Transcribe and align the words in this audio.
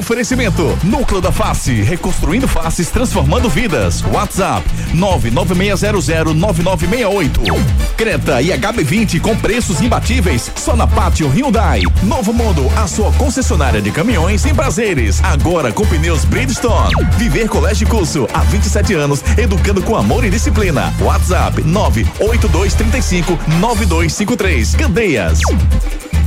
Oferecimento: 0.00 0.76
Núcleo 0.82 1.20
da 1.20 1.30
Face, 1.30 1.82
reconstruindo 1.82 2.48
faces, 2.48 2.88
transformando 2.88 3.50
vidas. 3.50 4.02
WhatsApp: 4.10 4.66
996009968. 4.94 7.54
Creta 7.98 8.40
e 8.40 8.48
HB20 8.48 9.20
com 9.20 9.36
preços 9.36 9.82
imbatíveis 9.82 10.50
só 10.56 10.74
na 10.74 10.86
Pátio 10.86 11.28
Hyundai. 11.28 11.82
Novo 12.02 12.32
Mundo, 12.32 12.66
a 12.76 12.88
sua 12.88 13.12
concessionária 13.12 13.82
de 13.82 13.90
caminhões 13.90 14.46
em 14.46 14.54
prazeres. 14.54 15.22
Agora 15.22 15.70
com 15.70 15.84
pneus 15.84 16.24
Bridgestone. 16.24 16.94
Viver 17.18 17.50
Colégio 17.50 17.86
Curso 17.86 18.26
há 18.32 18.40
27 18.40 18.94
anos, 18.94 19.22
educando 19.36 19.82
com 19.82 19.94
amor 19.94 20.24
e 20.24 20.30
disciplina. 20.30 20.94
WhatsApp: 20.98 21.62
98235 21.62 23.38
9253. 23.60 24.76
Candeias. 24.76 25.40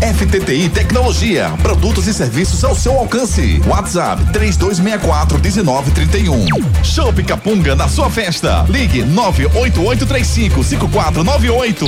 FTTI 0.02 0.70
Tecnologia, 0.70 1.52
produtos 1.62 2.08
e 2.08 2.14
serviços 2.14 2.64
ao 2.64 2.76
seu 2.76 2.98
alcance. 2.98 3.62
WhatsApp 3.66 4.24
3264 4.32 5.40
1931. 5.40 6.46
Show 6.84 7.14
Capunga 7.26 7.76
na 7.76 7.88
sua 7.88 8.10
festa. 8.10 8.66
Ligue 8.70 9.04
98835 9.04 10.64
5498. 10.64 11.86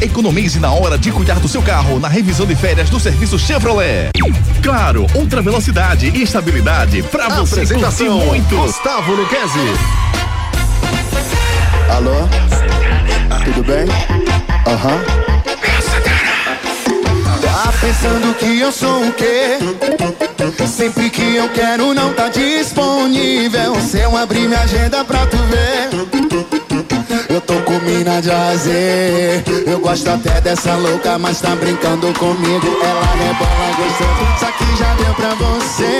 Economize 0.00 0.58
na 0.58 0.72
hora 0.72 0.98
de 0.98 1.10
cuidar 1.10 1.40
do 1.40 1.48
seu 1.48 1.62
carro 1.62 1.98
na 1.98 2.08
revisão 2.08 2.46
de 2.46 2.54
férias 2.54 2.88
do 2.90 3.00
serviço 3.00 3.38
Chevrolet. 3.38 4.10
Claro, 4.62 5.06
ultra 5.14 5.42
velocidade 5.42 6.10
e 6.14 6.22
estabilidade 6.22 7.02
para 7.02 7.28
você 7.28 7.66
curtir 7.66 8.08
muito. 8.08 8.56
Gustavo 8.56 9.12
Luquezzi. 9.12 9.58
Alô? 11.90 12.28
Tudo 13.44 13.64
bem? 13.64 13.86
Aham. 14.66 14.94
Uhum. 14.94 15.37
Tá 17.60 17.72
pensando 17.80 18.32
que 18.36 18.60
eu 18.60 18.70
sou 18.70 19.02
o 19.02 19.12
quê? 19.14 19.58
Sempre 20.64 21.10
que 21.10 21.34
eu 21.34 21.48
quero 21.48 21.92
não 21.92 22.14
tá 22.14 22.28
disponível. 22.28 23.74
Se 23.80 23.98
eu 23.98 24.16
abrir 24.16 24.46
minha 24.46 24.60
agenda 24.60 25.04
pra 25.04 25.26
tu 25.26 25.36
ver. 25.38 25.90
Eu 27.28 27.40
tô 27.40 27.54
com 27.62 27.80
mina 27.80 28.22
de 28.22 28.30
azer. 28.30 29.42
Eu 29.66 29.80
gosto 29.80 30.08
até 30.08 30.40
dessa 30.40 30.76
louca, 30.76 31.18
mas 31.18 31.40
tá 31.40 31.56
brincando 31.56 32.12
comigo. 32.16 32.78
Ela 32.80 33.06
rebola 33.16 33.74
gostando, 33.76 34.36
isso 34.36 34.44
aqui 34.44 34.76
já 34.78 34.94
deu 34.94 35.14
pra 35.14 35.34
você. 35.34 35.98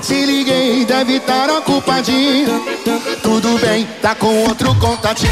Te 0.00 0.24
liguei, 0.24 0.86
deve 0.86 1.16
estar 1.16 1.50
ocupadinho. 1.50 2.64
Tudo 3.22 3.58
bem, 3.58 3.86
tá 4.00 4.14
com 4.14 4.44
outro 4.48 4.74
contatinho. 4.76 5.30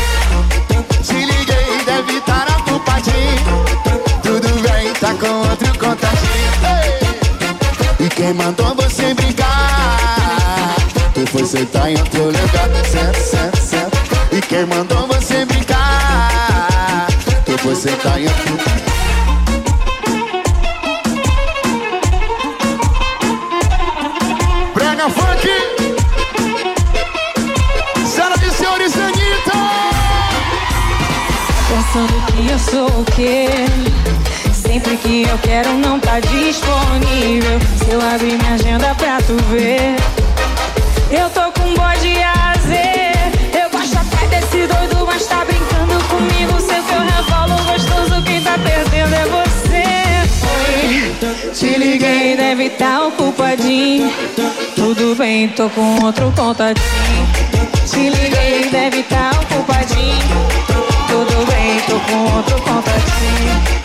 Te 1.02 1.14
liguei, 1.14 1.82
deve 1.86 2.18
estar 2.18 2.42
ocupadinho 2.42 2.59
tá 5.00 5.14
com 5.14 5.48
outro 5.48 5.78
contatinho. 5.78 6.30
E 7.98 8.08
quem 8.10 8.34
mandou 8.34 8.74
você 8.74 9.14
brincar? 9.14 10.76
Tu 11.14 11.26
foi 11.26 11.44
sentar 11.44 11.90
em 11.90 11.98
outro 11.98 12.26
lugar, 12.26 12.68
senta, 12.90 13.20
senta, 13.20 13.60
senta. 13.60 13.98
E 14.30 14.40
quem 14.42 14.66
mandou 14.66 15.06
você 15.06 15.44
brincar? 15.46 17.08
Tu 17.46 17.58
foi 17.58 17.74
sentar 17.74 18.20
em 18.20 18.26
outro 18.26 18.50
lugar. 18.52 18.66
Brega 24.74 25.08
funk! 25.08 25.80
Pensando 31.70 32.26
que 32.26 32.48
eu 32.48 32.58
sou 32.58 32.86
o 33.00 33.04
quê? 33.04 33.48
Sempre 34.72 34.96
que 34.98 35.22
eu 35.28 35.36
quero 35.38 35.72
não 35.78 35.98
tá 35.98 36.20
disponível. 36.20 37.58
Se 37.76 37.90
eu 37.90 38.00
abrir 38.00 38.38
minha 38.38 38.54
agenda 38.54 38.94
pra 38.94 39.18
tu 39.18 39.34
ver, 39.50 39.96
eu 41.10 41.28
tô 41.30 41.50
com 41.60 41.74
bode 41.74 42.14
azer. 42.22 43.10
Eu 43.52 43.68
gosto 43.68 43.98
até 43.98 44.28
desse 44.28 44.68
doido, 44.68 45.04
mas 45.04 45.26
tá 45.26 45.44
brincando 45.44 45.98
comigo. 46.04 46.60
Sei 46.60 46.80
que 46.82 46.92
revolo 46.92 47.60
gostoso, 47.64 48.22
quem 48.22 48.40
tá 48.42 48.56
perdendo 48.58 49.12
é 49.12 49.24
você. 49.24 49.82
Oi, 50.46 51.52
te 51.52 51.76
liguei, 51.76 52.36
deve 52.36 52.70
tá 52.70 53.08
ocupadinho. 53.08 54.08
Tudo 54.76 55.16
bem, 55.16 55.48
tô 55.48 55.68
com 55.70 56.04
outro 56.04 56.32
contatinho. 56.36 57.26
Te 57.90 58.08
liguei, 58.08 58.70
deve 58.70 59.02
tá 59.02 59.32
ocupadinho. 59.32 60.46
Tudo 61.08 61.44
bem, 61.50 61.80
tô 61.88 61.98
com 62.08 62.36
outro 62.36 62.54
contatinho. 62.62 63.79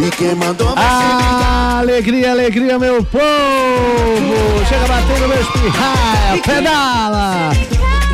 E 0.00 0.10
quem 0.12 0.34
mandou 0.36 0.72
ah, 0.76 1.78
Alegria, 1.80 2.30
alegria, 2.30 2.78
meu 2.78 3.02
povo! 3.02 3.24
Chega 4.68 4.86
batendo 4.86 5.28
meu 5.28 5.40
espirraia, 5.40 6.42
pedala! 6.44 7.50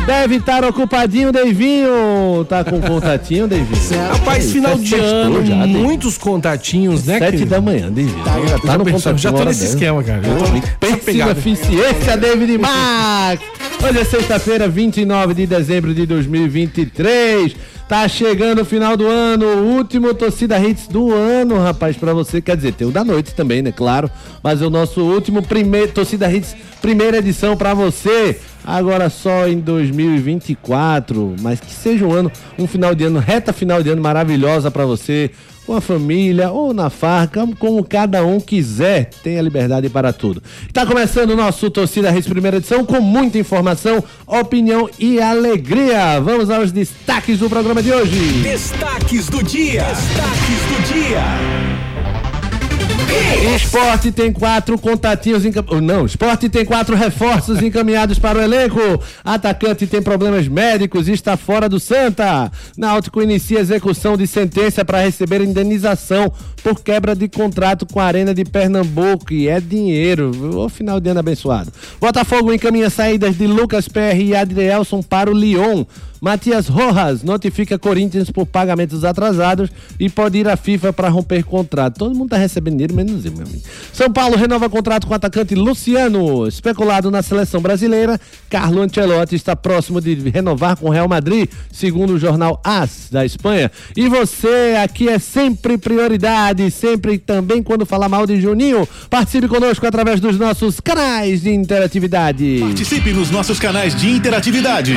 Deve 0.05 0.35
estar 0.35 0.63
ocupadinho, 0.63 1.31
Deivinho. 1.31 2.45
Tá 2.47 2.63
com 2.63 2.79
contatinho, 2.81 3.47
Deivinho? 3.47 3.79
Rapaz, 4.11 4.51
final 4.51 4.75
de 4.77 4.95
ano, 4.95 5.45
já, 5.45 5.55
muitos 5.55 6.17
contatinhos, 6.17 7.05
né? 7.05 7.19
Sete 7.19 7.37
que... 7.37 7.45
da 7.45 7.61
manhã, 7.61 7.91
Deivinho. 7.91 8.23
Tá, 8.23 8.39
já 8.47 8.59
tá 8.59 8.77
no 8.77 8.85
contatinho. 8.85 9.17
Já 9.17 9.31
tô 9.31 9.43
nesse 9.43 9.65
esquema, 9.65 10.03
cara. 10.03 10.21
Pense 10.79 11.13
na 11.13 11.31
eficiência, 11.31 12.17
David 12.17 12.57
Max. 12.57 13.41
Hoje 13.83 13.99
é 13.99 14.03
sexta-feira, 14.03 14.67
29 14.67 15.33
de 15.33 15.47
dezembro 15.47 15.93
de 15.93 16.05
2023. 16.05 17.55
Tá 17.87 18.07
chegando 18.07 18.63
o 18.63 18.65
final 18.65 18.97
do 18.97 19.05
ano, 19.05 19.45
o 19.45 19.77
último 19.77 20.11
Torcida 20.15 20.59
Hits 20.59 20.87
do 20.87 21.13
ano, 21.13 21.59
rapaz, 21.59 21.95
para 21.95 22.15
você. 22.15 22.41
Quer 22.41 22.55
dizer, 22.57 22.73
tem 22.73 22.87
o 22.87 22.91
da 22.91 23.03
noite 23.03 23.35
também, 23.35 23.61
né? 23.61 23.71
Claro. 23.71 24.09
Mas 24.41 24.59
é 24.59 24.65
o 24.65 24.71
nosso 24.71 25.01
último 25.01 25.43
primeiro 25.43 25.91
Torcida 25.91 26.31
Hits, 26.31 26.55
primeira 26.81 27.17
edição 27.17 27.55
para 27.55 27.75
você. 27.75 28.39
Agora 28.65 29.07
só 29.11 29.47
em 29.47 29.59
2024, 29.59 31.35
mas 31.39 31.59
que 31.59 31.71
seja 31.71 32.03
um 32.07 32.11
ano, 32.11 32.31
um 32.57 32.65
final 32.65 32.95
de 32.95 33.03
ano, 33.03 33.19
reta 33.19 33.53
final 33.53 33.83
de 33.83 33.89
ano 33.91 34.01
maravilhosa 34.01 34.71
para 34.71 34.87
você 34.87 35.29
com 35.65 35.73
a 35.73 35.81
família 35.81 36.51
ou 36.51 36.73
na 36.73 36.89
farca, 36.89 37.47
como 37.59 37.83
cada 37.83 38.23
um 38.25 38.39
quiser. 38.39 39.09
Tenha 39.23 39.41
liberdade 39.41 39.89
para 39.89 40.13
tudo. 40.13 40.41
Está 40.67 40.85
começando 40.85 41.31
o 41.31 41.35
nosso 41.35 41.69
Torcida 41.69 42.11
Reis 42.11 42.27
primeira 42.27 42.57
edição 42.57 42.85
com 42.85 43.01
muita 43.01 43.37
informação, 43.37 44.03
opinião 44.25 44.89
e 44.99 45.19
alegria. 45.19 46.19
Vamos 46.19 46.49
aos 46.49 46.71
destaques 46.71 47.39
do 47.39 47.49
programa 47.49 47.81
de 47.81 47.91
hoje. 47.91 48.41
Destaques 48.43 49.27
do 49.27 49.43
dia. 49.43 49.83
Destaques 49.83 50.59
do 50.69 50.93
dia. 50.93 51.74
Esporte 53.55 54.11
tem 54.11 54.31
quatro 54.31 54.77
contatinhos 54.77 55.45
encaminhados. 55.45 55.81
Não, 55.81 56.05
esporte 56.05 56.49
tem 56.49 56.65
quatro 56.65 56.95
reforços 56.95 57.61
encaminhados 57.61 58.19
para 58.19 58.39
o 58.39 58.41
elenco. 58.41 58.79
Atacante 59.23 59.87
tem 59.87 60.01
problemas 60.01 60.47
médicos 60.47 61.07
e 61.07 61.13
está 61.13 61.37
fora 61.37 61.69
do 61.69 61.79
Santa. 61.79 62.51
Náutico 62.77 63.21
inicia 63.21 63.59
execução 63.59 64.17
de 64.17 64.27
sentença 64.27 64.83
para 64.83 65.01
receber 65.01 65.41
indenização 65.41 66.31
por 66.63 66.81
quebra 66.81 67.15
de 67.15 67.27
contrato 67.27 67.85
com 67.85 67.99
a 67.99 68.05
Arena 68.05 68.33
de 68.33 68.43
Pernambuco. 68.43 69.33
E 69.33 69.47
é 69.47 69.59
dinheiro. 69.59 70.31
O 70.57 70.67
final 70.67 70.99
de 70.99 71.09
ano 71.09 71.19
abençoado. 71.19 71.71
Botafogo 71.99 72.53
encaminha 72.53 72.89
saídas 72.89 73.37
de 73.37 73.47
Lucas 73.47 73.87
PR 73.87 74.19
e 74.19 74.35
Adrielson 74.35 75.01
para 75.01 75.31
o 75.31 75.33
Lyon. 75.33 75.85
Matias 76.25 76.67
Rojas 76.67 77.21
notifica 77.21 77.77
Corinthians 77.77 78.31
por 78.31 78.47
pagamentos 78.47 79.03
atrasados 79.03 79.69
e 79.99 80.09
pode 80.09 80.39
ir 80.39 80.47
à 80.47 80.57
FIFA 80.57 80.91
para 80.91 81.07
romper 81.07 81.43
contrato. 81.43 81.99
Todo 81.99 82.15
mundo 82.15 82.29
tá 82.29 82.37
recebendo 82.37 82.77
dinheiro, 82.77 82.95
menos 82.95 83.23
eu, 83.23 83.31
meu 83.31 83.45
amigo. 83.45 83.61
São 83.93 84.11
Paulo 84.11 84.35
renova 84.35 84.67
contrato 84.67 85.05
com 85.05 85.13
o 85.13 85.15
atacante 85.15 85.53
Luciano. 85.53 86.47
Especulado 86.47 87.11
na 87.11 87.21
seleção 87.21 87.61
brasileira, 87.61 88.19
Carlo 88.49 88.81
Ancelotti 88.81 89.35
está 89.35 89.55
próximo 89.55 90.01
de 90.01 90.15
renovar 90.31 90.75
com 90.77 90.87
o 90.87 90.89
Real 90.89 91.07
Madrid, 91.07 91.47
segundo 91.71 92.13
o 92.13 92.17
jornal 92.17 92.59
AS 92.63 93.09
da 93.11 93.23
Espanha. 93.23 93.71
E 93.95 94.09
você, 94.09 94.79
aqui 94.83 95.07
é 95.07 95.19
sempre 95.19 95.77
prioridade, 95.77 96.71
sempre 96.71 97.19
também 97.19 97.61
quando 97.61 97.85
falar 97.85 98.09
mal 98.09 98.25
de 98.25 98.41
Juninho. 98.41 98.89
Participe 99.11 99.47
conosco 99.47 99.85
através 99.85 100.19
dos 100.19 100.39
nossos 100.39 100.79
canais 100.79 101.43
de 101.43 101.53
interatividade. 101.53 102.57
Participe 102.61 103.13
nos 103.13 103.29
nossos 103.29 103.59
canais 103.59 103.93
de 103.93 104.09
interatividade. 104.09 104.95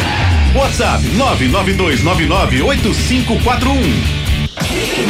WhatsApp 0.55 1.18
992998541. 1.19 4.18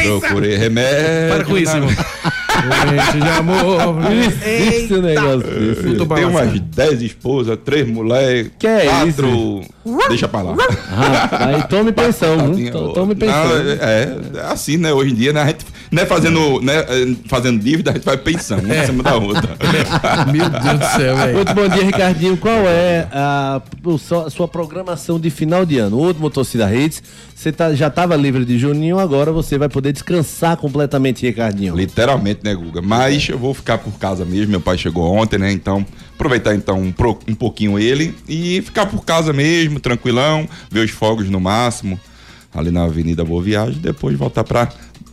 Procurei 0.03 0.57
remédio. 0.57 1.29
Para 1.29 1.43
com 1.45 1.57
isso, 1.57 1.75
irmão. 1.75 1.89
Doente 2.61 3.19
de 3.21 3.29
amor. 3.29 3.81
Um 3.97 5.01
negócio 5.01 5.43
Tem 6.15 6.25
umas 6.25 6.33
balançado. 6.33 6.59
10 6.59 7.01
esposas, 7.01 7.57
3 7.63 7.87
mulheres, 7.87 8.51
Que 8.59 8.67
é 8.67 8.85
quatro. 8.85 9.61
Deixa 10.07 10.27
pra 10.27 10.41
lá. 10.41 10.55
Ah, 10.91 11.47
aí 11.47 11.63
tome 11.67 11.91
pensão, 11.91 12.37
Tome 12.93 13.13
Não, 13.13 13.15
pensão. 13.15 13.51
é, 13.81 14.17
é 14.35 14.41
assim, 14.51 14.77
né? 14.77 14.91
Hoje 14.93 15.11
em 15.11 15.15
dia, 15.15 15.33
né? 15.33 15.41
A 15.41 15.47
gente 15.47 15.65
não 15.91 16.03
é 16.03 16.05
fazendo, 16.05 16.61
né, 16.61 16.77
é, 16.77 17.15
fazendo 17.27 17.59
dívida, 17.61 17.91
a 17.91 17.93
gente 17.95 18.03
vai 18.05 18.17
pensando, 18.17 18.63
uma 18.65 18.75
em 18.75 18.85
cima 18.85 19.03
da 19.03 19.15
outra. 19.15 19.55
Meu 20.31 20.49
Deus 20.49 20.79
do 20.79 20.85
céu, 20.97 21.17
velho. 21.17 21.35
Muito 21.35 21.53
bom 21.53 21.67
dia, 21.67 21.83
Ricardinho. 21.83 22.37
Qual 22.37 22.59
é 22.67 23.07
a, 23.11 23.61
a 24.25 24.29
sua 24.29 24.47
programação 24.47 25.19
de 25.19 25.29
final 25.29 25.65
de 25.65 25.77
ano? 25.79 25.97
O 25.97 26.05
último 26.07 26.29
Torcida 26.29 26.73
Hits, 26.73 27.01
você 27.35 27.51
tá- 27.51 27.73
já 27.73 27.87
estava 27.87 28.15
livre 28.15 28.45
de 28.45 28.57
Juninho, 28.57 28.99
agora 28.99 29.31
você 29.31 29.57
vai 29.57 29.69
poder 29.69 29.91
descansar 29.93 30.57
completamente, 30.57 31.25
Ricardinho. 31.25 31.75
Literalmente, 31.75 32.41
né, 32.43 32.53
Guga? 32.53 32.81
Mas 32.81 33.27
eu 33.29 33.37
vou 33.37 33.53
ficar 33.53 33.77
por 33.77 33.93
casa 33.97 34.23
mesmo. 34.25 34.51
Meu 34.51 34.61
pai 34.61 34.77
chegou 34.77 35.11
ontem, 35.13 35.37
né? 35.39 35.51
Então, 35.51 35.85
aproveitar 36.13 36.53
então 36.53 36.79
um, 36.79 36.91
pro- 36.91 37.17
um 37.27 37.33
pouquinho 37.33 37.79
ele 37.79 38.13
e 38.27 38.61
ficar 38.61 38.85
por 38.85 39.03
casa 39.05 39.31
mesmo, 39.33 39.79
tranquilão, 39.79 40.47
ver 40.69 40.85
os 40.85 40.91
fogos 40.91 41.29
no 41.29 41.39
máximo, 41.39 41.99
ali 42.53 42.71
na 42.71 42.83
Avenida 42.83 43.23
Boa 43.23 43.41
Viagem, 43.41 43.79
depois 43.79 44.17
voltar 44.17 44.43
pra 44.43 44.67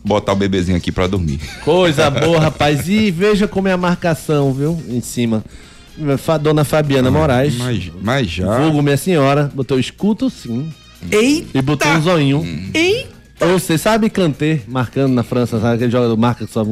botar 0.07 0.33
o 0.33 0.35
bebezinho 0.35 0.77
aqui 0.77 0.91
pra 0.91 1.05
dormir. 1.07 1.39
Coisa 1.63 2.09
boa, 2.11 2.39
rapaz. 2.39 2.87
E 2.87 3.11
veja 3.11 3.47
como 3.47 3.67
é 3.67 3.71
a 3.73 3.77
marcação, 3.77 4.53
viu? 4.53 4.81
Em 4.87 5.01
cima. 5.01 5.43
Dona 6.41 6.63
Fabiana 6.63 7.09
Moraes, 7.09 7.55
Mas, 7.57 7.91
mas 8.01 8.29
já. 8.29 8.59
vulgo 8.59 8.83
minha 8.83 8.97
senhora, 8.97 9.49
botou 9.53 9.79
escuto 9.79 10.29
sim. 10.29 10.71
Eita! 11.11 11.57
E 11.57 11.61
botou 11.61 11.89
um 11.91 12.01
zoinho. 12.01 12.69
Eita! 12.73 13.16
Ou 13.39 13.59
você 13.59 13.77
sabe 13.77 14.09
Kanté 14.09 14.61
marcando 14.67 15.13
na 15.13 15.21
França, 15.23 15.59
sabe 15.59 15.75
aquele 15.75 15.91
jogador 15.91 16.17
marca 16.17 16.45
que 16.45 16.51
só. 16.51 16.65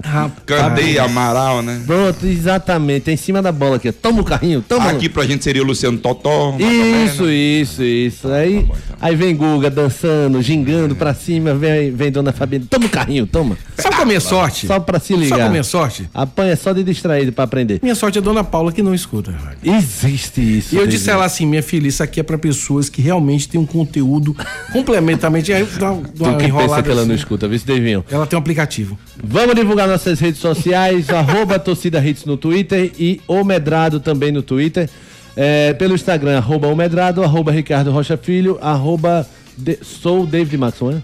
Candei 0.46 0.98
Amaral, 0.98 1.62
né? 1.62 1.82
Pronto, 1.86 2.26
exatamente. 2.26 3.10
É 3.10 3.14
em 3.14 3.18
cima 3.18 3.42
da 3.42 3.52
bola 3.52 3.76
aqui. 3.76 3.92
Toma 3.92 4.22
o 4.22 4.24
carrinho, 4.24 4.64
toma. 4.68 4.90
Aqui 4.90 5.08
pra 5.08 5.26
gente 5.26 5.44
seria 5.44 5.62
o 5.62 5.66
Luciano 5.66 5.98
Totó. 5.98 6.52
mais 6.54 6.62
ou 6.64 6.68
menos. 6.68 7.14
Isso, 7.14 7.30
isso, 7.30 7.84
isso. 7.84 8.28
Aí, 8.32 8.68
aí 9.00 9.16
vem 9.16 9.36
Guga 9.36 9.70
dançando, 9.70 10.42
gingando 10.42 10.96
pra 10.96 11.14
cima, 11.14 11.54
vem, 11.54 11.92
vem 11.92 12.12
Dona 12.12 12.32
Fabiana. 12.32 12.66
Toma 12.68 12.86
o 12.88 12.90
carrinho, 12.90 13.28
toma. 13.28 13.56
Sabe 13.78 13.90
qual 13.90 14.00
é 14.00 14.04
a 14.04 14.08
minha 14.08 14.20
sorte? 14.20 14.66
Só 14.66 14.80
pra 14.80 15.00
se 15.00 15.14
Sabe 15.14 15.28
qual 15.28 15.34
é 15.34 15.36
ligar. 15.36 15.48
a 15.48 15.52
minha 15.52 15.64
sorte? 15.64 16.10
Apanha 16.14 16.56
só 16.56 16.74
de 16.74 16.84
distraído 16.84 17.32
pra 17.32 17.44
aprender. 17.44 17.80
Minha 17.84 17.96
sorte 17.96 18.18
é 18.18 18.22
Dona 18.22 18.44
Paula 18.44 18.72
que 18.72 18.82
não 18.82 18.96
escuta. 18.96 19.34
Existe 19.64 20.42
isso. 20.58 20.74
E 20.74 20.78
eu 20.78 20.88
disse 20.88 21.10
a 21.12 21.14
ela 21.14 21.26
assim, 21.26 21.46
minha 21.46 21.62
filha, 21.64 21.88
isso 21.88 22.02
aqui 22.02 22.20
é 22.20 22.24
pra 22.24 22.38
pessoas 22.40 22.90
que 22.90 23.02
realmente 23.02 23.48
têm 23.48 23.60
um 23.62 23.66
conteúdo 23.66 24.36
complementamente. 24.74 25.54
Aí 25.54 25.64
dá, 25.80 25.96
dá 26.16 26.55
pensa 26.62 26.84
que 26.84 26.90
ela 26.90 27.00
assim. 27.02 27.08
não 27.10 27.16
escuta, 27.16 27.48
viu, 27.48 27.60
Davinho? 27.66 28.06
Ela 28.12 28.26
tem 28.26 28.38
um 28.38 28.42
aplicativo. 28.42 28.98
Vamos 29.24 29.56
divulgar 29.56 29.88
nossas 29.88 30.20
redes 30.20 30.40
sociais, 30.40 31.10
arroba 31.14 31.58
Torcida 31.60 32.06
Hits 32.06 32.26
no 32.26 32.38
Twitter 32.38 32.92
e 33.00 33.22
o 33.28 33.44
Medrado 33.44 34.00
também 34.00 34.32
no 34.32 34.42
Twitter. 34.42 34.90
É, 35.38 35.74
pelo 35.74 35.96
Instagram, 35.96 36.38
arroba 36.38 36.68
o 36.68 36.76
Medrado, 36.76 37.22
arroba 37.24 37.52
Ricardo 37.52 37.92
Rocha 37.92 38.16
Filho, 38.18 38.58
arroba 38.62 39.28
de- 39.58 39.80
sou 39.82 40.26
David 40.26 40.58
Maxon, 40.58 40.92
é? 40.92 41.02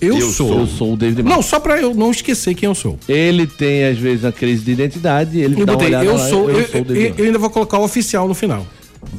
Eu, 0.00 0.18
Eu 0.18 0.30
sou. 0.30 0.58
Eu 0.60 0.66
sou 0.66 0.94
o 0.94 0.96
David. 0.96 1.22
Não, 1.22 1.40
só 1.42 1.60
pra 1.60 1.80
eu 1.80 1.94
não 1.94 2.10
esquecer 2.10 2.54
quem 2.54 2.66
eu 2.68 2.74
sou. 2.74 2.98
Ele 3.08 3.46
tem, 3.46 3.84
às 3.84 3.96
vezes, 3.98 4.24
a 4.24 4.32
crise 4.32 4.64
de 4.64 4.72
identidade, 4.72 5.38
ele 5.38 5.60
Eu 5.60 5.66
dá 5.66 5.72
botei, 5.74 5.94
eu 5.94 6.14
lá, 6.16 6.28
sou, 6.28 6.50
eu, 6.50 6.58
eu 6.60 6.68
sou 6.68 6.80
o 6.80 6.84
David 6.84 7.06
eu- 7.10 7.14
eu 7.18 7.24
ainda 7.26 7.38
vou 7.38 7.50
colocar 7.50 7.78
o 7.78 7.84
oficial 7.84 8.26
no 8.26 8.34
final. 8.34 8.66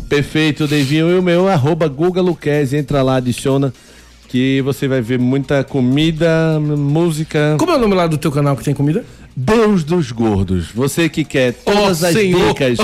Perfeito, 0.09 0.67
Devinho. 0.67 1.09
E 1.09 1.17
o 1.17 1.21
meu, 1.23 1.47
arroba 1.47 1.87
Guga 1.87 2.21
Luquez, 2.21 2.73
entra 2.73 3.01
lá, 3.01 3.15
adiciona, 3.17 3.73
que 4.33 4.63
você 4.63 4.87
vai 4.87 4.99
ver 4.99 5.19
muita 5.19 5.63
comida, 5.63 6.59
música. 6.59 7.55
Como 7.59 7.71
é 7.71 7.75
o 7.75 7.77
nome 7.77 7.93
lá 7.93 8.07
do 8.07 8.17
teu 8.17 8.31
canal 8.31 8.57
que 8.57 8.63
tem 8.63 8.73
comida? 8.73 9.05
Deus 9.37 9.83
dos 9.83 10.11
gordos. 10.11 10.71
Você 10.73 11.07
que 11.07 11.23
quer 11.23 11.53
todas 11.53 12.01
Ó 12.01 12.07
as 12.07 12.13
Senhor. 12.13 12.47
dicas 12.47 12.79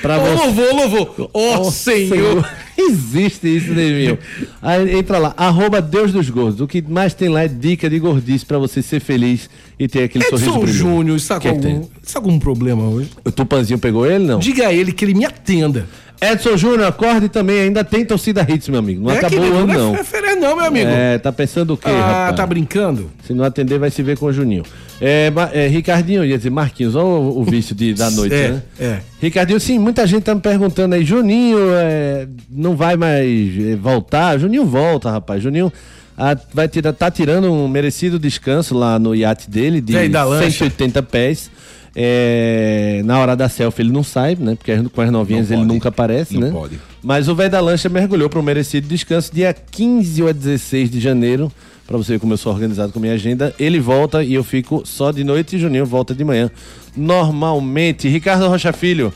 pra 0.00 0.16
você. 0.24 0.32
louvor, 0.46 0.74
louvor. 0.74 1.30
Ó 1.34 1.58
Ó 1.58 1.70
Senhor. 1.70 2.42
Existe 2.78 3.54
isso, 3.54 3.74
Devinho. 3.74 4.16
Aí 4.62 4.96
entra 4.96 5.18
lá, 5.18 5.34
arroba 5.36 5.82
Deus 5.82 6.10
dos 6.10 6.30
Gordos. 6.30 6.58
O 6.62 6.66
que 6.66 6.80
mais 6.80 7.12
tem 7.12 7.28
lá 7.28 7.42
é 7.42 7.48
dica 7.48 7.90
de 7.90 7.98
gordice 7.98 8.46
pra 8.46 8.56
você 8.56 8.80
ser 8.80 9.00
feliz 9.00 9.50
e 9.78 9.86
ter 9.86 10.04
aquele 10.04 10.24
sorriso 10.24 10.46
Edson 10.48 10.60
brilhante. 10.60 10.78
Júnior, 10.78 11.16
está 11.18 11.38
com, 11.38 11.48
algum, 11.50 11.86
está 12.02 12.18
com 12.18 12.28
algum 12.28 12.38
problema 12.38 12.84
hoje? 12.88 13.10
O 13.26 13.30
Tupanzinho 13.30 13.78
pegou 13.78 14.06
ele, 14.06 14.24
não? 14.24 14.38
Diga 14.38 14.68
a 14.68 14.72
ele 14.72 14.90
que 14.92 15.04
ele 15.04 15.12
me 15.12 15.26
atenda. 15.26 15.86
Edson 16.20 16.56
Júnior, 16.56 16.88
acorde 16.88 17.28
também, 17.28 17.60
ainda 17.60 17.84
tem 17.84 18.04
torcida 18.04 18.44
hits, 18.48 18.68
meu 18.68 18.80
amigo. 18.80 19.02
Não 19.02 19.10
acabou 19.14 19.38
querido, 19.38 19.54
o 19.54 19.58
ano, 19.58 19.66
não 19.72 19.92
não. 19.92 19.96
é 19.96 20.04
férias 20.04 20.36
não, 20.36 20.56
meu 20.56 20.66
amigo. 20.66 20.90
É, 20.90 21.18
tá 21.18 21.30
pensando 21.30 21.74
o 21.74 21.76
quê, 21.76 21.88
ah, 21.88 22.22
rapaz? 22.22 22.36
tá 22.36 22.46
brincando? 22.46 23.10
Se 23.24 23.32
não 23.32 23.44
atender, 23.44 23.78
vai 23.78 23.90
se 23.90 24.02
ver 24.02 24.18
com 24.18 24.26
o 24.26 24.32
Juninho. 24.32 24.64
É, 25.00 25.32
é, 25.52 25.68
Ricardinho, 25.68 26.24
ia 26.24 26.36
dizer 26.36 26.50
Marquinhos, 26.50 26.96
olha 26.96 27.06
o, 27.06 27.40
o 27.40 27.44
vício 27.44 27.74
de, 27.74 27.94
da 27.94 28.10
noite, 28.10 28.34
É, 28.34 28.48
né? 28.50 28.62
é. 28.80 28.98
Ricardinho, 29.20 29.60
sim, 29.60 29.78
muita 29.78 30.06
gente 30.06 30.24
tá 30.24 30.34
me 30.34 30.40
perguntando 30.40 30.94
aí, 30.96 31.04
Juninho 31.04 31.58
é, 31.72 32.26
não 32.50 32.74
vai 32.74 32.96
mais 32.96 33.26
é, 33.26 33.76
voltar? 33.76 34.38
Juninho 34.38 34.64
volta, 34.64 35.10
rapaz. 35.10 35.40
Juninho 35.40 35.72
ah, 36.16 36.36
vai 36.52 36.66
tirar, 36.66 36.92
tá 36.92 37.08
tirando 37.12 37.52
um 37.52 37.68
merecido 37.68 38.18
descanso 38.18 38.76
lá 38.76 38.98
no 38.98 39.14
iate 39.14 39.48
dele 39.48 39.80
de 39.80 39.92
Véi 39.92 40.08
da 40.08 40.24
lancha. 40.24 40.50
180 40.50 41.00
pés. 41.04 41.48
É, 41.94 43.02
na 43.04 43.18
hora 43.18 43.34
da 43.36 43.48
selfie 43.48 43.82
ele 43.82 43.92
não 43.92 44.02
sai, 44.04 44.36
né? 44.38 44.54
Porque 44.56 44.76
com 44.90 45.00
as 45.00 45.10
novinhas 45.10 45.48
Não 45.48 45.56
ele 45.56 45.62
pode. 45.64 45.74
nunca 45.74 45.88
aparece, 45.88 46.34
Não 46.34 46.40
né? 46.40 46.50
pode. 46.52 46.78
Mas 47.02 47.28
o 47.28 47.34
velho 47.34 47.50
da 47.50 47.60
lancha 47.60 47.88
mergulhou 47.88 48.28
para 48.28 48.38
um 48.38 48.42
merecido 48.42 48.86
descanso 48.88 49.32
dia 49.34 49.52
15 49.54 50.22
ou 50.22 50.32
16 50.32 50.90
de 50.90 51.00
janeiro. 51.00 51.50
Pra 51.86 51.96
você 51.96 52.12
ver 52.12 52.18
como 52.20 52.34
eu 52.34 52.36
sou 52.36 52.52
organizado 52.52 52.92
com 52.92 52.98
a 52.98 53.02
minha 53.02 53.14
agenda. 53.14 53.54
Ele 53.58 53.80
volta 53.80 54.22
e 54.22 54.34
eu 54.34 54.44
fico 54.44 54.82
só 54.84 55.10
de 55.10 55.24
noite 55.24 55.56
e 55.56 55.58
Juninho 55.58 55.86
volta 55.86 56.14
de 56.14 56.22
manhã. 56.22 56.50
Normalmente. 56.94 58.08
Ricardo 58.08 58.46
Rocha 58.46 58.72
Filho, 58.74 59.12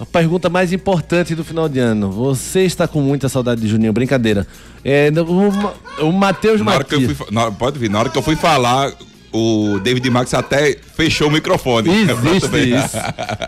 a 0.00 0.04
pergunta 0.04 0.48
mais 0.50 0.72
importante 0.72 1.34
do 1.36 1.44
final 1.44 1.68
de 1.68 1.78
ano. 1.78 2.10
Você 2.10 2.62
está 2.64 2.88
com 2.88 3.00
muita 3.00 3.28
saudade 3.28 3.60
de 3.60 3.68
Juninho? 3.68 3.92
Brincadeira. 3.92 4.46
É, 4.84 5.10
o, 6.00 6.06
o 6.08 6.12
Matheus 6.12 6.60
Matias. 6.60 7.12
fui, 7.16 7.26
na- 7.30 7.52
pode 7.52 7.78
vir, 7.78 7.88
na 7.88 8.00
hora 8.00 8.08
que 8.08 8.18
eu 8.18 8.22
fui 8.22 8.34
falar, 8.34 8.92
o 9.36 9.78
David 9.80 10.08
Max 10.08 10.32
até 10.32 10.76
fechou 10.94 11.28
o 11.28 11.30
microfone. 11.30 11.90
Existe 11.90 12.56
isso. 12.74 12.96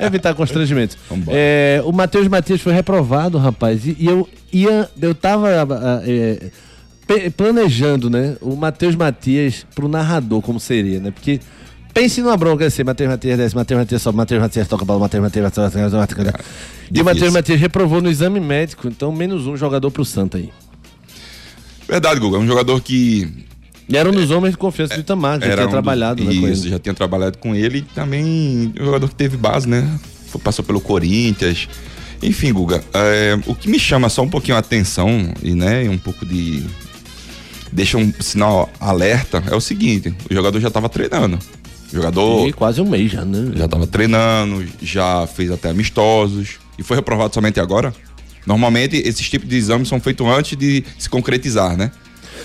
Evitar 0.01 0.35
constrangimentos. 0.35 0.99
É, 1.29 1.81
o 1.85 1.93
Matheus 1.93 2.29
Matias 2.29 2.61
foi 2.61 2.73
reprovado, 2.73 3.39
rapaz. 3.39 3.87
E, 3.87 3.97
e 3.99 4.07
eu 4.07 4.29
ia. 4.53 4.89
Eu 5.01 5.15
tava 5.15 5.49
ah, 5.49 6.03
é, 6.07 7.31
planejando, 7.31 8.11
né? 8.11 8.37
O 8.41 8.55
Matheus 8.55 8.95
Matias 8.95 9.67
pro 9.75 9.89
narrador, 9.89 10.43
como 10.43 10.61
seria, 10.61 11.01
né? 11.01 11.11
Porque. 11.11 11.41
Pense 11.95 12.21
numa 12.21 12.37
bronca 12.37 12.65
assim, 12.65 12.85
Matheus 12.85 13.11
Matias 13.11 13.39
desce, 13.39 13.57
Matheus 13.57 13.81
Matias 13.81 14.03
sobe, 14.03 14.19
Matheus 14.19 14.41
Matias 14.41 14.69
toca 14.69 14.85
a 14.85 14.87
bola, 14.87 15.01
Matheus 15.01 15.23
Matias, 15.23 15.43
Matheus 15.43 15.75
Matias, 15.75 15.93
Matheus 15.93 16.27
Matias. 16.27 16.47
E 16.93 17.01
o 17.01 17.05
Matheus. 17.05 17.33
Matias 17.33 17.59
reprovou 17.59 18.01
no 18.01 18.09
exame 18.09 18.39
médico, 18.39 18.87
então 18.87 19.11
menos 19.11 19.47
um 19.49 19.57
jogador 19.57 19.91
pro 19.91 20.05
Santa 20.05 20.39
aí. 20.39 20.53
Verdade, 21.89 22.21
Guga. 22.21 22.37
É 22.37 22.41
um 22.41 22.47
jogador 22.47 22.81
que 22.83 23.48
era 23.97 24.09
um 24.09 24.13
dos 24.13 24.31
homens 24.31 24.53
de 24.53 24.59
confiança 24.59 24.95
do 24.95 25.01
Itamar, 25.01 25.41
já 25.41 25.47
era 25.47 25.57
tinha 25.57 25.69
um 25.69 25.71
trabalhado 25.71 26.23
dos, 26.23 26.35
né, 26.35 26.41
com 26.41 26.49
isso, 26.49 26.69
já 26.69 26.79
tinha 26.79 26.95
trabalhado 26.95 27.39
com 27.39 27.55
ele 27.55 27.79
e 27.79 27.83
também 27.83 28.73
um 28.79 28.85
jogador 28.85 29.09
que 29.09 29.15
teve 29.15 29.37
base, 29.37 29.69
né? 29.69 29.99
Passou 30.45 30.65
pelo 30.65 30.81
Corinthians. 30.81 31.69
Enfim, 32.23 32.53
Guga, 32.53 32.83
é, 32.93 33.39
o 33.47 33.55
que 33.55 33.69
me 33.69 33.79
chama 33.79 34.09
só 34.09 34.23
um 34.23 34.29
pouquinho 34.29 34.57
a 34.57 34.61
atenção 34.61 35.33
e 35.43 35.55
né, 35.55 35.89
um 35.89 35.97
pouco 35.97 36.27
de 36.27 36.65
deixa 37.73 37.97
um 37.97 38.13
sinal 38.21 38.69
alerta 38.81 39.43
é 39.51 39.55
o 39.55 39.61
seguinte: 39.61 40.15
o 40.31 40.35
jogador 40.35 40.61
já 40.61 40.69
estava 40.69 40.89
treinando. 40.89 41.39
O 41.91 41.97
jogador 41.97 42.47
E 42.47 42.53
quase 42.53 42.81
um 42.83 42.89
mês 42.89 43.11
já, 43.11 43.25
né? 43.25 43.53
já 43.57 43.65
estava 43.65 43.87
treinando, 43.87 44.65
já 44.83 45.27
fez 45.27 45.51
até 45.51 45.71
amistosos 45.71 46.59
e 46.79 46.83
foi 46.83 46.97
reprovado 46.97 47.33
somente 47.33 47.59
agora. 47.59 47.95
Normalmente 48.47 48.97
esses 48.97 49.29
tipos 49.29 49.49
de 49.49 49.57
exames 49.57 49.89
são 49.89 49.99
feitos 50.01 50.27
antes 50.27 50.57
de 50.57 50.85
se 50.99 51.09
concretizar, 51.09 51.77
né? 51.77 51.91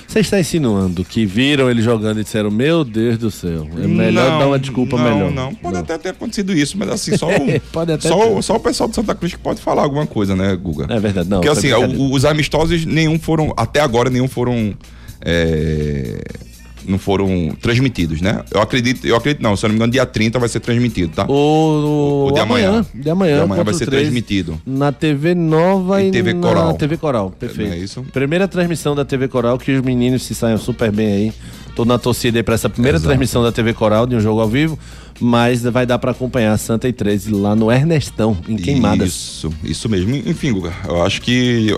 Você 0.08 0.20
está 0.20 0.40
insinuando 0.40 1.04
que 1.04 1.26
viram 1.26 1.70
ele 1.72 1.82
jogando 1.82 2.20
e 2.20 2.24
disseram, 2.24 2.52
meu 2.52 2.84
Deus 2.84 3.18
do 3.18 3.32
céu, 3.32 3.68
é 3.82 3.88
melhor 3.88 4.30
Não, 4.30 4.40
dar 4.40 4.48
uma 4.48 4.60
desculpa 4.60 4.96
não, 4.98 5.04
melhor. 5.04 5.32
Não, 5.32 5.56
pode 5.56 5.78
até 5.78 5.98
ter 5.98 6.10
acontecido 6.10 6.54
isso, 6.54 6.78
mas 6.78 6.90
assim, 6.90 7.18
só, 7.18 7.28
o, 7.30 7.60
Pode 7.72 7.92
até 7.94 8.08
só, 8.08 8.38
o- 8.38 8.42
só 8.44 8.56
o 8.56 8.60
pessoal 8.60 8.88
de 8.90 8.96
Santa 8.96 9.16
Cruz 9.16 9.34
que 9.34 9.40
pode 9.40 9.60
falar 9.62 9.82
alguma 9.84 10.06
coisa, 10.06 10.36
né, 10.36 10.56
Guga? 10.56 10.86
É 10.94 11.00
verdade, 11.00 11.30
não. 11.30 11.42
Porque 11.42 11.50
assim, 11.50 11.72
o- 11.74 12.14
os 12.14 12.26
amistosos, 12.26 12.86
nenhum 12.86 13.18
foram, 13.18 13.54
até 13.58 13.80
agora, 13.80 14.10
nenhum 14.10 14.28
foram 14.28 14.76
é, 15.26 16.22
não 16.88 16.98
foram 16.98 17.56
transmitidos, 17.62 18.22
né? 18.22 18.44
Eu 18.52 18.62
acredito, 18.62 19.06
eu 19.06 19.16
acredito 19.16 19.42
não, 19.42 19.56
se 19.56 19.66
eu 19.66 19.70
não 19.70 19.74
me 19.74 19.78
engano, 19.78 19.92
dia 19.92 20.06
30 20.06 20.40
vai 20.40 20.50
ser 20.50 20.60
transmitido, 20.60 21.13
tá? 21.13 21.25
O, 21.28 21.34
o, 21.34 22.28
O 22.28 22.32
de 22.32 22.40
amanhã. 22.40 22.86
De 22.94 23.10
amanhã. 23.10 23.38
De 23.38 23.42
amanhã 23.44 23.63
vai 23.63 23.74
ser 23.74 23.86
13, 23.86 24.04
transmitido. 24.04 24.62
Na 24.66 24.92
TV 24.92 25.34
Nova 25.36 26.02
E 26.02 26.08
e, 26.08 26.12
TV 26.12 26.34
na 26.34 26.42
Coral. 26.48 26.74
TV 26.75 26.98
Coral, 26.98 27.32
perfeito. 27.32 27.70
Não 27.70 27.75
é 27.75 27.80
isso? 27.80 28.02
Primeira 28.13 28.48
transmissão 28.48 28.96
da 28.96 29.06
TV 29.06 29.28
Coral, 29.28 29.58
que 29.58 29.72
os 29.72 29.82
meninos 29.82 30.24
se 30.24 30.36
saiam 30.36 30.58
super 30.58 30.92
bem 30.92 31.08
aí. 31.08 31.34
Tô 31.75 31.86
na 31.86 31.98
torcida 31.98 32.38
aí 32.38 32.44
pra 32.44 32.54
essa 32.54 32.70
primeira 32.70 32.98
Exato. 32.98 33.08
transmissão 33.10 33.42
da 33.42 33.52
TV 33.52 33.74
Coral, 33.74 34.06
de 34.06 34.16
um 34.16 34.20
jogo 34.20 34.40
ao 34.42 34.48
vivo. 34.48 34.78
Mas 35.20 35.63
vai 35.63 35.86
dar 35.86 35.98
pra 36.00 36.12
acompanhar 36.12 36.58
Santa 36.58 36.88
e 36.88 36.94
13 36.94 37.32
lá 37.32 37.56
no 37.56 37.72
Ernestão, 37.72 38.38
em 38.48 38.56
Queimadas. 38.58 39.10
Isso, 39.10 39.54
isso 39.63 39.90
mesmo. 39.90 40.16
Enfim, 40.16 40.52
Guga, 40.54 40.74
eu 40.88 41.04
acho 41.04 41.22
que 41.22 41.75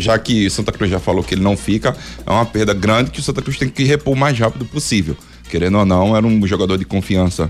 já 0.00 0.18
que 0.18 0.48
Santa 0.50 0.72
Cruz 0.72 0.90
já 0.90 0.98
falou 0.98 1.22
que 1.22 1.34
ele 1.34 1.42
não 1.42 1.56
fica, 1.56 1.96
é 2.26 2.30
uma 2.30 2.46
perda 2.46 2.72
grande 2.74 3.10
que 3.10 3.20
o 3.20 3.22
Santa 3.22 3.42
Cruz 3.42 3.56
tem 3.58 3.68
que 3.68 3.84
repor 3.84 4.14
o 4.14 4.16
mais 4.16 4.38
rápido 4.38 4.64
possível. 4.64 5.16
Querendo 5.50 5.78
ou 5.78 5.84
não, 5.86 6.16
era 6.16 6.26
um 6.26 6.46
jogador 6.46 6.76
de 6.76 6.84
confiança 6.84 7.48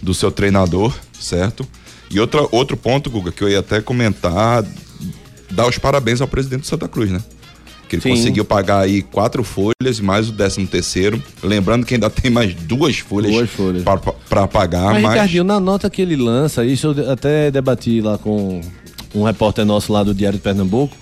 do 0.00 0.14
seu 0.14 0.30
treinador, 0.30 0.94
certo? 1.18 1.66
E 2.10 2.20
outra, 2.20 2.46
outro 2.50 2.76
ponto, 2.76 3.10
Guga, 3.10 3.32
que 3.32 3.42
eu 3.42 3.48
ia 3.48 3.60
até 3.60 3.80
comentar, 3.80 4.64
dar 5.50 5.66
os 5.66 5.78
parabéns 5.78 6.20
ao 6.20 6.28
presidente 6.28 6.60
do 6.60 6.66
Santa 6.66 6.86
Cruz, 6.86 7.10
né? 7.10 7.20
Que 7.88 7.96
ele 7.96 8.02
Sim. 8.02 8.10
conseguiu 8.10 8.44
pagar 8.44 8.80
aí 8.80 9.02
quatro 9.02 9.44
folhas 9.44 9.98
e 9.98 10.02
mais 10.02 10.28
o 10.28 10.32
décimo 10.32 10.66
terceiro. 10.66 11.22
Lembrando 11.42 11.84
que 11.84 11.94
ainda 11.94 12.08
tem 12.08 12.30
mais 12.30 12.54
duas 12.54 12.98
folhas, 12.98 13.32
Duas 13.32 13.50
folhas. 13.50 13.82
para 14.28 14.46
pagar, 14.48 14.92
Mas, 14.92 15.02
mas, 15.02 15.12
Ricardinho, 15.12 15.44
na 15.44 15.60
nota 15.60 15.90
que 15.90 16.00
ele 16.00 16.16
lança, 16.16 16.64
isso 16.64 16.94
eu 16.96 17.10
até 17.10 17.50
debati 17.50 18.00
lá 18.00 18.16
com 18.16 18.60
um 19.14 19.24
repórter 19.24 19.64
nosso 19.66 19.92
lá 19.92 20.02
do 20.02 20.14
Diário 20.14 20.38
de 20.38 20.42
Pernambuco, 20.42 20.96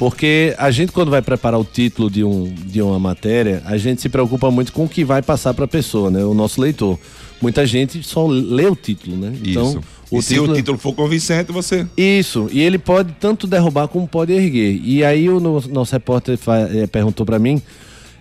porque 0.00 0.54
a 0.56 0.70
gente, 0.70 0.92
quando 0.92 1.10
vai 1.10 1.20
preparar 1.20 1.60
o 1.60 1.64
título 1.64 2.10
de, 2.10 2.24
um, 2.24 2.50
de 2.64 2.80
uma 2.80 2.98
matéria, 2.98 3.62
a 3.66 3.76
gente 3.76 4.00
se 4.00 4.08
preocupa 4.08 4.50
muito 4.50 4.72
com 4.72 4.84
o 4.84 4.88
que 4.88 5.04
vai 5.04 5.20
passar 5.20 5.52
para 5.52 5.66
a 5.66 5.68
pessoa, 5.68 6.10
né? 6.10 6.24
O 6.24 6.32
nosso 6.32 6.58
leitor. 6.58 6.98
Muita 7.38 7.66
gente 7.66 8.02
só 8.02 8.26
lê 8.26 8.64
o 8.64 8.74
título, 8.74 9.14
né? 9.14 9.30
isso. 9.44 9.78
e 10.10 10.22
se 10.22 10.40
o 10.40 10.54
título 10.54 10.78
for 10.78 10.94
convincente, 10.94 11.52
você 11.52 11.86
Isso, 11.98 12.48
e 12.50 12.62
ele 12.62 12.78
pode 12.78 13.12
tanto 13.20 13.46
derrubar 13.46 13.88
como 13.88 14.08
pode 14.08 14.32
erguer. 14.32 14.80
E 14.82 15.04
aí 15.04 15.28
o 15.28 15.38
no- 15.38 15.60
nosso 15.68 15.92
repórter 15.92 16.38
eh, 16.72 16.86
perguntou 16.86 17.26
pra 17.26 17.38
mim, 17.38 17.60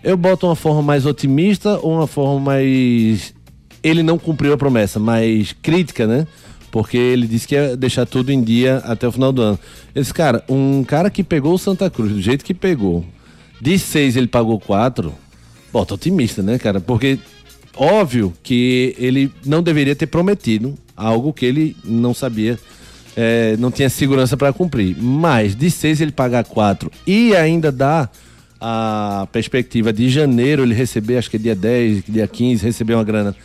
eu 0.03 0.17
boto 0.17 0.47
uma 0.47 0.57
forma 0.57 0.81
mais 0.81 1.05
otimista 1.05 1.79
ou 1.81 1.93
uma 1.93 2.07
forma 2.07 2.41
mais... 2.41 3.33
Ele 3.81 4.03
não 4.03 4.17
cumpriu 4.17 4.51
a 4.51 4.57
promessa, 4.57 4.99
mais 4.99 5.55
crítica, 5.61 6.05
né? 6.05 6.27
Porque 6.71 6.97
ele 6.97 7.27
disse 7.27 7.47
que 7.47 7.55
ia 7.55 7.75
deixar 7.75 8.05
tudo 8.05 8.31
em 8.31 8.43
dia 8.43 8.77
até 8.85 9.07
o 9.07 9.11
final 9.11 9.31
do 9.31 9.41
ano. 9.41 9.59
Eu 9.93 10.01
disse, 10.01 10.13
cara, 10.13 10.43
um 10.47 10.83
cara 10.83 11.09
que 11.09 11.23
pegou 11.23 11.53
o 11.53 11.57
Santa 11.57 11.89
Cruz 11.89 12.11
do 12.11 12.21
jeito 12.21 12.45
que 12.45 12.53
pegou, 12.53 13.03
de 13.59 13.77
seis 13.79 14.15
ele 14.15 14.27
pagou 14.27 14.59
quatro, 14.59 15.13
bota 15.71 15.95
otimista, 15.95 16.41
né, 16.41 16.57
cara? 16.57 16.79
Porque 16.79 17.19
óbvio 17.75 18.33
que 18.43 18.95
ele 18.97 19.31
não 19.45 19.63
deveria 19.63 19.95
ter 19.95 20.07
prometido 20.07 20.75
algo 20.95 21.33
que 21.33 21.45
ele 21.45 21.75
não 21.83 22.13
sabia, 22.13 22.59
é, 23.15 23.55
não 23.57 23.71
tinha 23.71 23.89
segurança 23.89 24.37
para 24.37 24.53
cumprir. 24.53 24.95
Mas 24.97 25.55
de 25.55 25.71
seis 25.71 26.01
ele 26.01 26.11
pagar 26.11 26.43
quatro 26.43 26.91
e 27.07 27.35
ainda 27.35 27.71
dá 27.71 28.09
a 28.61 29.27
perspectiva 29.31 29.93
de 29.93 30.09
janeiro 30.09 30.63
ele 30.63 30.73
receber, 30.73 31.17
acho 31.17 31.29
que 31.29 31.37
é 31.37 31.39
dia 31.39 31.55
10, 31.55 32.03
dia 32.07 32.27
15, 32.27 32.65
receber 32.65 32.93
uma 32.93 33.03
grana 33.03 33.35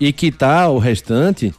e 0.00 0.12
quitar 0.12 0.70
o 0.70 0.78
restante, 0.78 1.54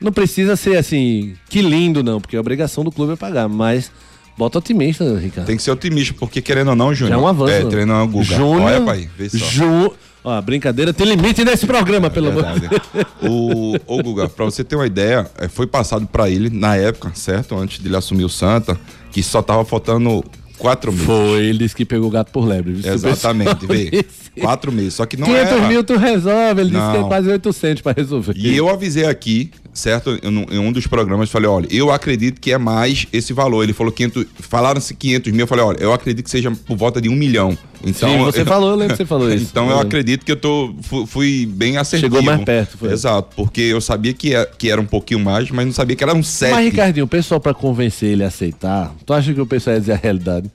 não 0.00 0.12
precisa 0.12 0.56
ser 0.56 0.76
assim, 0.76 1.34
que 1.48 1.60
lindo 1.60 2.02
não, 2.02 2.20
porque 2.20 2.36
a 2.36 2.40
obrigação 2.40 2.84
do 2.84 2.92
clube 2.92 3.12
é 3.12 3.16
pagar, 3.16 3.48
mas 3.48 3.90
bota 4.36 4.58
otimista, 4.58 5.18
Ricardo. 5.18 5.46
tem 5.46 5.56
que 5.56 5.62
ser 5.62 5.70
otimista, 5.70 6.14
porque 6.18 6.40
querendo 6.40 6.68
ou 6.68 6.76
não, 6.76 6.94
Júnior. 6.94 7.18
É 7.18 7.22
um 7.22 7.26
avanço. 7.26 7.52
É, 7.52 7.64
treinando 7.64 8.04
o 8.04 8.08
Guga. 8.08 8.24
Júnior, 8.36 8.62
Olha, 8.62 8.80
pai, 8.82 9.10
vê 9.16 9.28
só. 9.28 9.38
Ju... 9.38 9.92
Ó, 10.24 10.42
brincadeira 10.42 10.92
tem 10.92 11.06
limite 11.06 11.44
nesse 11.44 11.64
programa, 11.66 12.10
pelo 12.10 12.28
amor 12.28 12.44
de 12.44 12.60
Verdade. 12.60 12.82
o, 13.22 13.76
ô 13.86 14.02
Guga, 14.02 14.28
pra 14.28 14.44
você 14.44 14.64
ter 14.64 14.74
uma 14.76 14.86
ideia, 14.86 15.30
é, 15.38 15.48
foi 15.48 15.66
passado 15.66 16.06
pra 16.06 16.28
ele 16.28 16.50
na 16.50 16.76
época, 16.76 17.12
certo? 17.14 17.56
Antes 17.56 17.78
dele 17.78 17.96
assumir 17.96 18.24
o 18.24 18.28
Santa, 18.28 18.78
que 19.12 19.22
só 19.22 19.40
tava 19.40 19.64
faltando 19.64 20.24
quatro 20.58 20.92
meses. 20.92 21.06
Foi, 21.06 21.44
ele 21.44 21.58
disse 21.58 21.74
que 21.74 21.84
pegou 21.84 22.08
o 22.08 22.10
gato 22.10 22.30
por 22.32 22.44
lebre. 22.46 22.72
viu? 22.74 22.92
Exatamente, 22.92 23.66
vê. 23.66 24.04
Quatro 24.40 24.70
meses. 24.70 24.94
Só 24.94 25.04
que 25.04 25.16
não 25.16 25.26
500 25.26 25.52
era. 25.52 25.68
mil 25.68 25.82
tu 25.82 25.96
resolve, 25.96 26.60
ele 26.60 26.70
disse 26.70 26.90
que 26.90 26.96
é 26.96 27.00
Não. 27.00 27.08
quase 27.08 27.28
800 27.28 27.82
pra 27.82 27.92
resolver. 27.92 28.34
E 28.36 28.56
eu 28.56 28.68
avisei 28.68 29.04
aqui, 29.04 29.50
certo? 29.74 30.16
Eu, 30.22 30.30
em 30.30 30.58
um 30.60 30.70
dos 30.70 30.86
programas, 30.86 31.28
falei, 31.28 31.48
olha, 31.48 31.66
eu 31.72 31.90
acredito 31.90 32.40
que 32.40 32.52
é 32.52 32.58
mais 32.58 33.06
esse 33.12 33.32
valor. 33.32 33.64
Ele 33.64 33.72
falou 33.72 33.92
500, 33.92 34.26
falaram-se 34.38 34.94
500 34.94 35.32
mil, 35.32 35.40
eu 35.40 35.46
falei, 35.48 35.64
olha, 35.64 35.78
eu 35.80 35.92
acredito 35.92 36.24
que 36.24 36.30
seja 36.30 36.52
por 36.52 36.76
volta 36.76 37.00
de 37.00 37.08
um 37.08 37.16
milhão. 37.16 37.58
Então, 37.84 38.08
Sim, 38.10 38.18
você 38.18 38.40
eu- 38.40 38.46
falou, 38.46 38.70
eu 38.70 38.76
lembro 38.76 38.94
que 38.94 39.02
você 39.02 39.06
falou 39.06 39.30
isso. 39.32 39.46
Então 39.50 39.70
eu 39.70 39.78
acredito 39.78 40.24
que 40.26 40.32
eu 40.32 40.36
tô, 40.36 40.74
fu- 40.82 41.06
fui 41.06 41.46
bem 41.46 41.76
assertivo. 41.76 42.16
Chegou 42.16 42.22
mais 42.22 42.44
perto, 42.44 42.76
foi. 42.76 42.92
Exato, 42.92 43.28
porque 43.36 43.60
eu 43.60 43.80
sabia 43.80 44.12
que, 44.12 44.34
é- 44.34 44.44
que 44.58 44.70
era 44.70 44.80
um 44.80 44.84
pouquinho 44.86 45.20
mais, 45.20 45.50
mas 45.50 45.64
não 45.66 45.72
sabia 45.72 45.94
que 45.94 46.02
era 46.02 46.12
um 46.14 46.22
7. 46.22 46.50
Mas, 46.52 46.64
Ricardinho, 46.64 47.04
o 47.06 47.08
pessoal 47.08 47.40
pra 47.40 47.54
convencer 47.54 48.10
ele 48.10 48.24
a 48.24 48.28
aceitar, 48.28 48.92
tu 49.06 49.12
acha 49.12 49.32
que 49.32 49.40
o 49.40 49.46
pessoal 49.46 49.74
ia 49.74 49.80
dizer 49.80 49.92
a 49.92 49.96
realidade? 49.96 50.50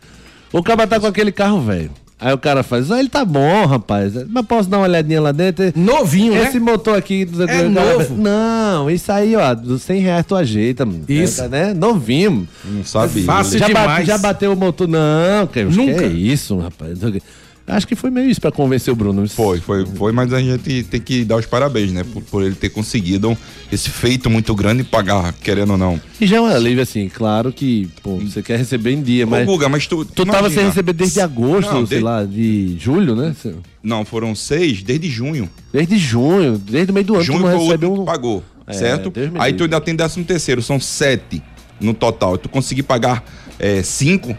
O 0.51 0.61
cara 0.61 0.85
tá 0.85 0.99
com 0.99 1.07
aquele 1.07 1.31
carro 1.31 1.61
velho. 1.61 1.91
Aí 2.23 2.33
o 2.33 2.37
cara 2.37 2.63
faz, 2.63 2.89
ah, 2.89 2.99
ele 2.99 3.09
tá 3.09 3.25
bom, 3.25 3.65
rapaz. 3.65 4.13
Mas 4.29 4.45
posso 4.45 4.69
dar 4.69 4.77
uma 4.77 4.83
olhadinha 4.85 5.19
lá 5.21 5.31
dentro? 5.33 5.73
Novinho, 5.75 6.33
Esse 6.35 6.57
né? 6.59 6.71
motor 6.71 6.97
aqui... 6.97 7.25
Do, 7.25 7.43
É 7.43 7.63
novo. 7.63 8.15
Não, 8.15 8.89
isso 8.89 9.11
aí, 9.11 9.35
ó, 9.35 9.53
dos 9.53 9.81
100 9.81 9.99
reais 9.99 10.25
tu 10.25 10.33
ajeita. 10.35 10.85
mano. 10.85 11.03
Isso. 11.09 11.41
É, 11.41 11.47
né? 11.49 11.73
Novinho. 11.73 12.47
Não 12.63 12.83
sabia. 12.83 13.25
Fácil 13.25 13.59
Já, 13.59 13.67
demais. 13.67 13.87
bate- 13.87 14.05
já 14.05 14.17
bateu 14.17 14.53
o 14.53 14.55
motor? 14.55 14.87
Não, 14.87 15.45
que, 15.47 15.63
Nunca. 15.65 15.95
que 15.99 16.03
é 16.05 16.07
isso, 16.07 16.57
rapaz. 16.59 16.97
Acho 17.65 17.87
que 17.87 17.95
foi 17.95 18.09
meio 18.09 18.29
isso 18.29 18.41
pra 18.41 18.51
convencer 18.51 18.91
o 18.91 18.95
Bruno. 18.95 19.27
Foi, 19.29 19.59
foi, 19.61 19.85
foi, 19.85 20.11
mas 20.11 20.33
a 20.33 20.39
gente 20.41 20.83
tem 20.83 20.99
que 20.99 21.23
dar 21.23 21.37
os 21.37 21.45
parabéns, 21.45 21.93
né? 21.93 22.03
Por, 22.03 22.21
por 22.23 22.43
ele 22.43 22.55
ter 22.55 22.69
conseguido 22.69 23.37
esse 23.71 23.89
feito 23.89 24.29
muito 24.29 24.53
grande 24.53 24.81
e 24.81 24.83
pagar, 24.83 25.31
querendo 25.33 25.71
ou 25.71 25.77
não. 25.77 25.99
E 26.19 26.27
já 26.27 26.37
é 26.37 26.41
um 26.41 26.45
alívio, 26.45 26.83
assim, 26.83 27.07
claro 27.07 27.53
que, 27.53 27.87
pô, 28.03 28.17
você 28.17 28.41
quer 28.43 28.57
receber 28.57 28.91
em 28.91 29.01
dia, 29.01 29.25
mas... 29.25 29.47
Ô, 29.47 29.51
Guga, 29.53 29.69
mas 29.69 29.87
tu. 29.87 30.03
Tu 30.03 30.25
tava 30.25 30.39
sem 30.49 30.53
imagina- 30.59 30.67
receber 30.69 30.93
desde 30.93 31.21
agosto, 31.21 31.73
Não, 31.73 31.87
sei 31.87 31.99
de- 31.99 32.03
lá, 32.03 32.25
de 32.25 32.75
julho, 32.77 33.15
né? 33.15 33.33
Não, 33.81 34.03
foram 34.03 34.35
seis 34.35 34.83
desde 34.83 35.09
junho. 35.09 35.49
Desde 35.71 35.97
junho, 35.97 36.57
desde 36.57 36.91
o 36.91 36.93
meio 36.93 37.05
do 37.05 37.15
ano, 37.15 37.23
junho 37.23 37.39
tu 37.39 37.43
não 37.43 37.49
foi 37.51 37.59
o 37.59 37.63
recebe 37.65 37.85
último 37.85 38.03
um... 38.03 38.05
pagou, 38.05 38.43
É, 38.67 38.73
certo? 38.73 39.11
Aí 39.39 39.53
tu 39.53 39.63
ainda 39.63 39.79
tem 39.79 39.95
décimo 39.95 40.25
terceiro, 40.25 40.61
são 40.61 40.79
sete 40.81 41.41
no 41.79 41.93
total. 41.93 42.37
Tu 42.37 42.49
conseguir 42.49 42.83
pagar 42.83 43.23
é, 43.57 43.81
cinco, 43.83 44.37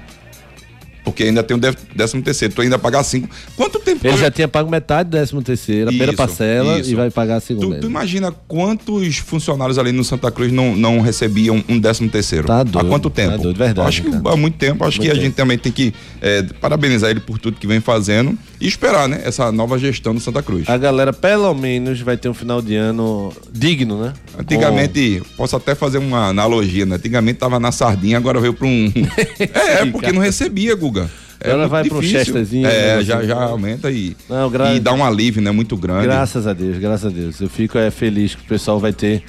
porque 1.05 1.25
ainda 1.25 1.43
tem 1.43 1.57
o 1.57 1.61
dé- 1.61 1.75
décimo 1.95 2.23
terceiro, 2.23 2.55
tu 2.55 2.63
ainda 2.63 2.79
pagar 2.79 3.05
cinco. 3.05 3.29
Quanto 3.57 3.79
tempo? 3.79 4.07
Ele 4.07 4.17
já 4.17 4.31
tinha 4.31 4.49
pago 4.49 4.71
metade 4.71 5.11
do 5.11 5.19
décimo 5.19 5.43
terceiro, 5.43 5.85
a 5.85 5.93
primeira 5.93 6.13
parcela, 6.15 6.79
isso. 6.81 6.91
e 6.91 6.95
vai 6.95 7.11
pagar 7.11 7.37
a 7.37 7.41
segunda. 7.41 7.77
Tu, 7.77 7.81
tu 7.83 7.87
imagina 7.87 8.33
quantos 8.49 9.19
funcionários 9.19 9.79
ali 9.79 9.93
no 9.93 10.03
Santa 10.03 10.31
Cruz 10.31 10.51
não, 10.51 10.75
não 10.75 11.01
recebiam 11.01 11.63
um 11.69 11.79
décimo 11.79 12.09
terceiro? 12.09 12.47
Tá 12.47 12.63
doido, 12.63 12.79
Há 12.79 12.89
quanto 12.89 13.11
tá 13.11 13.17
tempo? 13.23 13.43
doido, 13.43 13.57
verdade, 13.59 13.89
Acho 13.89 14.03
que 14.03 14.11
há 14.29 14.37
muito 14.37 14.57
tempo. 14.57 14.85
Acho 14.85 14.99
Muito 14.99 15.03
que 15.03 15.09
a 15.11 15.13
tempo. 15.15 15.25
gente 15.27 15.35
também 15.35 15.59
tem 15.59 15.71
que 15.71 15.93
é, 16.23 16.43
parabenizar 16.61 17.11
ele 17.11 17.21
por 17.21 17.39
tudo 17.39 17.59
que 17.59 17.67
vem 17.67 17.81
fazendo 17.81 18.37
e 18.61 18.67
esperar, 18.67 19.07
né? 19.09 19.21
Essa 19.25 19.53
nova 19.53 19.79
gestão 19.79 20.15
do 20.15 20.21
Santa 20.21 20.43
Cruz. 20.43 20.69
A 20.69 20.77
galera, 20.79 21.13
pelo 21.13 21.53
menos, 21.55 22.01
vai 22.01 22.17
ter 22.17 22.29
um 22.29 22.35
final 22.35 22.63
de 22.63 22.75
ano 22.77 23.33
digno, 23.53 24.01
né? 24.03 24.15
Antigamente, 24.39 25.23
posso 25.37 25.55
até 25.57 25.75
fazer 25.75 25.99
uma 25.99 26.29
analogia, 26.29 26.87
né? 26.87 26.97
Antigamente 26.97 27.39
tava 27.39 27.61
na 27.61 27.71
sardinha, 27.73 28.17
agora 28.17 28.41
veio 28.41 28.55
pra 28.55 28.67
um. 28.67 28.91
é, 29.39 29.85
porque 29.87 30.13
não 30.13 30.21
recebia, 30.23 30.75
Guga. 30.75 30.94
É 31.41 31.49
Agora 31.51 31.59
muito 31.59 31.71
vai 31.71 31.83
difícil. 31.83 32.09
chesterzinho, 32.19 32.67
É, 32.67 32.97
né, 32.97 33.03
já, 33.05 33.23
já 33.23 33.35
aumenta 33.43 33.91
e, 33.91 34.17
Não, 34.31 34.49
gra- 34.51 34.73
e 34.75 34.81
dá 34.81 34.93
um 34.95 35.05
alívio, 35.05 35.43
né? 35.43 35.51
Muito 35.51 35.77
grande. 35.77 36.05
Graças 36.05 36.47
a 36.47 36.53
Deus, 36.53 36.79
graças 36.79 37.05
a 37.07 37.15
Deus. 37.15 37.41
Eu 37.41 37.49
fico 37.51 37.77
é, 37.77 37.91
feliz 37.91 38.35
que 38.35 38.41
o 38.43 38.45
pessoal 38.47 38.79
vai 38.81 38.93
ter 38.93 39.23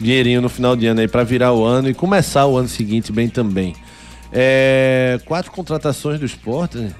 dinheirinho 0.00 0.40
no 0.40 0.48
final 0.48 0.74
de 0.76 0.86
ano 0.86 1.00
aí 1.00 1.08
pra 1.08 1.24
virar 1.24 1.52
o 1.52 1.64
ano 1.64 1.88
e 1.90 1.94
começar 1.94 2.46
o 2.46 2.56
ano 2.56 2.68
seguinte 2.68 3.12
bem 3.12 3.28
também. 3.28 3.74
É, 4.32 5.18
quatro 5.24 5.50
contratações 5.50 6.18
do 6.20 6.26
esporte. 6.26 6.78
né? 6.78 6.90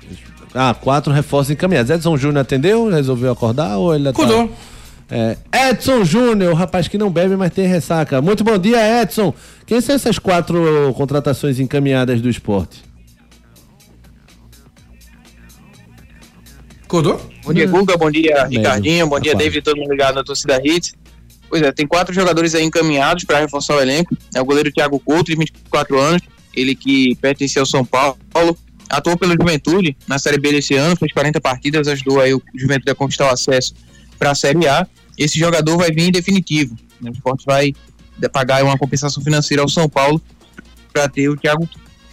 Ah, 0.54 0.74
quatro 0.74 1.12
reforços 1.12 1.50
encaminhados. 1.50 1.90
Edson 1.90 2.16
Júnior 2.16 2.40
atendeu? 2.42 2.88
Resolveu 2.90 3.30
acordar 3.32 3.76
ou 3.76 3.94
ele 3.94 4.04
tá- 4.04 4.10
Acordou. 4.10 4.50
É, 5.10 5.36
Edson 5.70 6.04
Júnior, 6.04 6.52
o 6.52 6.54
rapaz 6.54 6.88
que 6.88 6.98
não 6.98 7.10
bebe, 7.10 7.36
mas 7.36 7.52
tem 7.52 7.66
ressaca. 7.66 8.20
Muito 8.20 8.44
bom 8.44 8.58
dia, 8.58 9.02
Edson. 9.02 9.32
Quem 9.66 9.80
são 9.80 9.94
essas 9.94 10.18
quatro 10.18 10.92
contratações 10.96 11.58
encaminhadas 11.60 12.20
do 12.20 12.28
esporte? 12.28 12.87
Acordou? 16.88 17.20
Bom 17.44 17.52
dia, 17.52 17.66
Guga. 17.66 17.98
Bom 17.98 18.10
dia. 18.10 18.46
Ricardinho. 18.46 19.06
Bom 19.06 19.20
dia, 19.20 19.32
Rapaz. 19.32 19.44
David, 19.44 19.62
todo 19.62 19.76
mundo 19.76 19.90
ligado 19.90 20.14
na 20.14 20.24
torcida 20.24 20.58
Hits. 20.64 20.94
Pois 21.46 21.60
é, 21.60 21.70
tem 21.70 21.86
quatro 21.86 22.14
jogadores 22.14 22.54
aí 22.54 22.64
encaminhados 22.64 23.24
para 23.24 23.40
reforçar 23.40 23.76
o 23.76 23.80
elenco. 23.80 24.16
É 24.34 24.40
o 24.40 24.44
goleiro 24.44 24.72
Thiago 24.72 24.98
Couto, 24.98 25.30
de 25.30 25.36
24 25.36 25.98
anos, 25.98 26.22
ele 26.54 26.74
que 26.74 27.14
pertence 27.16 27.58
ao 27.58 27.66
São 27.66 27.84
Paulo. 27.84 28.16
Atuou 28.88 29.18
pelo 29.18 29.34
Juventude 29.34 29.94
na 30.06 30.18
Série 30.18 30.38
B 30.38 30.50
desse 30.50 30.76
ano, 30.76 30.96
fez 30.96 31.12
40 31.12 31.38
partidas, 31.42 31.88
ajudou 31.88 32.22
aí 32.22 32.32
o 32.32 32.42
Juventude 32.56 32.90
a 32.90 32.94
conquistar 32.94 33.26
o 33.26 33.34
acesso 33.34 33.74
para 34.18 34.30
a 34.30 34.34
Série 34.34 34.66
A. 34.66 34.86
Esse 35.18 35.38
jogador 35.38 35.76
vai 35.76 35.90
vir 35.90 36.04
em 36.04 36.10
definitivo. 36.10 36.74
né? 37.02 37.10
O 37.10 37.12
esporte 37.12 37.44
vai 37.46 37.74
pagar 38.32 38.64
uma 38.64 38.78
compensação 38.78 39.22
financeira 39.22 39.62
ao 39.62 39.68
São 39.68 39.90
Paulo 39.90 40.22
para 40.90 41.06
ter 41.06 41.28
o 41.28 41.36
Thiago. 41.36 41.68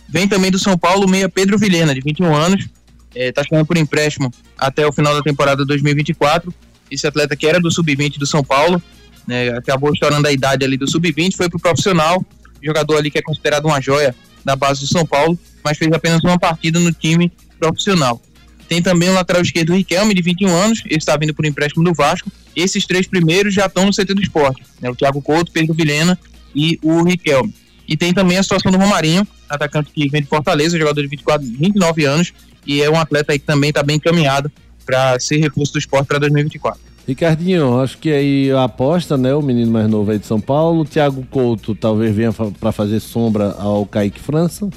Vem 0.10 0.28
também 0.28 0.52
do 0.52 0.60
São 0.60 0.78
Paulo 0.78 1.06
o 1.06 1.10
meia 1.10 1.30
Pedro 1.30 1.58
Vilhena, 1.58 1.96
de 1.96 2.02
21 2.02 2.36
anos, 2.36 2.68
está 3.16 3.44
chegando 3.44 3.66
por 3.66 3.78
empréstimo 3.78 4.32
até 4.58 4.86
o 4.86 4.92
final 4.92 5.14
da 5.14 5.22
temporada 5.22 5.66
2024. 5.66 6.54
Esse 6.92 7.08
atleta 7.08 7.36
que 7.36 7.48
era 7.48 7.60
do 7.60 7.72
sub-20 7.72 8.18
do 8.18 8.28
São 8.28 8.44
Paulo, 8.44 8.82
né, 9.28 9.50
acabou 9.50 9.92
estourando 9.92 10.28
a 10.28 10.32
idade 10.32 10.64
ali 10.64 10.78
do 10.78 10.90
sub-20, 10.90 11.36
foi 11.36 11.50
pro 11.50 11.60
profissional, 11.60 12.24
jogador 12.62 12.98
ali 12.98 13.10
que 13.10 13.18
é 13.18 13.22
considerado 13.22 13.66
uma 13.66 13.82
joia 13.82 14.16
da 14.44 14.56
base 14.56 14.82
do 14.82 14.88
São 14.88 15.06
Paulo, 15.06 15.38
mas 15.64 15.78
fez 15.78 15.92
apenas 15.92 16.24
uma 16.24 16.38
partida 16.38 16.80
no 16.80 16.92
time 16.92 17.32
profissional. 17.60 18.22
Tem 18.68 18.82
também 18.82 19.10
o 19.10 19.14
lateral 19.14 19.42
esquerdo 19.42 19.74
Riquelme, 19.74 20.14
de 20.14 20.22
21 20.22 20.50
anos, 20.50 20.82
ele 20.86 20.98
está 20.98 21.16
vindo 21.18 21.34
por 21.34 21.46
empréstimo 21.46 21.84
do 21.84 21.94
Vasco. 21.94 22.32
Esses 22.56 22.86
três 22.86 23.08
primeiros 23.08 23.54
já 23.54 23.68
estão 23.68 23.86
no 23.86 23.92
CT 23.92 24.14
do 24.14 24.22
esporte, 24.22 24.64
né, 24.82 24.90
o 24.90 24.96
Thiago 24.96 25.22
Couto, 25.22 25.52
Pedro 25.52 25.74
Vilhena 25.74 26.18
e 26.56 26.80
o 26.82 27.04
Riquelme. 27.04 27.54
E 27.88 27.96
tem 27.96 28.14
também 28.14 28.38
a 28.38 28.44
situação 28.44 28.72
do 28.72 28.78
Romarinho, 28.78 29.28
atacante 29.50 29.92
que 29.94 30.10
vem 30.10 30.22
de 30.22 30.28
Fortaleza, 30.28 30.78
jogador 30.78 31.02
de 31.02 31.08
24, 31.08 31.46
29 31.46 32.06
anos, 32.06 32.34
e 32.66 32.82
é 32.82 32.90
um 32.90 33.00
atleta 33.00 33.32
aí 33.34 33.40
que 33.40 33.46
também 33.46 33.70
está 33.70 33.84
bem 33.84 33.98
encaminhado 33.98 34.52
para 34.86 35.20
ser 35.20 35.38
reforço 35.38 35.74
do 35.74 35.80
esporte 35.80 36.08
para 36.08 36.20
2024. 36.20 36.80
Ricardinho, 37.08 37.80
acho 37.80 37.98
que 38.00 38.12
aí 38.12 38.52
a 38.52 38.64
aposta, 38.64 39.16
né? 39.16 39.34
O 39.36 39.42
menino 39.42 39.72
mais 39.72 39.88
novo 39.88 40.10
aí 40.12 40.18
de 40.18 40.26
São 40.26 40.42
Paulo. 40.42 40.82
O 40.82 40.86
Thiago 40.86 41.26
Couto 41.30 41.76
talvez 41.76 42.16
venha 42.16 42.34
para 42.34 42.72
fazer 42.72 43.00
sombra 43.00 43.56
ao 43.60 43.86
Kaique 43.86 44.20
França. 44.20 44.68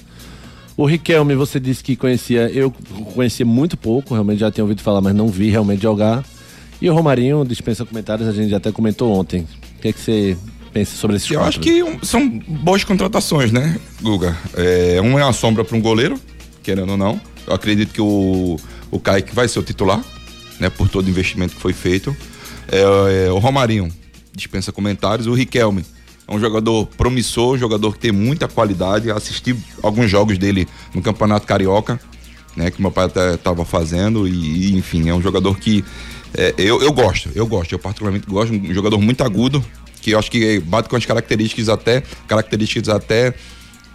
O 0.76 0.84
Riquelme, 0.84 1.34
você 1.34 1.58
disse 1.58 1.82
que 1.82 1.96
conhecia, 1.96 2.48
eu 2.50 2.70
conhecia 3.14 3.44
muito 3.44 3.76
pouco, 3.76 4.14
realmente 4.14 4.38
já 4.38 4.50
tinha 4.50 4.62
ouvido 4.62 4.80
falar, 4.80 5.00
mas 5.00 5.14
não 5.14 5.26
vi 5.28 5.50
realmente 5.50 5.82
jogar. 5.82 6.22
E 6.80 6.88
o 6.88 6.94
Romarinho 6.94 7.44
dispensa 7.44 7.84
comentários, 7.84 8.28
a 8.28 8.32
gente 8.32 8.54
até 8.54 8.70
comentou 8.70 9.12
ontem. 9.12 9.40
O 9.76 9.80
que, 9.80 9.88
é 9.88 9.92
que 9.92 9.98
você 9.98 10.36
pensa 10.72 10.94
sobre 10.96 11.16
esses 11.16 11.28
Eu 11.28 11.40
quatro? 11.40 11.48
acho 11.48 11.60
que 11.60 12.06
são 12.06 12.28
boas 12.28 12.84
contratações, 12.84 13.50
né, 13.50 13.76
Guga? 14.00 14.36
É, 14.56 15.00
um 15.02 15.18
é 15.18 15.24
uma 15.24 15.32
sombra 15.32 15.64
para 15.64 15.76
um 15.76 15.80
goleiro, 15.80 16.20
querendo 16.62 16.90
ou 16.90 16.96
não. 16.96 17.20
Eu 17.48 17.54
acredito 17.54 17.92
que 17.92 18.00
o, 18.00 18.56
o 18.90 19.00
Kaique 19.00 19.34
vai 19.34 19.48
ser 19.48 19.58
o 19.58 19.62
titular, 19.62 20.04
né, 20.60 20.68
por 20.68 20.88
todo 20.88 21.06
o 21.06 21.10
investimento 21.10 21.54
que 21.54 21.60
foi 21.60 21.72
feito. 21.72 22.14
É, 22.70 23.26
é, 23.26 23.32
o 23.32 23.38
Romarinho 23.38 23.90
dispensa 24.34 24.70
comentários. 24.70 25.26
O 25.26 25.32
Riquelme 25.32 25.84
é 26.26 26.34
um 26.34 26.38
jogador 26.38 26.86
promissor, 26.86 27.54
um 27.54 27.58
jogador 27.58 27.94
que 27.94 28.00
tem 28.00 28.12
muita 28.12 28.46
qualidade. 28.46 29.10
Assisti 29.10 29.56
alguns 29.82 30.10
jogos 30.10 30.36
dele 30.36 30.68
no 30.94 31.00
Campeonato 31.00 31.46
Carioca, 31.46 31.98
né, 32.54 32.70
que 32.70 32.82
meu 32.82 32.90
pai 32.90 33.06
até 33.06 33.34
estava 33.34 33.64
fazendo. 33.64 34.28
E, 34.28 34.68
e, 34.68 34.76
enfim, 34.76 35.08
é 35.08 35.14
um 35.14 35.22
jogador 35.22 35.58
que 35.58 35.82
é, 36.34 36.54
eu, 36.58 36.82
eu 36.82 36.92
gosto, 36.92 37.30
eu 37.34 37.46
gosto, 37.46 37.72
eu 37.72 37.78
particularmente 37.78 38.26
gosto, 38.26 38.52
um 38.52 38.74
jogador 38.74 39.00
muito 39.00 39.24
agudo, 39.24 39.64
que 40.02 40.10
eu 40.10 40.18
acho 40.18 40.30
que 40.30 40.60
bate 40.60 40.86
com 40.86 40.96
as 40.96 41.06
características 41.06 41.70
até, 41.70 42.02
características 42.26 42.90
até 42.90 43.32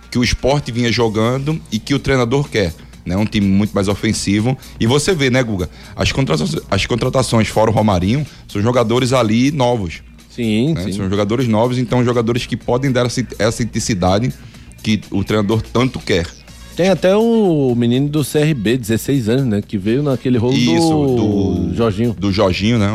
que 0.10 0.17
o 0.17 0.24
esporte 0.24 0.72
vinha 0.72 0.91
jogando 0.91 1.62
e 1.72 1.77
que 1.77 1.93
o 1.93 2.00
treinador 2.00 2.50
quer. 2.50 2.74
Né? 3.05 3.17
Um 3.17 3.25
time 3.25 3.48
muito 3.48 3.74
mais 3.74 3.88
ofensivo. 3.88 4.57
E 4.79 4.88
você 4.88 5.13
vê, 5.13 5.29
né, 5.29 5.43
Guga? 5.43 5.69
As 5.95 6.12
contratações, 6.12 6.63
as 6.69 6.86
contratações 6.86 7.48
fora 7.48 7.69
o 7.69 7.74
Romarinho 7.74 8.25
são 8.48 8.62
jogadores 8.62 9.13
ali 9.13 9.51
novos. 9.51 10.01
Sim, 10.29 10.74
né? 10.74 10.86
sim. 10.86 10.93
São 10.93 11.10
jogadores 11.10 11.48
novos, 11.48 11.77
então 11.77 12.03
jogadores 12.03 12.45
que 12.45 12.57
podem 12.57 12.91
dar 12.91 13.05
essa, 13.05 13.25
essa 13.38 13.63
intensidade 13.63 14.33
que 14.81 15.01
o 15.12 15.24
treinador 15.24 15.62
tanto 15.62 16.00
quer. 16.00 16.27
Tem 16.75 16.89
até 16.89 17.15
o 17.15 17.75
menino 17.77 18.10
do 18.10 18.24
CRB, 18.25 18.77
16 18.77 19.30
anos, 19.30 19.46
né? 19.46 19.62
Que 19.62 19.77
veio 19.77 20.01
naquele 20.01 20.39
rolo 20.39 20.56
Isso, 20.56 20.89
do, 20.89 21.56
do 21.70 21.75
Jorginho. 21.75 22.15
Do 22.18 22.32
Jorginho, 22.32 22.80
né? 22.80 22.89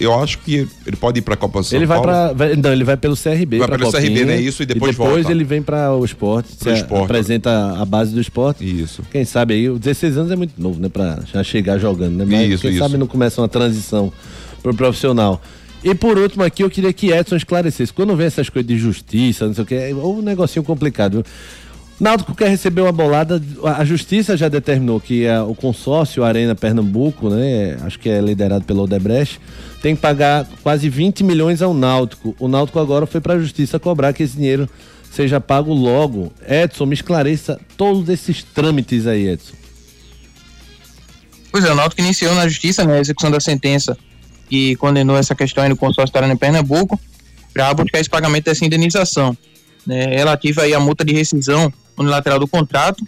Eu 0.00 0.14
acho 0.18 0.38
que 0.38 0.66
ele 0.86 0.96
pode 0.96 1.18
ir 1.18 1.22
pra 1.22 1.36
Copa 1.36 1.62
São 1.62 1.76
Ele 1.78 1.84
vai 1.84 1.98
Paulo. 1.98 2.10
pra. 2.10 2.32
vai- 2.32 2.56
não, 2.56 2.72
ele 2.72 2.84
vai 2.84 2.96
pelo 2.96 3.14
CRB. 3.14 3.58
Vai 3.58 3.68
pra 3.68 3.76
pelo 3.78 3.92
Copinha, 3.92 4.10
CRB, 4.10 4.24
né? 4.24 4.40
Isso, 4.40 4.62
e 4.62 4.66
depois 4.66 4.92
depois 4.96 5.10
volta. 5.24 5.30
ele 5.30 5.44
vem 5.44 5.60
para 5.60 5.94
o 5.94 6.02
esporte. 6.06 6.54
Pro 6.56 6.70
se 6.70 6.76
esporte. 6.80 7.04
Apresenta 7.04 7.76
a 7.78 7.84
base 7.84 8.14
do 8.14 8.20
esporte. 8.20 8.64
Isso. 8.64 9.02
Quem 9.12 9.26
sabe 9.26 9.52
aí, 9.52 9.68
o 9.68 9.78
16 9.78 10.16
anos 10.16 10.32
é 10.32 10.36
muito 10.36 10.52
novo, 10.56 10.80
né? 10.80 10.88
Pra 10.88 11.18
já 11.30 11.44
chegar 11.44 11.76
jogando, 11.76 12.16
né? 12.16 12.24
Mas 12.26 12.50
Isso, 12.52 12.62
quem 12.62 12.70
isso. 12.70 12.78
sabe 12.80 12.96
não 12.96 13.06
começa 13.06 13.42
uma 13.42 13.48
transição 13.48 14.10
pro 14.62 14.72
profissional. 14.74 15.42
E 15.84 15.94
por 15.94 16.16
último 16.18 16.42
aqui, 16.42 16.62
eu 16.64 16.70
queria 16.70 16.92
que 16.94 17.12
Edson 17.12 17.36
esclarecesse. 17.36 17.92
Quando 17.92 18.16
vem 18.16 18.26
essas 18.26 18.48
coisas 18.48 18.66
de 18.66 18.78
justiça, 18.78 19.46
não 19.46 19.52
sei 19.54 19.62
o 19.64 19.66
que, 19.66 19.74
é 19.74 19.94
um 19.94 20.22
negocinho 20.22 20.64
complicado. 20.64 21.22
Náutico 21.98 22.34
quer 22.34 22.48
receber 22.48 22.82
uma 22.82 22.92
bolada, 22.92 23.42
a 23.64 23.82
justiça 23.82 24.36
já 24.36 24.48
determinou 24.48 25.00
que 25.00 25.24
é 25.24 25.40
o 25.40 25.54
consórcio 25.54 26.22
Arena 26.24 26.54
Pernambuco, 26.54 27.30
né, 27.30 27.78
acho 27.82 27.98
que 27.98 28.10
é 28.10 28.20
liderado 28.20 28.66
pelo 28.66 28.82
Odebrecht, 28.82 29.40
tem 29.80 29.96
que 29.96 30.02
pagar 30.02 30.46
quase 30.62 30.90
20 30.90 31.24
milhões 31.24 31.62
ao 31.62 31.72
Náutico. 31.72 32.36
O 32.38 32.48
Náutico 32.48 32.78
agora 32.78 33.06
foi 33.06 33.20
para 33.20 33.34
a 33.34 33.38
justiça 33.38 33.78
cobrar 33.78 34.12
que 34.12 34.22
esse 34.22 34.36
dinheiro 34.36 34.68
seja 35.10 35.40
pago 35.40 35.72
logo. 35.72 36.30
Edson, 36.46 36.84
me 36.84 36.94
esclareça 36.94 37.58
todos 37.78 38.06
esses 38.10 38.42
trâmites 38.42 39.06
aí, 39.06 39.28
Edson. 39.28 39.54
Pois 41.50 41.64
é, 41.64 41.72
o 41.72 41.74
Náutico 41.74 42.02
iniciou 42.02 42.34
na 42.34 42.46
justiça 42.46 42.84
né, 42.84 42.98
a 42.98 43.00
execução 43.00 43.30
da 43.30 43.40
sentença 43.40 43.96
que 44.50 44.76
condenou 44.76 45.16
essa 45.16 45.34
questão 45.34 45.64
aí 45.64 45.70
no 45.70 45.76
consórcio 45.76 46.14
Arena 46.14 46.36
Pernambuco 46.36 47.00
para 47.54 47.72
buscar 47.72 48.00
esse 48.00 48.10
pagamento 48.10 48.44
dessa 48.44 48.66
indenização, 48.66 49.34
né, 49.86 50.04
relativa 50.04 50.62
aí 50.62 50.74
à 50.74 50.80
multa 50.80 51.02
de 51.02 51.14
rescisão 51.14 51.72
unilateral 51.98 52.38
do 52.38 52.46
contrato. 52.46 53.04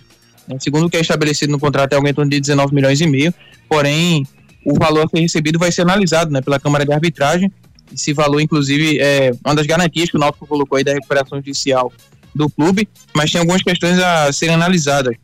né, 0.46 0.56
segundo 0.60 0.86
o 0.86 0.90
que 0.90 0.96
é 0.96 1.00
estabelecido 1.00 1.52
no 1.52 1.58
contrato, 1.58 1.92
é 1.92 1.96
algo 1.96 2.08
em 2.08 2.14
torno 2.14 2.30
de 2.30 2.40
19 2.40 2.74
milhões 2.74 3.00
e 3.00 3.06
meio, 3.06 3.32
porém 3.68 4.26
o 4.64 4.74
valor 4.74 5.06
a 5.06 5.08
ser 5.08 5.20
recebido 5.20 5.58
vai 5.58 5.72
ser 5.72 5.82
analisado 5.82 6.30
né, 6.30 6.40
pela 6.40 6.58
Câmara 6.58 6.84
de 6.84 6.92
Arbitragem. 6.92 7.50
Esse 7.92 8.12
valor, 8.12 8.40
inclusive, 8.40 8.98
é 9.00 9.32
uma 9.44 9.54
das 9.54 9.66
garantias 9.66 10.10
que 10.10 10.16
o 10.16 10.20
Náutico 10.20 10.46
colocou 10.46 10.76
aí 10.76 10.84
da 10.84 10.92
recuperação 10.92 11.38
judicial 11.38 11.92
do 12.34 12.50
clube, 12.50 12.86
mas 13.14 13.30
tem 13.30 13.40
algumas 13.40 13.62
questões 13.62 13.98
a 13.98 14.30
serem 14.32 14.54
analisadas. 14.54 15.16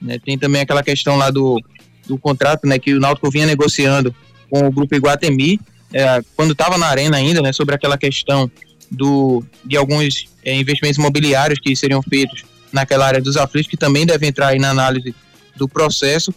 né. 0.00 0.18
Tem 0.24 0.38
também 0.38 0.60
aquela 0.60 0.82
questão 0.82 1.16
lá 1.16 1.30
do, 1.30 1.58
do 2.06 2.18
contrato 2.18 2.66
né, 2.66 2.78
que 2.78 2.94
o 2.94 3.00
Náutico 3.00 3.30
vinha 3.30 3.46
negociando 3.46 4.14
com 4.50 4.66
o 4.66 4.70
grupo 4.70 4.94
Iguatemi, 4.94 5.58
é, 5.94 6.20
quando 6.36 6.52
estava 6.52 6.76
na 6.76 6.86
arena 6.86 7.16
ainda, 7.16 7.40
né, 7.40 7.52
sobre 7.52 7.74
aquela 7.74 7.96
questão 7.96 8.50
do, 8.90 9.42
de 9.64 9.76
alguns 9.76 10.26
é, 10.44 10.54
investimentos 10.54 10.98
imobiliários 10.98 11.58
que 11.58 11.74
seriam 11.74 12.02
feitos 12.02 12.44
naquela 12.72 13.06
área 13.06 13.20
dos 13.20 13.36
aflitos, 13.36 13.70
que 13.70 13.76
também 13.76 14.06
devem 14.06 14.28
entrar 14.28 14.48
aí 14.48 14.58
na 14.58 14.70
análise 14.70 15.14
do 15.56 15.68
processo. 15.68 16.34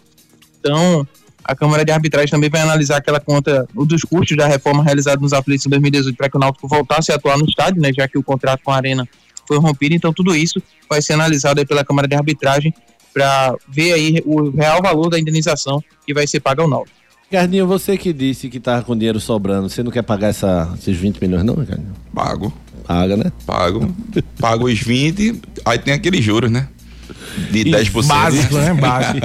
Então, 0.60 1.08
a 1.44 1.56
Câmara 1.56 1.86
de 1.86 1.92
Arbitragem 1.92 2.30
também 2.30 2.50
vai 2.50 2.62
analisar 2.62 2.98
aquela 2.98 3.20
conta 3.20 3.68
o 3.76 3.86
dos 3.86 4.04
custos 4.04 4.36
da 4.36 4.48
reforma 4.48 4.84
realizada 4.84 5.22
nos 5.22 5.32
aflitos 5.32 5.66
em 5.66 5.70
2018 5.70 6.16
para 6.16 6.30
que 6.30 6.38
o 6.38 6.40
Náutico 6.40 6.68
voltasse 6.68 7.12
a 7.12 7.16
atuar 7.16 7.38
no 7.38 7.46
estádio, 7.46 7.82
né, 7.82 7.92
já 7.96 8.08
que 8.08 8.18
o 8.18 8.24
contrato 8.24 8.62
com 8.64 8.72
a 8.72 8.76
Arena 8.76 9.08
foi 9.48 9.60
rompido. 9.60 9.94
Então, 9.94 10.12
tudo 10.12 10.36
isso 10.36 10.62
vai 10.90 11.02
ser 11.02 11.14
analisado 11.14 11.60
aí 11.60 11.66
pela 11.66 11.86
Câmara 11.86 12.08
de 12.08 12.16
Arbitragem 12.16 12.74
para 13.14 13.56
ver 13.68 13.94
aí 13.94 14.22
o 14.26 14.50
real 14.50 14.82
valor 14.82 15.10
da 15.10 15.20
indenização 15.20 15.82
que 16.06 16.14
vai 16.14 16.28
ser 16.28 16.40
paga 16.40 16.64
ao 16.64 16.68
Náutico. 16.68 16.98
Ricardinho, 17.30 17.68
você 17.68 17.98
que 17.98 18.12
disse 18.12 18.50
que 18.50 18.60
tava 18.60 18.84
com 18.84 18.96
dinheiro 18.96 19.20
sobrando, 19.20 19.70
você 19.70 19.82
não 19.82 19.92
quer 19.92 20.04
pagar 20.04 20.30
essa, 20.30 20.74
esses 20.78 20.98
20 20.98 21.20
milhões 21.22 21.44
não, 21.44 21.56
Ricardinho? 21.56 21.94
Pago. 22.14 22.54
Paga, 22.88 23.18
né? 23.18 23.32
Pago. 23.46 23.96
Pago 24.40 24.66
os 24.66 24.80
20, 24.80 25.42
aí 25.66 25.78
tem 25.80 25.94
aqueles 25.94 26.24
juros, 26.24 26.52
né? 26.52 26.68
De 27.52 27.64
10%. 27.66 28.08
Básico, 28.08 28.56
né? 28.56 28.74
Básico. 28.80 29.20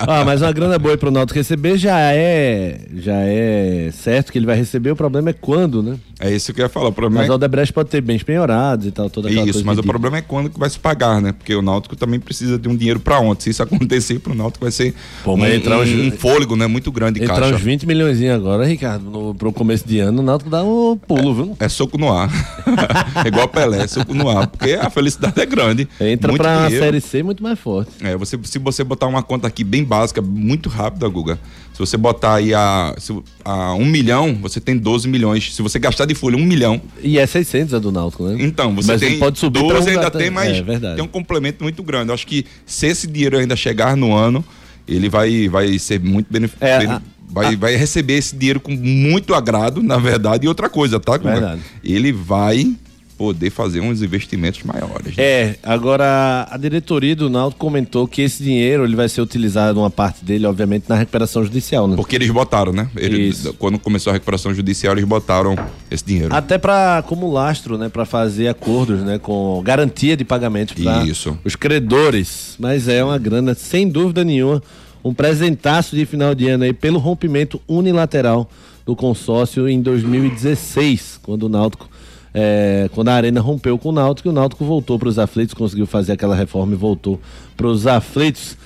Ah, 0.00 0.24
mas 0.24 0.42
uma 0.42 0.52
grana 0.52 0.78
boa 0.78 0.96
pro 0.96 1.10
Náutico 1.10 1.38
receber 1.38 1.76
já 1.76 1.98
é, 2.12 2.80
já 2.96 3.16
é 3.16 3.90
certo 3.92 4.32
que 4.32 4.38
ele 4.38 4.46
vai 4.46 4.56
receber, 4.56 4.90
o 4.90 4.96
problema 4.96 5.30
é 5.30 5.32
quando, 5.32 5.82
né? 5.82 5.96
É 6.20 6.30
isso 6.30 6.52
que 6.54 6.60
eu 6.60 6.64
ia 6.64 6.68
falar. 6.68 6.88
O 6.88 6.92
problema 6.92 7.20
Mas 7.22 7.28
é 7.28 7.32
o 7.32 7.34
Odebrecht 7.34 7.72
pode 7.72 7.90
ter 7.90 8.00
bens 8.00 8.22
penhorados 8.22 8.86
e 8.86 8.90
tal, 8.90 9.10
toda 9.10 9.28
aquela 9.28 9.48
Isso, 9.48 9.64
mas 9.64 9.78
o 9.78 9.82
problema 9.82 10.18
é 10.18 10.22
quando 10.22 10.48
que 10.48 10.58
vai 10.58 10.70
se 10.70 10.78
pagar, 10.78 11.20
né? 11.20 11.32
Porque 11.32 11.54
o 11.54 11.60
Náutico 11.60 11.96
também 11.96 12.20
precisa 12.20 12.58
de 12.58 12.68
um 12.68 12.76
dinheiro 12.76 13.00
pra 13.00 13.18
ontem. 13.20 13.44
Se 13.44 13.50
isso 13.50 13.62
acontecer 13.62 14.18
pro 14.20 14.34
Náutico 14.34 14.64
vai 14.64 14.70
ser 14.72 14.94
Pô, 15.22 15.34
um, 15.34 15.44
entrar 15.44 15.78
uns- 15.80 15.90
um 15.90 16.10
fôlego, 16.12 16.56
né? 16.56 16.66
Muito 16.66 16.90
grande 16.92 17.18
de 17.18 17.24
Entrar 17.24 17.40
caixa. 17.40 17.54
uns 17.56 17.60
20 17.60 17.86
milhões 17.86 18.22
agora, 18.30 18.64
Ricardo, 18.64 19.10
no, 19.10 19.34
pro 19.34 19.52
começo 19.52 19.86
de 19.86 19.98
ano, 19.98 20.22
o 20.22 20.24
Náutico 20.24 20.48
dá 20.50 20.62
um 20.62 20.96
pulo, 20.96 21.34
viu? 21.34 21.56
É 21.60 21.68
soco 21.68 21.98
no 21.98 22.12
ar. 22.12 22.30
é 23.24 23.28
igual 23.28 23.48
Pelé, 23.48 23.82
é 23.82 23.86
soco 23.86 24.14
no 24.14 24.28
ar. 24.30 24.46
Porque 24.46 24.72
a 24.72 24.88
felicidade 24.88 25.38
é 25.40 25.46
grande. 25.46 25.88
Entra 26.00 26.32
pra 26.32 26.64
dinheiro. 26.66 26.84
Série 26.84 27.00
C 27.00 27.13
muito 27.22 27.42
mais 27.42 27.58
forte. 27.58 27.90
É, 28.00 28.16
você, 28.16 28.38
se 28.44 28.58
você 28.58 28.82
botar 28.82 29.06
uma 29.06 29.22
conta 29.22 29.46
aqui 29.46 29.62
bem 29.62 29.84
básica, 29.84 30.20
muito 30.22 30.68
rápida, 30.68 31.08
Guga. 31.08 31.38
Se 31.72 31.78
você 31.78 31.96
botar 31.96 32.34
aí 32.36 32.54
a, 32.54 32.94
se- 32.98 33.16
a 33.44 33.74
um 33.74 33.84
milhão, 33.84 34.34
você 34.40 34.60
tem 34.60 34.76
12 34.76 35.08
milhões. 35.08 35.54
Se 35.54 35.60
você 35.62 35.78
gastar 35.78 36.04
de 36.06 36.14
folha 36.14 36.36
um 36.36 36.44
milhão, 36.44 36.80
E 37.02 37.18
é 37.18 37.26
600 37.26 37.74
a 37.74 37.78
do 37.78 37.90
Náutico, 37.92 38.24
né? 38.24 38.36
então 38.40 38.74
você 38.74 38.92
Mas 38.92 39.00
tem 39.00 39.18
pode 39.18 39.38
subir 39.38 39.60
pra 39.66 39.76
12 39.78 39.88
um 39.88 39.92
ainda 39.92 40.10
tem, 40.10 40.30
mas 40.30 40.56
É 40.58 40.94
tem 40.94 41.04
um 41.04 41.08
complemento 41.08 41.62
muito 41.64 41.82
grande. 41.82 42.10
Eu 42.10 42.14
acho 42.14 42.26
que 42.26 42.44
se 42.66 42.86
esse 42.86 43.06
dinheiro 43.06 43.36
ainda 43.38 43.56
chegar 43.56 43.96
no 43.96 44.14
ano, 44.14 44.44
ele 44.86 45.08
vai, 45.08 45.48
vai 45.48 45.78
ser 45.78 45.98
muito 46.00 46.26
beneficiado. 46.30 46.82
É, 46.84 46.86
a- 46.86 47.02
vai, 47.28 47.56
vai 47.56 47.74
receber 47.74 48.14
esse 48.14 48.36
dinheiro 48.36 48.60
com 48.60 48.70
muito 48.72 49.34
agrado, 49.34 49.82
na 49.82 49.96
verdade. 49.98 50.44
E 50.44 50.48
outra 50.48 50.68
coisa, 50.68 51.00
tá? 51.00 51.16
Verdade. 51.16 51.60
Ele 51.82 52.12
vai 52.12 52.74
poder 53.16 53.50
fazer 53.50 53.80
uns 53.80 54.02
investimentos 54.02 54.62
maiores. 54.62 55.16
né? 55.16 55.22
É, 55.24 55.56
agora 55.62 56.46
a 56.50 56.56
diretoria 56.56 57.14
do 57.14 57.30
Náutico 57.30 57.58
comentou 57.60 58.06
que 58.06 58.22
esse 58.22 58.42
dinheiro 58.42 58.84
ele 58.84 58.96
vai 58.96 59.08
ser 59.08 59.20
utilizado, 59.20 59.80
uma 59.80 59.90
parte 59.90 60.24
dele, 60.24 60.46
obviamente, 60.46 60.84
na 60.88 60.96
recuperação 60.96 61.44
judicial, 61.44 61.86
né? 61.86 61.96
Porque 61.96 62.16
eles 62.16 62.30
botaram, 62.30 62.72
né? 62.72 62.88
Eles, 62.96 63.40
Isso. 63.40 63.54
quando 63.54 63.78
começou 63.78 64.10
a 64.10 64.14
recuperação 64.14 64.52
judicial, 64.52 64.94
eles 64.94 65.04
botaram 65.04 65.56
esse 65.90 66.04
dinheiro. 66.04 66.34
Até 66.34 66.58
para 66.58 67.02
como 67.06 67.30
lastro, 67.32 67.78
né, 67.78 67.88
para 67.88 68.04
fazer 68.04 68.48
acordos, 68.48 69.00
né, 69.00 69.18
com 69.18 69.62
garantia 69.64 70.16
de 70.16 70.24
pagamentos 70.24 70.74
para 70.74 71.04
os 71.44 71.56
credores. 71.56 72.56
Mas 72.58 72.88
é 72.88 73.02
uma 73.04 73.18
grana 73.18 73.54
sem 73.54 73.88
dúvida 73.88 74.24
nenhuma. 74.24 74.62
um 75.04 75.12
presentaço 75.12 75.94
de 75.94 76.06
final 76.06 76.34
de 76.34 76.48
ano 76.48 76.64
aí 76.64 76.72
pelo 76.72 76.98
rompimento 76.98 77.60
unilateral 77.68 78.48
do 78.86 78.96
consórcio 78.96 79.68
em 79.68 79.80
2016, 79.80 81.20
quando 81.22 81.44
o 81.44 81.48
Náutico 81.48 81.88
é, 82.34 82.90
quando 82.92 83.08
a 83.08 83.14
Arena 83.14 83.40
rompeu 83.40 83.78
com 83.78 83.88
o 83.90 83.92
Náutico, 83.92 84.28
e 84.28 84.30
o 84.30 84.32
Náutico 84.32 84.64
voltou 84.64 84.98
para 84.98 85.08
os 85.08 85.18
aflitos, 85.18 85.54
conseguiu 85.54 85.86
fazer 85.86 86.12
aquela 86.12 86.34
reforma 86.34 86.74
e 86.74 86.76
voltou 86.76 87.20
para 87.56 87.68
os 87.68 87.86
aflitos. 87.86 88.56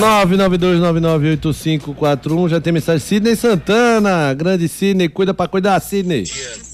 992998541, 0.00 2.48
já 2.48 2.60
tem 2.60 2.72
mensagem. 2.72 3.06
Sidney 3.06 3.36
Santana, 3.36 4.34
grande 4.34 4.66
Sidney, 4.66 5.08
cuida 5.08 5.32
pra 5.34 5.46
cuidar, 5.46 5.78
Sidney. 5.80 6.24
Bom 6.24 6.69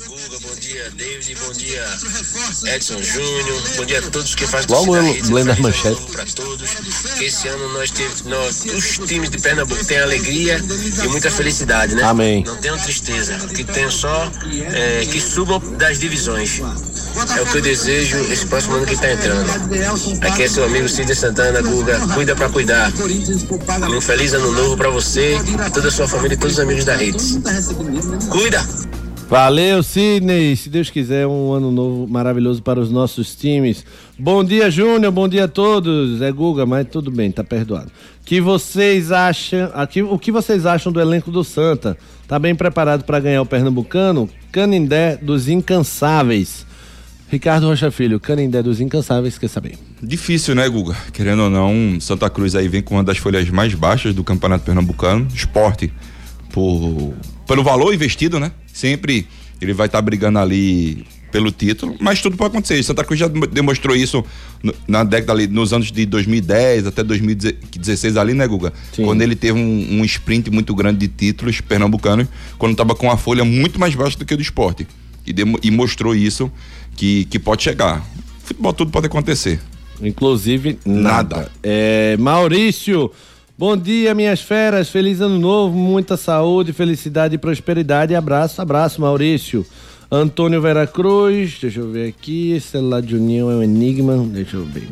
dia, 0.77 0.91
David, 0.95 1.37
bom 1.41 1.53
dia, 1.53 1.85
Edson 2.75 3.03
Júnior, 3.03 3.63
bom 3.77 3.85
dia 3.87 3.99
a 3.99 4.03
todos 4.03 4.35
que 4.35 4.47
fazem 4.47 4.69
Logo 4.71 4.95
eu 4.95 5.03
lendo 5.31 5.51
as 5.51 5.59
manchetes. 5.59 6.05
Pra 6.13 6.25
todos, 6.27 6.71
que 7.17 7.25
esse 7.25 7.49
ano 7.49 7.73
nós 7.73 7.91
temos, 7.91 8.23
nós, 8.25 8.65
os 8.67 8.99
times 9.09 9.31
de 9.31 9.39
Pernambuco 9.39 9.83
têm 9.87 9.99
alegria 9.99 10.63
e 11.03 11.09
muita 11.09 11.31
felicidade, 11.31 11.95
né? 11.95 12.03
Amém. 12.03 12.45
Não 12.45 12.57
tenham 12.57 12.77
tristeza, 12.79 13.39
que 13.55 13.65
tenham 13.65 13.91
só 13.91 14.31
é, 14.73 15.07
que 15.07 15.19
subam 15.19 15.61
das 15.77 15.99
divisões. 15.99 16.61
É 17.35 17.41
o 17.41 17.47
que 17.47 17.57
eu 17.57 17.63
desejo 17.63 18.19
esse 18.31 18.45
próximo 18.47 18.75
ano 18.75 18.85
que 18.85 18.95
está 18.95 19.11
entrando. 19.11 19.49
Aqui 20.23 20.43
é 20.43 20.49
seu 20.49 20.65
amigo 20.65 20.89
Cid 20.89 21.15
Santana, 21.15 21.63
Guga, 21.63 21.99
cuida 22.15 22.37
pra 22.37 22.51
cuidar. 22.51 22.93
Um 23.89 24.01
feliz 24.01 24.35
ano 24.35 24.53
novo 24.53 24.77
pra 24.77 24.91
você, 24.91 25.39
toda 25.73 25.89
a 25.89 25.91
sua 25.91 26.07
família 26.07 26.35
e 26.35 26.39
todos 26.39 26.59
os 26.59 26.61
amigos 26.61 26.85
da 26.85 27.03
Hits. 27.03 27.39
Cuida! 28.29 29.06
Valeu, 29.29 29.83
Sidney. 29.83 30.55
Se 30.55 30.69
Deus 30.69 30.89
quiser, 30.89 31.27
um 31.27 31.53
ano 31.53 31.73
novo 31.73 32.07
maravilhoso 32.07 32.63
para 32.63 32.79
os 32.79 32.93
nossos 32.93 33.35
times. 33.35 33.85
Bom 34.17 34.45
dia, 34.45 34.71
Júnior. 34.71 35.11
Bom 35.11 35.27
dia 35.29 35.45
a 35.45 35.49
todos. 35.49 36.23
É 36.23 36.31
Guga, 36.31 36.65
mas 36.65 36.87
tudo 36.89 37.11
bem, 37.11 37.33
tá 37.33 37.43
perdoado. 37.43 37.91
Que 38.25 38.41
vocês 38.41 39.11
acham? 39.11 39.69
Aqui, 39.75 40.01
o 40.01 40.17
que 40.17 40.31
vocês 40.31 40.65
acham 40.65 40.93
do 40.93 41.01
elenco 41.01 41.33
do 41.33 41.43
Santa? 41.43 41.99
Tá 42.29 42.39
bem 42.39 42.55
preparado 42.55 43.03
para 43.03 43.19
ganhar 43.19 43.43
o 43.43 43.47
Pernambucano? 43.47 44.31
Canindé 44.53 45.17
dos 45.17 45.49
Incansáveis. 45.49 46.65
Ricardo 47.29 47.67
Rocha 47.67 47.91
Filho, 47.91 48.21
Canindé 48.21 48.63
dos 48.63 48.81
Incansáveis, 48.81 49.37
quer 49.37 49.49
saber? 49.49 49.77
Difícil, 50.01 50.55
né, 50.55 50.69
Guga? 50.69 50.97
Querendo 51.13 51.43
ou 51.43 51.51
não, 51.51 52.01
Santa 52.01 52.31
Cruz 52.31 52.55
aí 52.55 52.69
vem 52.69 52.81
com 52.81 52.95
uma 52.95 53.03
das 53.03 53.19
folhas 53.19 53.51
mais 53.51 53.75
baixas 53.75 54.15
do 54.15 54.23
Campeonato 54.23 54.65
Pernambucano. 54.65 55.27
Esporte, 55.35 55.93
por, 56.57 57.13
pelo 57.47 57.63
valor 57.63 57.93
investido, 57.93 58.41
né? 58.41 58.51
Sempre 58.73 59.27
ele 59.61 59.75
vai 59.75 59.87
estar 59.87 60.01
brigando 60.01 60.39
ali 60.39 61.05
pelo 61.31 61.51
título, 61.53 61.95
mas 62.01 62.23
tudo 62.23 62.35
pode 62.35 62.49
acontecer. 62.53 62.83
Santa 62.83 63.05
Cruz 63.05 63.21
já 63.21 63.29
demonstrou 63.29 63.95
isso 63.95 64.25
na 64.89 65.05
década 65.05 65.33
ali, 65.35 65.47
nos 65.47 65.75
anos 65.75 65.93
de 65.93 66.07
2010 66.07 66.87
até 66.87 67.03
2016 67.05 68.17
ali, 68.17 68.33
né, 68.33 68.47
Guga? 68.47 68.73
Sim. 68.93 69.05
Quando 69.05 69.21
ele 69.21 69.37
teve 69.37 69.59
um, 69.59 70.01
um 70.01 70.05
sprint 70.07 70.51
muito 70.51 70.75
grande 70.75 71.01
de 71.07 71.09
títulos 71.09 71.61
pernambucanos, 71.61 72.27
quando 72.57 72.73
estava 72.73 72.95
com 72.95 73.11
a 73.11 73.19
folha 73.19 73.45
muito 73.45 73.79
mais 73.79 73.95
baixa 73.95 74.17
do 74.19 74.25
que 74.25 74.33
o 74.33 74.37
do 74.39 74.43
esporte. 74.43 74.87
E, 75.27 75.33
demo- 75.35 75.59
e 75.63 75.71
mostrou 75.71 76.15
isso 76.15 76.51
que, 76.97 77.27
que 77.27 77.39
pode 77.39 77.63
chegar. 77.65 78.03
Futebol 78.43 78.73
tudo 78.73 78.91
pode 78.91 79.07
acontecer. 79.07 79.61
Inclusive, 80.01 80.79
nada. 80.87 81.37
Nada. 81.37 81.53
É, 81.63 82.17
Maurício, 82.19 83.11
bom 83.59 83.77
dia, 83.77 84.15
minhas 84.15 84.41
feras. 84.41 84.89
Feliz 84.89 85.21
ano 85.21 85.39
novo, 85.39 85.77
muita 85.77 86.17
saúde, 86.17 86.73
felicidade 86.73 87.35
e 87.35 87.39
prosperidade. 87.39 88.15
Abraço, 88.15 88.61
abraço, 88.61 89.01
Maurício. 89.01 89.67
Antônio 90.11 90.61
Vera 90.61 90.87
Cruz, 90.87 91.59
deixa 91.61 91.81
eu 91.81 91.91
ver 91.91 92.09
aqui. 92.09 92.61
Celular 92.61 93.03
de 93.03 93.17
União 93.17 93.51
é 93.51 93.57
um 93.57 93.63
enigma. 93.63 94.17
Deixa 94.19 94.57
eu 94.57 94.65
ver. 94.65 94.89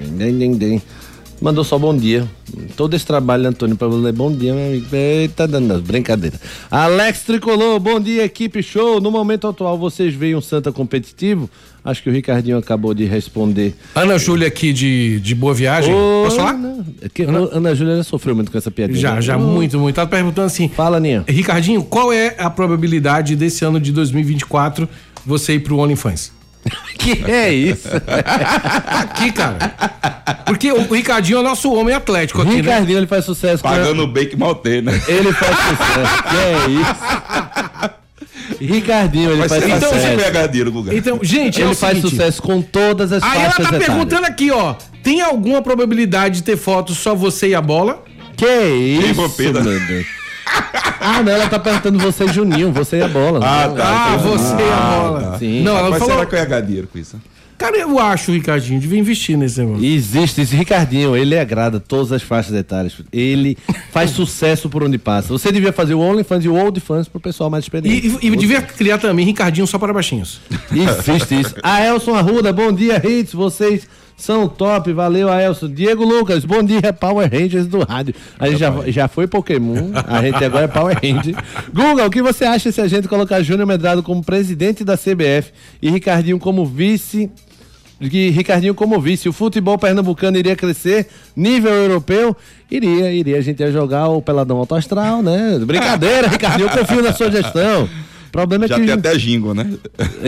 Mandou 1.40 1.62
só 1.62 1.78
bom 1.78 1.94
dia. 1.94 2.28
Todo 2.76 2.94
esse 2.94 3.04
trabalho, 3.04 3.48
Antônio, 3.48 3.76
pra 3.76 3.86
ler 3.86 4.12
bom 4.12 4.32
dia, 4.32 4.54
meu 4.54 4.66
amigo. 4.66 4.86
Eita, 4.94 5.46
dando 5.46 5.80
brincadeira. 5.82 6.40
Alex 6.70 7.22
Tricolor, 7.22 7.78
bom 7.78 8.00
dia, 8.00 8.24
equipe 8.24 8.62
show. 8.62 9.00
No 9.00 9.10
momento 9.10 9.46
atual, 9.46 9.76
vocês 9.76 10.14
veem 10.14 10.34
um 10.34 10.40
Santa 10.40 10.72
competitivo? 10.72 11.50
Acho 11.84 12.02
que 12.02 12.08
o 12.08 12.12
Ricardinho 12.12 12.56
acabou 12.56 12.94
de 12.94 13.04
responder. 13.04 13.74
Ana 13.94 14.16
Júlia 14.16 14.48
aqui 14.48 14.72
de, 14.72 15.20
de 15.20 15.34
Boa 15.34 15.52
Viagem. 15.52 15.92
Ô, 15.92 16.22
Posso 16.24 16.36
falar? 16.36 16.54
Ana, 16.54 16.84
é 17.02 17.08
que 17.10 17.24
Ana, 17.24 17.48
Ana 17.52 17.74
Júlia 17.74 17.96
já 17.96 18.02
sofreu 18.02 18.34
muito 18.34 18.50
com 18.50 18.56
essa 18.56 18.70
piadinha. 18.70 18.98
Já, 18.98 19.14
né? 19.16 19.20
já, 19.20 19.36
Ô, 19.36 19.40
muito, 19.40 19.78
muito. 19.78 19.94
Tá 19.94 20.06
perguntando 20.06 20.46
assim. 20.46 20.66
Fala, 20.66 20.98
Ninha. 20.98 21.24
Ricardinho, 21.28 21.84
qual 21.84 22.10
é 22.10 22.36
a 22.38 22.48
probabilidade 22.48 23.36
desse 23.36 23.66
ano 23.66 23.78
de 23.78 23.92
2024 23.92 24.88
você 25.26 25.54
ir 25.54 25.60
pro 25.60 25.76
OnlyFans? 25.76 26.32
Que 26.96 27.22
é 27.30 27.52
isso? 27.52 27.86
Aqui, 28.86 29.30
cara. 29.30 29.58
Porque 30.46 30.72
o 30.72 30.90
Ricardinho 30.90 31.36
é 31.36 31.40
o 31.40 31.42
nosso 31.42 31.70
homem 31.74 31.94
atlético 31.94 32.40
aqui, 32.40 32.50
né? 32.50 32.56
Ricardinho, 32.56 32.98
ele 32.98 33.06
faz 33.06 33.26
sucesso 33.26 33.62
com... 33.62 33.68
Pagando 33.68 34.04
o 34.04 34.06
bake 34.06 34.36
maltê, 34.36 34.80
né? 34.80 34.98
Ele 35.06 35.30
faz 35.34 35.54
sucesso. 35.54 36.22
que 36.22 36.36
é 36.36 36.80
isso? 36.80 37.94
Ricardinho, 38.60 39.30
ele 39.30 39.38
Mas 39.40 39.48
faz 39.50 39.62
você 39.62 39.68
então, 39.68 39.78
então, 39.78 39.92
sucesso. 40.00 40.16
você 40.18 40.24
pegadeiro, 40.24 40.72
Guga. 40.72 40.94
Então, 40.94 41.18
gente, 41.22 41.60
é 41.60 41.64
Ele 41.64 41.72
o 41.72 41.76
faz 41.76 41.96
seguinte, 41.96 42.10
sucesso 42.16 42.42
com 42.42 42.60
todas 42.62 43.12
as 43.12 43.22
Aí 43.22 43.42
ela 43.42 43.52
tá 43.52 43.62
etárias. 43.62 43.84
perguntando 43.86 44.26
aqui, 44.26 44.50
ó. 44.50 44.74
Tem 45.02 45.20
alguma 45.20 45.60
probabilidade 45.62 46.36
de 46.36 46.42
ter 46.42 46.56
foto 46.56 46.94
só 46.94 47.14
você 47.14 47.48
e 47.48 47.54
a 47.54 47.60
bola? 47.60 48.02
Que 48.36 48.46
isso, 48.46 49.20
meu 49.62 49.80
Deus. 49.80 50.06
Ah, 51.06 51.22
não, 51.22 51.32
ela 51.32 51.46
tá 51.48 51.58
perguntando 51.58 51.98
você 51.98 52.24
e 52.24 52.28
Juninho, 52.28 52.72
você 52.72 52.98
e 52.98 53.02
a 53.02 53.08
bola. 53.08 53.40
Ah, 53.42 53.68
Não, 53.68 53.74
tá. 53.76 53.84
Ah, 54.14 54.16
você 54.16 54.54
e 54.62 54.72
a 54.72 54.76
bola. 54.76 55.38
Sim. 55.38 55.62
Não, 55.62 55.76
ela 55.76 55.90
Mas 55.90 55.98
falou. 55.98 56.14
será 56.14 56.26
que 56.26 56.34
eu 56.34 56.38
ia 56.38 56.44
gadeiro 56.46 56.86
com 56.90 56.98
isso? 56.98 57.20
Cara, 57.56 57.76
eu 57.78 57.98
acho, 57.98 58.32
Ricardinho, 58.32 58.80
devia 58.80 58.98
investir 58.98 59.36
nesse 59.36 59.60
negócio. 59.60 59.84
Existe 59.84 60.40
esse 60.40 60.56
Ricardinho, 60.56 61.16
ele 61.16 61.38
agrada 61.38 61.78
todas 61.78 62.12
as 62.12 62.22
faixas 62.22 62.54
etárias. 62.54 62.94
Ele 63.12 63.56
faz 63.90 64.10
sucesso 64.12 64.68
por 64.68 64.82
onde 64.82 64.98
passa. 64.98 65.28
Você 65.28 65.50
devia 65.52 65.72
fazer 65.72 65.94
o 65.94 66.00
OnlyFans 66.00 66.44
e 66.44 66.48
o 66.48 66.54
OldFans 66.54 67.08
pro 67.08 67.20
pessoal 67.20 67.48
mais 67.48 67.64
experiente. 67.64 68.06
E, 68.06 68.26
e, 68.26 68.30
e 68.30 68.36
devia 68.36 68.60
criar 68.60 68.98
também 68.98 69.24
Ricardinho 69.24 69.66
só 69.66 69.78
para 69.78 69.92
baixinhos. 69.92 70.40
Existe 70.72 71.40
isso. 71.40 71.54
Aelson 71.62 72.14
Arruda, 72.14 72.52
bom 72.52 72.72
dia, 72.72 73.00
Hits. 73.04 73.32
Vocês 73.32 73.86
são 74.16 74.48
top. 74.48 74.92
Valeu, 74.92 75.28
Aelson. 75.28 75.68
Diego 75.68 76.04
Lucas, 76.04 76.44
bom 76.44 76.62
dia, 76.62 76.92
Power 76.92 77.30
Rangers 77.30 77.66
do 77.66 77.82
rádio. 77.82 78.14
A 78.38 78.48
gente 78.48 78.58
já, 78.58 78.72
já 78.86 79.08
foi 79.08 79.26
Pokémon, 79.26 79.90
a 80.06 80.22
gente 80.22 80.44
agora 80.44 80.64
é 80.64 80.68
Power 80.68 80.96
Rangers. 81.02 81.36
Guga, 81.72 82.06
o 82.06 82.10
que 82.10 82.22
você 82.22 82.44
acha 82.44 82.70
se 82.70 82.80
a 82.80 82.86
gente 82.86 83.08
colocar 83.08 83.42
Júnior 83.42 83.66
Medrado 83.66 84.02
como 84.02 84.22
presidente 84.22 84.84
da 84.84 84.96
CBF 84.96 85.52
e 85.80 85.90
Ricardinho 85.90 86.38
como 86.38 86.64
vice? 86.64 87.30
Que 88.00 88.28
Ricardinho 88.30 88.74
como 88.74 89.00
vice, 89.00 89.28
o 89.28 89.32
futebol 89.32 89.78
pernambucano 89.78 90.36
iria 90.36 90.56
crescer, 90.56 91.06
nível 91.34 91.72
europeu, 91.72 92.36
iria, 92.70 93.12
iria. 93.12 93.38
A 93.38 93.40
gente 93.40 93.60
ia 93.60 93.70
jogar 93.70 94.08
o 94.08 94.20
Peladão 94.20 94.58
Alto 94.58 94.74
Astral, 94.74 95.22
né? 95.22 95.58
Brincadeira, 95.60 96.28
Ricardinho, 96.28 96.68
eu 96.68 96.78
confio 96.78 97.02
na 97.02 97.12
sua 97.12 97.30
gestão. 97.30 97.88
O 98.34 98.36
problema 98.36 98.64
é 98.64 98.68
Já 98.68 98.74
que. 98.80 98.84
tem 98.84 98.94
até 98.94 99.16
jingle, 99.16 99.54
né? 99.54 99.70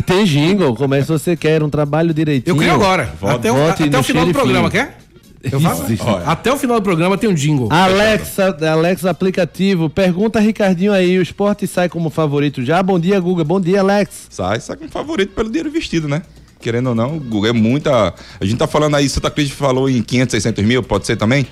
Tem 0.07 0.25
jingle, 0.25 0.77
como 0.77 0.95
é 0.95 1.03
se 1.03 1.09
você 1.09 1.37
quer 1.37 1.61
um 1.63 1.69
trabalho 1.69 2.15
direitinho. 2.15 2.53
Eu 2.55 2.57
crio 2.57 2.73
agora. 2.73 3.13
até 3.21 3.51
o, 3.51 3.69
até 3.69 3.99
o 3.99 4.03
final 4.05 4.25
do 4.25 4.33
programa, 4.33 4.71
quer? 4.71 4.99
Eu 5.43 5.61
faço? 5.61 5.83
Até 6.25 6.53
o 6.53 6.57
final 6.57 6.79
do 6.79 6.83
programa 6.85 7.19
tem 7.19 7.29
um 7.29 7.35
jingle. 7.35 7.69
Alexa, 7.71 8.57
Alexa 8.71 9.11
aplicativo, 9.11 9.91
pergunta 9.91 10.39
Ricardinho 10.39 10.93
aí, 10.93 11.19
o 11.19 11.23
esporte 11.23 11.67
sai 11.67 11.89
como 11.89 12.09
favorito 12.09 12.65
já? 12.65 12.81
Bom 12.81 12.99
dia, 12.99 13.19
Guga. 13.19 13.43
Bom 13.43 13.61
dia, 13.61 13.81
Alex. 13.81 14.29
Sai, 14.31 14.61
sai 14.61 14.77
com 14.77 14.89
favorito 14.89 15.33
pelo 15.35 15.49
dinheiro 15.49 15.69
investido, 15.69 16.07
né? 16.09 16.23
Querendo 16.61 16.89
ou 16.91 16.95
não, 16.95 17.17
o 17.17 17.21
Guga 17.21 17.49
é 17.49 17.53
muita. 17.53 18.15
A 18.41 18.45
gente 18.45 18.57
tá 18.57 18.69
falando 18.69 18.95
aí, 18.95 19.09
Santa 19.09 19.31
Cruz 19.33 19.51
falou 19.51 19.91
em 19.91 20.01
500, 20.01 20.31
600 20.33 20.65
mil, 20.65 20.81
pode 20.83 21.07
ser 21.07 21.17
também? 21.17 21.45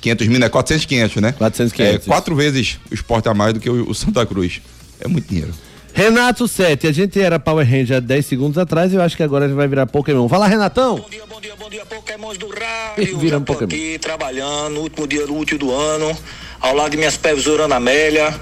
500 0.00 0.26
mil, 0.26 0.40
né? 0.40 0.48
400, 0.48 0.84
500, 0.86 1.22
né? 1.22 1.32
400, 1.32 1.72
É 1.72 1.76
500. 1.76 2.06
quatro 2.06 2.34
vezes 2.34 2.78
o 2.90 2.94
esporte 2.94 3.28
a 3.28 3.34
mais 3.34 3.54
do 3.54 3.60
que 3.60 3.70
o, 3.70 3.88
o 3.88 3.94
Santa 3.94 4.26
Cruz. 4.26 4.60
É 5.00 5.06
muito 5.08 5.28
dinheiro. 5.28 5.52
Renato 5.94 6.46
Sete, 6.48 6.86
a 6.86 6.92
gente 6.92 7.20
era 7.20 7.38
Power 7.38 7.66
Ranger 7.68 7.98
há 7.98 8.00
10 8.00 8.24
segundos 8.24 8.56
atrás 8.58 8.92
e 8.92 8.96
eu 8.96 9.02
acho 9.02 9.16
que 9.16 9.22
agora 9.22 9.44
a 9.44 9.48
gente 9.48 9.56
vai 9.56 9.68
virar 9.68 9.86
Pokémon. 9.86 10.28
Fala, 10.28 10.46
Renatão. 10.46 10.96
Bom 10.96 11.08
dia, 11.10 11.22
bom 11.28 11.40
dia, 11.40 11.54
bom 11.58 11.68
dia, 11.68 11.84
Pokémons 11.84 12.38
do 12.38 12.48
rádio. 12.96 13.18
Vira 13.18 13.38
Já 13.38 13.44
tô 13.44 13.52
Pokémon. 13.52 13.66
aqui 13.68 13.98
trabalhando, 14.00 14.80
último 14.80 15.06
dia 15.06 15.30
útil 15.30 15.58
do 15.58 15.70
ano, 15.74 16.16
ao 16.60 16.74
lado 16.74 16.92
de 16.92 16.96
minhas 16.96 17.14
supervisora 17.14 17.64
Ana 17.64 17.76
Amélia. 17.76 18.32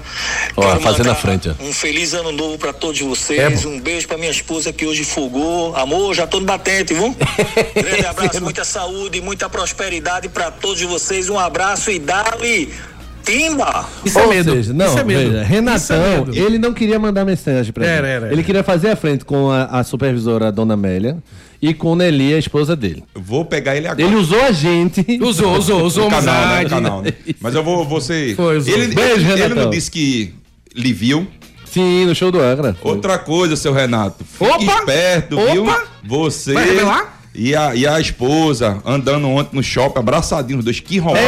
Ó, 0.55 0.79
fazendo 0.79 1.09
a 1.11 1.15
frente, 1.15 1.49
ó. 1.49 1.63
Um 1.63 1.73
feliz 1.73 2.13
ano 2.13 2.31
novo 2.31 2.57
pra 2.57 2.71
todos 2.71 3.01
É, 3.01 3.03
vocês. 3.03 3.63
bom. 3.63 3.71
um 3.71 3.79
beijo 3.81 4.07
pra 4.07 4.17
minha 4.17 4.31
esposa 4.31 4.71
que 4.71 4.85
hoje 4.85 5.03
folgou. 5.03 5.75
Amor, 5.75 6.13
já 6.13 6.25
tô 6.27 6.39
no 6.39 6.45
batente, 6.45 6.93
viu? 6.93 7.13
Grande 7.75 8.05
abraço, 8.05 8.41
muita 8.41 8.63
saúde, 8.63 9.19
muita 9.21 9.49
prosperidade 9.49 10.29
pra 10.29 10.49
todos 10.51 10.81
vocês. 10.83 11.29
Um 11.29 11.37
abraço 11.39 11.91
e 11.91 11.99
dali, 11.99 12.73
timba! 13.31 13.85
Isso 14.05 14.19
é 14.19 14.27
medo. 14.27 14.51
seja, 14.51 14.73
não, 14.73 14.85
Isso 14.87 14.99
é 14.99 15.03
medo. 15.03 15.19
veja, 15.19 15.31
Isso 15.31 15.39
é 15.41 15.43
Renatão, 15.45 16.25
medo. 16.25 16.35
ele 16.35 16.57
não 16.57 16.73
queria 16.73 16.99
mandar 16.99 17.25
mensagem 17.25 17.71
pra 17.71 17.85
Era, 17.85 18.07
era, 18.07 18.25
era. 18.27 18.33
Ele 18.33 18.43
queria 18.43 18.63
fazer 18.63 18.89
a 18.89 18.95
frente 18.95 19.23
com 19.25 19.49
a, 19.51 19.65
a 19.65 19.83
supervisora 19.83 20.47
a 20.47 20.51
Dona 20.51 20.73
Amélia 20.73 21.17
e 21.61 21.73
com 21.73 21.93
Nelly, 21.95 22.33
a 22.35 22.37
esposa 22.39 22.75
dele. 22.75 23.03
Vou 23.13 23.43
pegar 23.45 23.75
ele 23.75 23.87
agora. 23.87 24.01
Ele 24.07 24.15
usou 24.15 24.41
a 24.41 24.51
gente. 24.51 25.05
Usou, 25.21 25.57
usou, 25.57 25.83
usou 25.83 26.05
no 26.05 26.09
canal, 26.09 26.47
né? 26.47 26.63
No 26.63 26.69
canal, 26.69 27.01
né? 27.01 27.13
Mas 27.41 27.53
eu 27.53 27.63
vou, 27.63 27.83
você. 27.85 28.33
Foi, 28.35 28.57
usou. 28.57 28.73
ele, 28.73 28.93
Beijo, 28.95 29.13
ele, 29.21 29.23
ele 29.31 29.41
Renatão. 29.41 29.63
não 29.65 29.69
disse 29.69 29.91
que 29.91 30.33
lhe 30.75 30.93
viu. 30.93 31.27
Sim, 31.65 32.05
no 32.05 32.15
show 32.15 32.31
do 32.31 32.39
Angra. 32.41 32.75
Outra 32.81 33.17
coisa, 33.19 33.55
seu 33.55 33.71
Renato. 33.73 34.23
Fique 34.25 34.49
Opa! 34.49 34.79
esperto, 34.79 35.35
viu? 35.51 35.63
Opa! 35.63 35.83
Você 36.03 36.53
Vai 36.53 36.65
revelar? 36.65 37.19
e 37.35 37.53
a, 37.55 37.75
e 37.75 37.85
a 37.85 37.99
esposa 37.99 38.81
andando 38.85 39.27
ontem 39.29 39.55
no 39.55 39.61
shopping, 39.61 39.99
abraçadinhos, 39.99 40.59
os 40.59 40.65
dois. 40.65 40.79
Que 40.79 40.97
romance. 40.97 41.21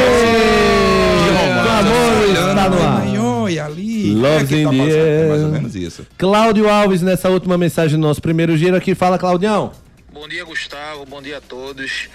Amor 1.81 2.29
está 2.29 2.69
no 2.69 2.81
ar. 2.81 3.01
Ai, 3.01 3.17
olha 3.17 3.65
ali. 3.65 4.13
Love's 4.13 4.43
É 4.43 4.45
que 4.45 4.63
tá 4.63 4.73
in 4.73 4.77
the 4.77 4.77
passando, 4.77 5.07
é 5.07 5.27
mais 5.29 5.43
ou 5.43 5.49
menos 5.49 5.75
isso. 5.75 6.05
Cláudio 6.17 6.69
Alves, 6.69 7.01
nessa 7.01 7.29
última 7.29 7.57
mensagem 7.57 7.99
do 7.99 8.01
nosso 8.01 8.21
primeiro 8.21 8.55
giro 8.55 8.75
aqui, 8.75 8.93
fala, 8.93 9.17
Claudião. 9.17 9.71
Bom 10.13 10.27
dia, 10.27 10.45
Gustavo. 10.45 11.05
Bom 11.05 11.21
dia 11.21 11.37
a 11.37 11.41
todos. 11.41 12.07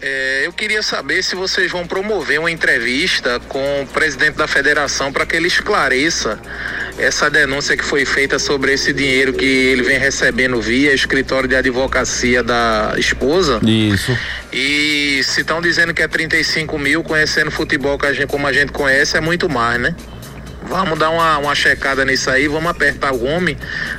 É, 0.00 0.42
eu 0.46 0.52
queria 0.52 0.82
saber 0.82 1.24
se 1.24 1.34
vocês 1.34 1.70
vão 1.72 1.84
promover 1.86 2.38
uma 2.38 2.50
entrevista 2.50 3.40
com 3.48 3.82
o 3.82 3.86
presidente 3.86 4.36
da 4.36 4.46
federação 4.46 5.12
para 5.12 5.26
que 5.26 5.34
ele 5.34 5.48
esclareça 5.48 6.38
essa 6.96 7.28
denúncia 7.28 7.76
que 7.76 7.84
foi 7.84 8.04
feita 8.04 8.38
sobre 8.38 8.72
esse 8.72 8.92
dinheiro 8.92 9.32
que 9.32 9.44
ele 9.44 9.82
vem 9.82 9.98
recebendo 9.98 10.60
via 10.60 10.92
escritório 10.92 11.48
de 11.48 11.56
advocacia 11.56 12.42
da 12.42 12.94
esposa. 12.96 13.60
Isso. 13.64 14.16
E 14.52 15.20
se 15.24 15.40
estão 15.40 15.60
dizendo 15.60 15.92
que 15.92 16.02
é 16.02 16.08
35 16.08 16.78
mil, 16.78 17.02
conhecendo 17.02 17.50
futebol 17.50 17.98
a 18.02 18.12
gente, 18.12 18.28
como 18.28 18.46
a 18.46 18.52
gente 18.52 18.70
conhece, 18.70 19.16
é 19.16 19.20
muito 19.20 19.48
mais, 19.48 19.80
né? 19.80 19.96
Vamos 20.62 20.98
dar 20.98 21.10
uma, 21.10 21.38
uma 21.38 21.54
checada 21.54 22.04
nisso 22.04 22.30
aí, 22.30 22.46
vamos 22.46 22.70
apertar 22.70 23.12
o 23.12 23.24
homem, 23.24 23.56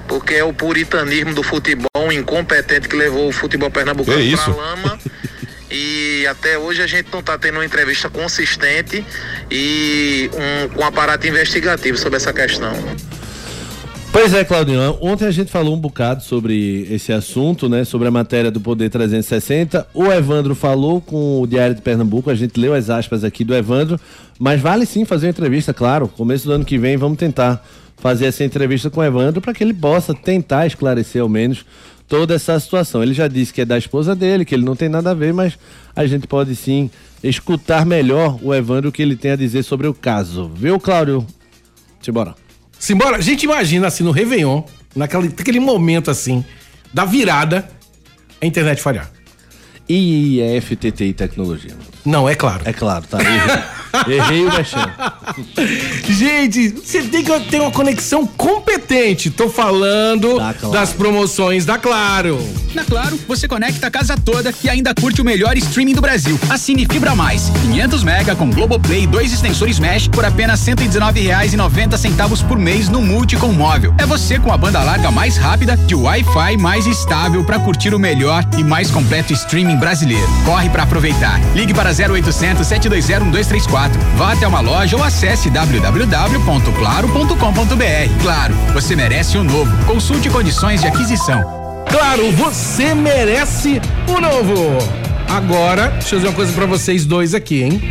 porque 0.08 0.36
é 0.36 0.44
o 0.44 0.54
puritanismo 0.54 1.34
do 1.34 1.42
futebol, 1.42 2.12
incompetente 2.12 2.88
que 2.88 2.96
levou 2.96 3.28
o 3.28 3.32
futebol 3.32 3.72
pernambucano 3.72 4.20
isso? 4.20 4.44
pra 4.44 4.54
lama. 4.54 5.00
E 5.72 6.26
até 6.28 6.58
hoje 6.58 6.82
a 6.82 6.88
gente 6.88 7.12
não 7.12 7.20
está 7.20 7.38
tendo 7.38 7.56
uma 7.56 7.66
entrevista 7.66 8.10
consistente 8.10 9.06
e 9.52 10.30
um, 10.34 10.70
com 10.70 10.82
um 10.82 10.86
aparato 10.86 11.28
investigativo 11.28 11.98
sobre 11.98 12.18
essa 12.18 12.34
questão. 12.34 12.74
Pois 14.12 14.34
é, 14.34 14.44
Claudinho. 14.44 14.98
Ontem 15.02 15.26
a 15.26 15.32
gente 15.32 15.52
falou 15.52 15.76
um 15.76 15.80
bocado 15.80 16.24
sobre 16.24 16.88
esse 16.92 17.14
assunto, 17.14 17.70
né? 17.70 17.84
Sobre 17.84 18.08
a 18.08 18.12
matéria 18.12 18.50
do 18.50 18.60
Poder 18.60 18.90
360. 18.90 19.88
O 19.94 20.12
Evandro 20.12 20.56
falou 20.56 21.00
com 21.00 21.42
o 21.42 21.48
Diário 21.48 21.76
de 21.76 21.82
Pernambuco, 21.82 22.30
a 22.30 22.36
gente 22.36 22.60
leu 22.60 22.74
as 22.74 22.90
aspas 22.90 23.24
aqui 23.24 23.44
do 23.44 23.56
Evandro, 23.56 24.00
mas 24.40 24.60
vale 24.60 24.86
sim 24.86 25.06
fazer 25.06 25.28
uma 25.28 25.32
entrevista, 25.32 25.74
claro. 25.74 26.08
Começo 26.08 26.48
do 26.48 26.54
ano 26.54 26.66
que 26.66 26.78
vem 26.78 26.98
vamos 26.98 27.20
tentar 27.20 27.64
fazer 27.98 28.26
essa 28.26 28.44
entrevista 28.44 28.90
com 28.90 29.00
o 29.00 29.04
Evandro 29.04 29.42
para 29.42 29.54
que 29.54 29.64
ele 29.64 29.74
possa 29.74 30.14
tentar 30.14 30.66
esclarecer 30.66 31.22
ao 31.22 31.30
menos 31.30 31.64
toda 32.10 32.34
essa 32.34 32.60
situação. 32.60 33.04
Ele 33.04 33.14
já 33.14 33.28
disse 33.28 33.54
que 33.54 33.62
é 33.62 33.66
da 33.66 33.78
esposa 33.78 34.16
dele, 34.16 34.44
que 34.44 34.56
ele 34.56 34.66
não 34.66 34.76
tem 34.76 34.90
nada 34.90 35.12
a 35.12 35.14
ver, 35.14 35.32
mas 35.32 35.58
a 35.96 36.06
gente 36.08 36.28
pode 36.28 36.56
sim 36.56 36.90
escutar 37.24 37.86
melhor 37.86 38.40
o 38.42 38.54
Evandro 38.54 38.90
o 38.90 38.92
que 38.92 39.02
ele 39.02 39.16
tem 39.16 39.32
a 39.32 39.36
dizer 39.36 39.64
sobre 39.64 39.88
o 39.88 39.94
caso. 39.94 40.52
Viu, 40.56 40.80
Cláudio? 40.80 41.26
Simbora. 42.02 42.34
Simbora, 42.80 43.18
a 43.18 43.22
gente 43.22 43.44
imagina 43.44 43.88
assim 43.88 44.04
no 44.04 44.12
Réveillon, 44.12 44.64
naquele, 44.96 45.28
naquele 45.28 45.60
momento 45.60 46.10
assim, 46.10 46.44
da 46.94 47.06
virada, 47.06 47.70
a 48.42 48.46
internet 48.46 48.82
falhar. 48.82 49.12
E 49.88 50.40
é 50.42 50.60
FTTI 50.62 51.14
Tecnologia. 51.14 51.76
Não, 52.06 52.28
é 52.28 52.36
claro. 52.36 52.62
É 52.66 52.74
claro, 52.74 53.06
tá. 53.08 53.20
Errei, 53.20 53.64
Errei 54.08 54.46
o 54.46 54.52
mexendo. 54.52 54.92
Gente, 56.10 56.70
você 56.70 57.02
tem 57.04 57.24
que 57.24 57.40
ter 57.50 57.60
uma 57.62 57.72
conexão 57.72 58.26
competente. 58.26 59.30
Tô 59.30 59.50
falando 59.50 60.38
Tá, 60.38 60.54
claro. 60.54 60.74
das 60.74 60.94
promoções 60.94 61.66
da 61.66 61.78
Claro. 61.78 62.38
Na 62.74 62.84
Claro, 62.84 63.20
você 63.28 63.48
conecta 63.48 63.88
a 63.88 63.92
casa 63.92 64.18
toda 64.18 64.52
e 64.64 64.70
ainda 64.70 64.94
curte 64.96 65.22
o 65.22 65.26
melhor 65.26 65.56
streaming 65.58 65.94
do 65.94 66.02
Brasil. 66.02 66.40
Assine 66.50 66.86
Fibra 66.86 67.16
Mais, 67.16 67.52
500 67.62 68.04
mega 68.04 68.36
com 68.36 68.50
Globoplay 68.50 69.04
e 69.04 69.08
dois 69.08 69.32
extensores 69.32 69.78
Mesh 69.78 70.08
por 70.08 70.26
apenas 70.26 70.66
R$ 70.66 70.76
119,90 70.76 72.48
por 72.48 72.58
mês 72.58 72.90
no 72.90 73.02
Multi 73.02 73.38
com 73.38 73.54
móvel. 73.54 73.94
É 73.98 74.06
você 74.06 74.40
com 74.40 74.52
a 74.52 74.58
banda 74.58 74.82
larga 74.82 75.12
mais 75.12 75.38
rápida 75.38 75.78
e 75.88 75.94
o 75.94 76.02
Wi-Fi 76.02 76.58
mais 76.58 76.88
estável 76.88 77.44
para 77.44 77.60
curtir 77.60 77.94
o 77.94 78.00
melhor 78.00 78.44
e 78.58 78.64
mais 78.64 78.90
completo 78.90 79.34
streaming 79.34 79.78
brasileiro. 79.78 80.28
Corre 80.44 80.70
para 80.70 80.84
aproveitar. 80.84 81.40
Ligue 81.54 81.74
para 81.74 81.92
0800 81.92 82.66
720 82.66 83.24
1234. 83.24 84.00
Vá 84.18 84.34
até 84.34 84.48
uma 84.48 84.62
loja 84.62 84.98
ou 84.98 85.04
acesse 85.04 85.50
www.claro.com.br. 85.50 88.22
Claro, 88.22 88.56
você 88.74 88.96
merece 88.96 89.38
o 89.38 89.44
novo. 89.44 89.86
Consulte 89.86 90.30
condições 90.30 90.82
de 90.82 90.88
aquisição. 90.88 91.59
Claro, 91.90 92.32
você 92.32 92.94
merece 92.94 93.82
o 94.08 94.22
novo. 94.22 94.78
Agora, 95.28 95.90
deixa 95.90 96.16
eu 96.16 96.20
dizer 96.20 96.30
uma 96.30 96.36
coisa 96.36 96.54
pra 96.54 96.66
vocês 96.66 97.06
dois 97.06 97.34
aqui, 97.34 97.64
hein? 97.64 97.82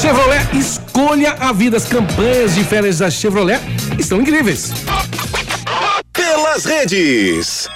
Chevrolet, 0.00 0.56
escolha 0.56 1.32
a 1.40 1.52
vida. 1.52 1.76
As 1.76 1.86
campanhas 1.86 2.54
de 2.54 2.64
férias 2.64 2.98
da 2.98 3.10
Chevrolet 3.10 3.60
estão 3.98 4.20
incríveis. 4.20 4.72
Pelas 6.12 6.64
redes. 6.64 7.68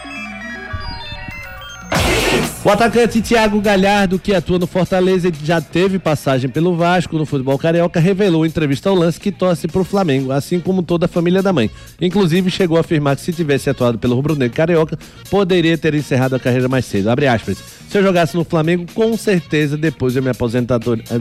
O 2.64 2.70
atacante 2.70 3.20
Thiago 3.20 3.60
Galhardo, 3.60 4.18
que 4.18 4.34
atua 4.34 4.58
no 4.58 4.66
Fortaleza 4.66 5.28
e 5.28 5.32
já 5.44 5.60
teve 5.60 5.98
passagem 5.98 6.48
pelo 6.48 6.74
Vasco 6.74 7.18
no 7.18 7.26
futebol 7.26 7.58
carioca, 7.58 8.00
revelou 8.00 8.46
em 8.46 8.48
entrevista 8.48 8.88
ao 8.88 8.94
lance 8.94 9.20
que 9.20 9.30
torce 9.30 9.68
pro 9.68 9.84
Flamengo, 9.84 10.32
assim 10.32 10.58
como 10.58 10.82
toda 10.82 11.04
a 11.04 11.08
família 11.08 11.42
da 11.42 11.52
mãe. 11.52 11.70
Inclusive, 12.00 12.50
chegou 12.50 12.78
a 12.78 12.80
afirmar 12.80 13.16
que 13.16 13.22
se 13.22 13.34
tivesse 13.34 13.68
atuado 13.68 13.98
pelo 13.98 14.14
Rubro 14.14 14.34
Negro 14.34 14.56
Carioca, 14.56 14.98
poderia 15.30 15.76
ter 15.76 15.94
encerrado 15.94 16.37
a 16.37 16.40
carreira 16.40 16.66
mais 16.66 16.87
cedo. 16.87 17.10
Abre 17.10 17.26
aspas. 17.26 17.58
Se 17.94 17.98
eu 17.98 18.02
jogasse 18.02 18.37
no 18.37 18.42
Flamengo, 18.42 18.87
com 18.92 19.16
certeza 19.16 19.76
depois 19.76 20.16
eu 20.16 20.22
me, 20.24 20.30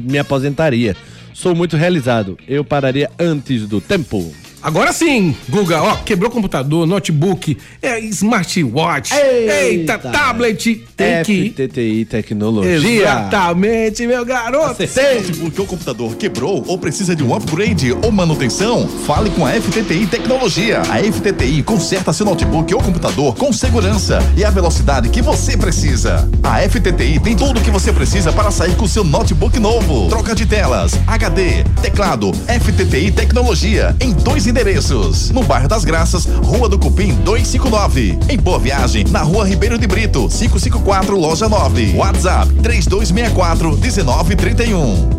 me 0.10 0.18
aposentaria. 0.18 0.96
Sou 1.32 1.54
muito 1.54 1.78
realizado. 1.78 2.36
Eu 2.48 2.66
pararia 2.66 3.12
antes 3.20 3.68
do 3.68 3.80
tempo. 3.80 4.34
Agora 4.64 4.94
sim, 4.94 5.36
Guga, 5.50 5.84
ó, 5.84 5.98
quebrou 5.98 6.32
computador, 6.32 6.88
notebook, 6.88 7.58
é, 7.82 8.00
smartwatch, 8.00 9.14
eita, 9.14 10.00
tablet, 10.00 10.82
tem 10.96 11.22
que 11.22 11.50
FTTI 11.50 12.06
Tecnologia. 12.06 13.02
Exatamente, 13.02 14.08
meu 14.08 14.24
garoto. 14.24 14.82
Notebook 14.82 15.60
ou 15.60 15.68
computador 15.68 16.16
quebrou 16.16 16.64
ou 16.66 16.78
precisa 16.78 17.14
de 17.14 17.22
um 17.22 17.36
upgrade 17.36 17.92
ou 17.92 18.10
manutenção? 18.10 18.88
Fale 18.88 19.30
com 19.32 19.46
a 19.46 19.52
FTTI 19.52 20.08
Tecnologia. 20.08 20.82
A 20.84 21.00
FTTI 21.00 21.62
conserta 21.64 22.14
seu 22.14 22.26
notebook 22.26 22.74
ou 22.74 22.82
computador 22.82 23.36
com 23.36 23.52
segurança 23.52 24.20
e 24.38 24.46
a 24.46 24.50
velocidade 24.50 25.10
que 25.10 25.22
você 25.22 25.58
precisa. 25.58 26.30
A 26.42 26.60
FTTI 26.62 27.20
tem 27.20 27.36
tudo 27.36 27.60
o 27.60 27.64
que 27.64 27.70
você 27.70 27.92
precisa 27.92 28.32
para 28.32 28.50
sair 28.50 28.76
com 28.78 28.88
seu 28.88 29.04
notebook 29.04 29.60
novo. 29.60 30.08
Troca 30.08 30.34
de 30.34 30.46
telas, 30.46 30.94
HD, 31.06 31.66
teclado, 31.82 32.32
FTTI 32.34 33.12
Tecnologia 33.12 33.94
em 34.00 34.14
dois 34.14 34.53
endereços. 34.54 35.32
No 35.32 35.42
bairro 35.42 35.68
das 35.68 35.84
Graças, 35.84 36.26
Rua 36.26 36.70
do 36.70 36.78
Cupim 36.78 37.16
259. 37.16 38.20
Em 38.30 38.38
Boa 38.38 38.60
Viagem, 38.60 39.04
na 39.10 39.24
Rua 39.24 39.48
Ribeiro 39.48 39.80
de 39.80 39.88
Brito, 39.88 40.30
554, 40.30 41.18
loja 41.18 41.50
9. 41.50 41.96
WhatsApp 41.96 42.54
3264 42.62 43.76
1931. 43.76 45.10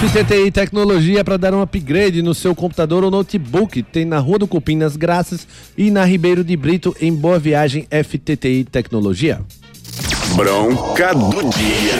FTTI 0.00 0.50
Tecnologia 0.50 1.22
para 1.22 1.36
dar 1.36 1.52
um 1.52 1.60
upgrade 1.60 2.22
no 2.22 2.34
seu 2.34 2.54
computador 2.54 3.04
ou 3.04 3.10
notebook. 3.10 3.82
Tem 3.82 4.06
na 4.06 4.18
Rua 4.18 4.38
do 4.38 4.48
Cupim, 4.48 4.76
nas 4.76 4.96
Graças 4.96 5.46
e 5.76 5.90
na 5.90 6.02
Ribeiro 6.06 6.42
de 6.42 6.56
Brito, 6.56 6.96
em 7.02 7.12
Boa 7.14 7.38
Viagem, 7.38 7.86
FTTI 7.90 8.64
Tecnologia. 8.64 9.42
Bronca 10.36 11.14
do 11.14 11.50
dia. 11.50 11.92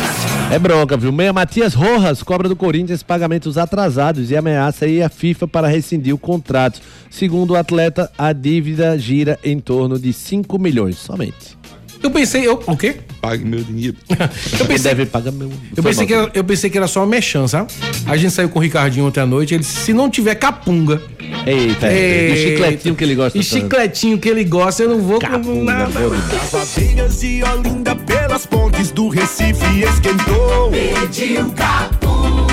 É 0.51 0.59
bronca, 0.59 0.97
viu? 0.97 1.13
Meia 1.13 1.33
Matias 1.33 1.75
Rojas 1.75 2.23
cobra 2.23 2.49
do 2.49 2.57
Corinthians 2.57 3.03
pagamentos 3.03 3.59
atrasados 3.59 4.31
e 4.31 4.37
ameaça 4.37 4.87
aí 4.87 5.03
a 5.03 5.09
FIFA 5.09 5.47
para 5.47 5.69
rescindir 5.69 6.15
o 6.15 6.19
contrato. 6.19 6.81
Segundo 7.11 7.51
o 7.51 7.57
atleta, 7.57 8.11
a 8.17 8.33
dívida 8.33 8.99
gira 8.99 9.39
em 9.45 9.59
torno 9.61 9.99
de 9.99 10.13
5 10.13 10.59
milhões 10.59 10.97
somente. 10.97 11.59
Eu 12.03 12.11
pensei, 12.11 12.47
eu, 12.47 12.61
o 12.67 12.77
quê? 12.77 12.97
Pague 13.21 13.45
meu 13.45 13.63
dinheiro. 13.63 13.97
Eu 14.59 14.67
pensei, 14.67 14.95
Deve 14.95 15.07
pagar 15.07 15.31
meu. 15.31 15.51
eu 15.77 15.83
pensei, 15.83 16.07
que 16.07 16.13
era, 16.13 16.31
eu 16.35 16.43
pensei 16.45 16.69
que 16.69 16.77
era 16.77 16.89
só 16.89 17.01
uma 17.01 17.07
mechan, 17.07 17.47
sabe? 17.47 17.73
A 18.07 18.17
gente 18.17 18.33
saiu 18.33 18.49
com 18.49 18.59
o 18.59 18.63
Ricardinho 18.63 19.07
ontem 19.07 19.21
à 19.21 19.27
noite, 19.27 19.55
ele 19.55 19.63
disse, 19.63 19.85
se 19.85 19.93
não 19.93 20.11
tiver 20.11 20.35
capunga. 20.35 21.01
Eita, 21.47 21.93
e 21.93 22.33
o 22.33 22.37
chicletinho 22.37 22.95
que 22.95 23.05
ele 23.05 23.15
gosta 23.15 23.39
E 23.39 23.43
chicletinho 23.43 24.19
que 24.19 24.29
ele 24.29 24.45
gosta, 24.45 24.83
eu 24.83 24.91
não 24.91 25.01
vou 25.01 25.21
com 25.21 25.65
nada. 25.65 26.01
As 26.43 26.55
aveias 26.55 27.21
de 27.21 27.43
Olinda 27.45 27.95
pelas 27.95 28.47
pontes 28.47 28.91
do 28.91 29.09
Recife 29.09 29.83
esquentou. 29.83 30.71
Pediu 30.71 31.51
capunga. 31.51 32.53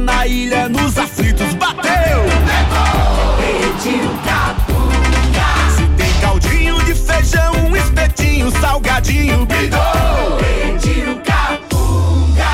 na 0.00 0.26
ilha, 0.26 0.68
nos 0.68 0.96
aflitos, 0.96 1.54
bateu! 1.54 2.22
Pediu 3.38 4.08
capunga. 4.24 4.67
Feijão, 7.28 7.52
um 7.66 7.76
espetinho, 7.76 8.50
salgadinho, 8.50 9.46
bidou! 9.46 9.78
Pediu 10.38 11.20
capunga. 11.20 12.44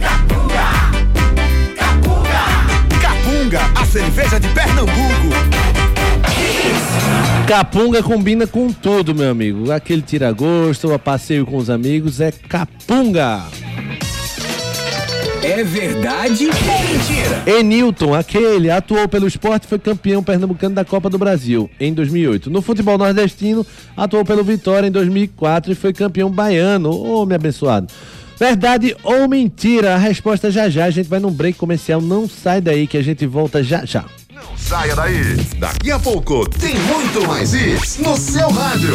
Capunga. 0.00 0.66
Capunga. 1.76 3.00
Capunga, 3.00 3.60
a 3.80 3.86
cerveja 3.86 4.38
de 4.38 4.48
Pernambuco. 4.48 4.94
Capunga 7.48 8.02
combina 8.02 8.46
com 8.46 8.72
tudo, 8.72 9.14
meu 9.14 9.30
amigo. 9.30 9.70
Aquele 9.70 10.02
tira-gosto, 10.02 10.92
a 10.92 10.98
passeio 10.98 11.46
com 11.46 11.56
os 11.56 11.70
amigos 11.70 12.20
é 12.20 12.30
capunga. 12.30 13.42
É 15.44 15.62
verdade 15.62 16.46
ou 16.46 16.82
mentira? 16.88 17.42
Enilton, 17.46 18.14
aquele, 18.14 18.70
atuou 18.70 19.06
pelo 19.06 19.26
esporte 19.26 19.64
e 19.64 19.68
foi 19.68 19.78
campeão 19.78 20.22
pernambucano 20.22 20.74
da 20.74 20.86
Copa 20.86 21.10
do 21.10 21.18
Brasil 21.18 21.70
em 21.78 21.92
2008. 21.92 22.48
No 22.48 22.62
futebol 22.62 22.96
nordestino, 22.96 23.64
atuou 23.94 24.24
pelo 24.24 24.42
Vitória 24.42 24.86
em 24.86 24.90
2004 24.90 25.72
e 25.72 25.74
foi 25.74 25.92
campeão 25.92 26.30
baiano. 26.30 26.90
Ô, 26.90 27.20
oh, 27.20 27.26
me 27.26 27.34
abençoado. 27.34 27.88
Verdade 28.40 28.96
ou 29.02 29.28
mentira? 29.28 29.94
A 29.94 29.98
resposta 29.98 30.50
já 30.50 30.70
já. 30.70 30.86
A 30.86 30.90
gente 30.90 31.10
vai 31.10 31.20
num 31.20 31.30
break 31.30 31.58
comercial. 31.58 32.00
Não 32.00 32.26
sai 32.26 32.62
daí 32.62 32.86
que 32.86 32.96
a 32.96 33.02
gente 33.02 33.26
volta 33.26 33.62
já 33.62 33.84
já. 33.84 34.06
Não 34.32 34.56
saia 34.56 34.96
daí. 34.96 35.36
Daqui 35.58 35.90
a 35.90 35.98
pouco 35.98 36.48
tem 36.58 36.74
muito 36.74 37.28
mais 37.28 37.52
isso 37.52 38.02
no 38.02 38.16
seu 38.16 38.48
rádio. 38.48 38.94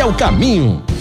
é 0.00 0.06
o 0.06 0.12
caminho. 0.14 0.82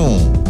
Réunion. 0.00 0.49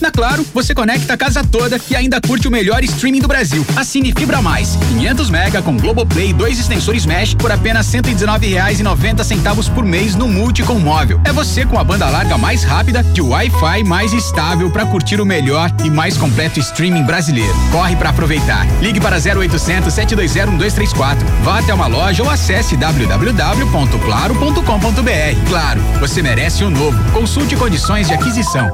Na 0.00 0.10
Claro, 0.18 0.44
você 0.52 0.74
conecta 0.74 1.14
a 1.14 1.16
casa 1.16 1.44
toda 1.44 1.80
e 1.88 1.94
ainda 1.94 2.20
curte 2.20 2.48
o 2.48 2.50
melhor 2.50 2.82
streaming 2.82 3.20
do 3.20 3.28
Brasil. 3.28 3.64
Assine 3.76 4.12
Fibra 4.12 4.42
Mais, 4.42 4.74
500 4.88 5.30
mega 5.30 5.62
com 5.62 5.76
Globoplay, 5.76 6.32
dois 6.32 6.58
extensores 6.58 7.06
Mesh 7.06 7.34
por 7.34 7.52
apenas 7.52 7.94
R$ 7.94 8.02
119,90 8.02 9.72
por 9.72 9.84
mês 9.84 10.16
no 10.16 10.26
Multi 10.26 10.64
com 10.64 10.74
móvel. 10.74 11.20
É 11.24 11.32
você 11.32 11.64
com 11.64 11.78
a 11.78 11.84
banda 11.84 12.10
larga 12.10 12.36
mais 12.36 12.64
rápida 12.64 13.04
de 13.04 13.20
Wi-Fi 13.20 13.84
mais 13.84 14.12
estável 14.12 14.68
para 14.72 14.84
curtir 14.86 15.20
o 15.20 15.24
melhor 15.24 15.72
e 15.84 15.90
mais 15.90 16.16
completo 16.16 16.58
streaming 16.58 17.04
brasileiro. 17.04 17.54
Corre 17.70 17.94
para 17.94 18.10
aproveitar. 18.10 18.66
Ligue 18.82 19.00
para 19.00 19.18
0800 19.18 19.94
720 19.94 20.48
1234. 20.48 21.24
Vá 21.44 21.60
até 21.60 21.72
uma 21.72 21.86
loja 21.86 22.24
ou 22.24 22.30
acesse 22.30 22.76
www.claro.com.br. 22.76 25.48
Claro, 25.48 25.80
você 26.00 26.20
merece 26.22 26.64
o 26.64 26.66
um 26.66 26.70
novo. 26.70 27.12
Consulte 27.12 27.54
condições 27.54 28.08
de 28.08 28.14
aquisição. 28.14 28.68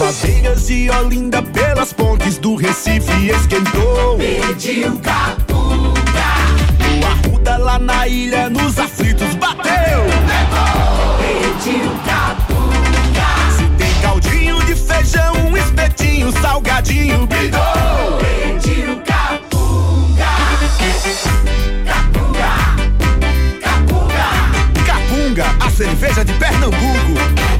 Das 0.00 0.22
ladeiras 0.22 0.66
de 0.66 0.90
Olinda, 0.90 1.42
pelas 1.42 1.92
pontes 1.92 2.38
do 2.38 2.56
Recife 2.56 3.28
esquentou. 3.28 4.16
Pediu 4.16 4.96
capunga. 4.96 5.92
O 6.88 7.06
Arruda 7.06 7.58
lá 7.58 7.78
na 7.78 8.08
ilha, 8.08 8.48
nos 8.48 8.78
aflitos 8.78 9.34
bateu. 9.34 10.00
Levou. 10.06 11.18
Pediu 11.18 11.90
capunga. 12.06 13.28
Se 13.58 13.68
tem 13.76 13.94
caldinho 14.00 14.64
de 14.64 14.74
feijão, 14.74 15.34
um 15.34 15.54
espetinho, 15.54 16.32
salgadinho, 16.40 17.26
bidou. 17.26 17.60
Pediu 18.20 19.02
capunga. 19.02 20.24
Capunga. 21.84 22.52
Capunga. 23.60 24.26
Capunga, 24.86 25.44
a 25.60 25.70
cerveja 25.70 26.24
de 26.24 26.32
Pernambuco. 26.32 27.59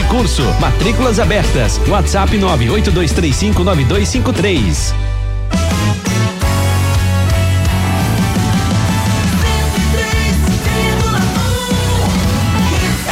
de 0.00 0.08
curso. 0.08 0.42
Matrículas 0.60 1.18
abertas. 1.18 1.80
WhatsApp 1.86 2.38
982359253. 2.38 4.94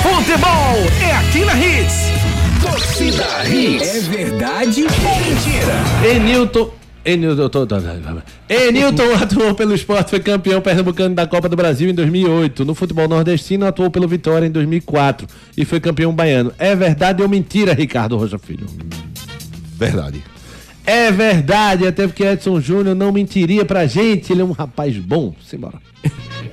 Futebol 0.03 0.77
é 1.03 1.13
aqui 1.17 1.45
na 1.45 1.53
Hits. 1.55 2.09
Torcida 2.63 3.45
Hits. 3.47 3.89
É 3.89 4.01
verdade 4.01 4.85
ou 4.85 5.21
mentira? 5.21 5.75
Enilton. 6.05 6.71
Enilton, 7.05 7.43
eu 7.43 7.49
tô- 7.49 7.67
tô- 7.67 7.81
tô- 7.81 8.55
Enilton 8.55 9.15
atuou 9.21 9.55
pelo 9.55 9.75
esporte, 9.75 10.11
foi 10.11 10.21
campeão 10.21 10.61
pernambucano 10.61 11.15
da 11.15 11.27
Copa 11.27 11.49
do 11.49 11.57
Brasil 11.57 11.89
em 11.89 11.95
2008. 11.95 12.65
No 12.65 12.75
futebol 12.75 13.09
nordestino, 13.09 13.67
atuou 13.67 13.91
pelo 13.91 14.07
Vitória 14.09 14.47
em 14.47 14.51
2004 14.51 15.27
e 15.57 15.65
foi 15.65 15.81
campeão 15.81 16.13
baiano. 16.15 16.53
É 16.59 16.75
verdade 16.77 17.23
ou 17.23 17.29
mentira, 17.29 17.73
Ricardo 17.73 18.17
Rocha 18.17 18.39
Filho? 18.39 18.67
Verdade. 19.77 20.23
É 20.85 21.11
verdade, 21.13 21.87
até 21.87 22.07
porque 22.07 22.25
Edson 22.25 22.61
Júnior 22.61 22.95
não 22.97 23.13
mentiria 23.13 23.65
pra 23.65 23.87
gente. 23.87 24.33
Ele 24.33 24.41
é 24.41 24.45
um 24.45 24.53
rapaz 24.53 24.97
bom. 24.97 25.35
Simbora. 25.45 25.79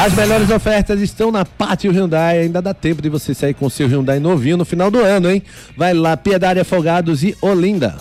As 0.00 0.14
melhores 0.14 0.48
ofertas 0.50 0.98
estão 1.02 1.30
na 1.30 1.44
Pátio 1.44 1.92
Hyundai. 1.92 2.38
Ainda 2.38 2.62
dá 2.62 2.72
tempo 2.72 3.02
de 3.02 3.10
você 3.10 3.34
sair 3.34 3.52
com 3.52 3.66
o 3.66 3.70
seu 3.70 3.86
Hyundai 3.86 4.18
novinho 4.18 4.56
no 4.56 4.64
final 4.64 4.90
do 4.90 4.98
ano, 4.98 5.30
hein? 5.30 5.42
Vai 5.76 5.92
lá, 5.92 6.16
Piedade 6.16 6.58
Afogados 6.58 7.22
e 7.22 7.36
Olinda. 7.42 7.96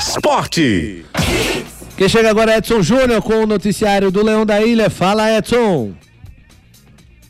Esporte. 0.00 1.06
Quem 1.96 2.08
chega 2.08 2.28
agora 2.28 2.54
é 2.54 2.56
Edson 2.56 2.82
Júnior 2.82 3.22
com 3.22 3.34
o 3.34 3.46
noticiário 3.46 4.10
do 4.10 4.24
Leão 4.24 4.44
da 4.44 4.60
Ilha. 4.62 4.90
Fala, 4.90 5.30
Edson. 5.38 5.92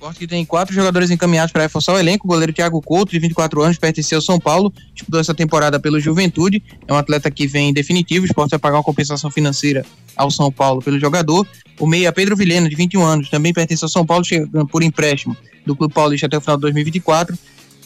Esporte 0.04 0.18
que 0.18 0.26
tem 0.26 0.44
quatro 0.44 0.74
jogadores 0.74 1.10
encaminhados 1.10 1.50
para 1.50 1.62
reforçar 1.62 1.94
o 1.94 1.98
elenco. 1.98 2.26
O 2.26 2.28
goleiro 2.28 2.52
Thiago 2.52 2.78
Couto, 2.82 3.12
de 3.12 3.18
24 3.18 3.62
anos, 3.62 3.78
pertenceu 3.78 4.18
ao 4.18 4.22
São 4.22 4.38
Paulo, 4.38 4.70
disputou 4.92 5.18
essa 5.18 5.32
temporada 5.32 5.80
pelo 5.80 5.98
Juventude. 5.98 6.62
É 6.86 6.92
um 6.92 6.96
atleta 6.96 7.30
que 7.30 7.46
vem 7.46 7.70
em 7.70 7.72
definitivo. 7.72 8.24
O 8.24 8.26
esporte 8.26 8.50
vai 8.50 8.58
pagar 8.58 8.76
uma 8.76 8.82
compensação 8.82 9.30
financeira 9.30 9.82
ao 10.14 10.30
São 10.30 10.52
Paulo 10.52 10.82
pelo 10.82 11.00
jogador. 11.00 11.46
O 11.80 11.86
meia 11.86 12.12
Pedro 12.12 12.36
Vilhena, 12.36 12.68
de 12.68 12.76
21 12.76 13.02
anos, 13.02 13.30
também 13.30 13.54
pertence 13.54 13.82
ao 13.82 13.88
São 13.88 14.04
Paulo, 14.04 14.22
chegando 14.26 14.66
por 14.66 14.82
empréstimo 14.82 15.34
do 15.64 15.74
Clube 15.74 15.94
Paulista 15.94 16.26
até 16.26 16.36
o 16.36 16.40
final 16.42 16.58
de 16.58 16.62
2024. 16.62 17.38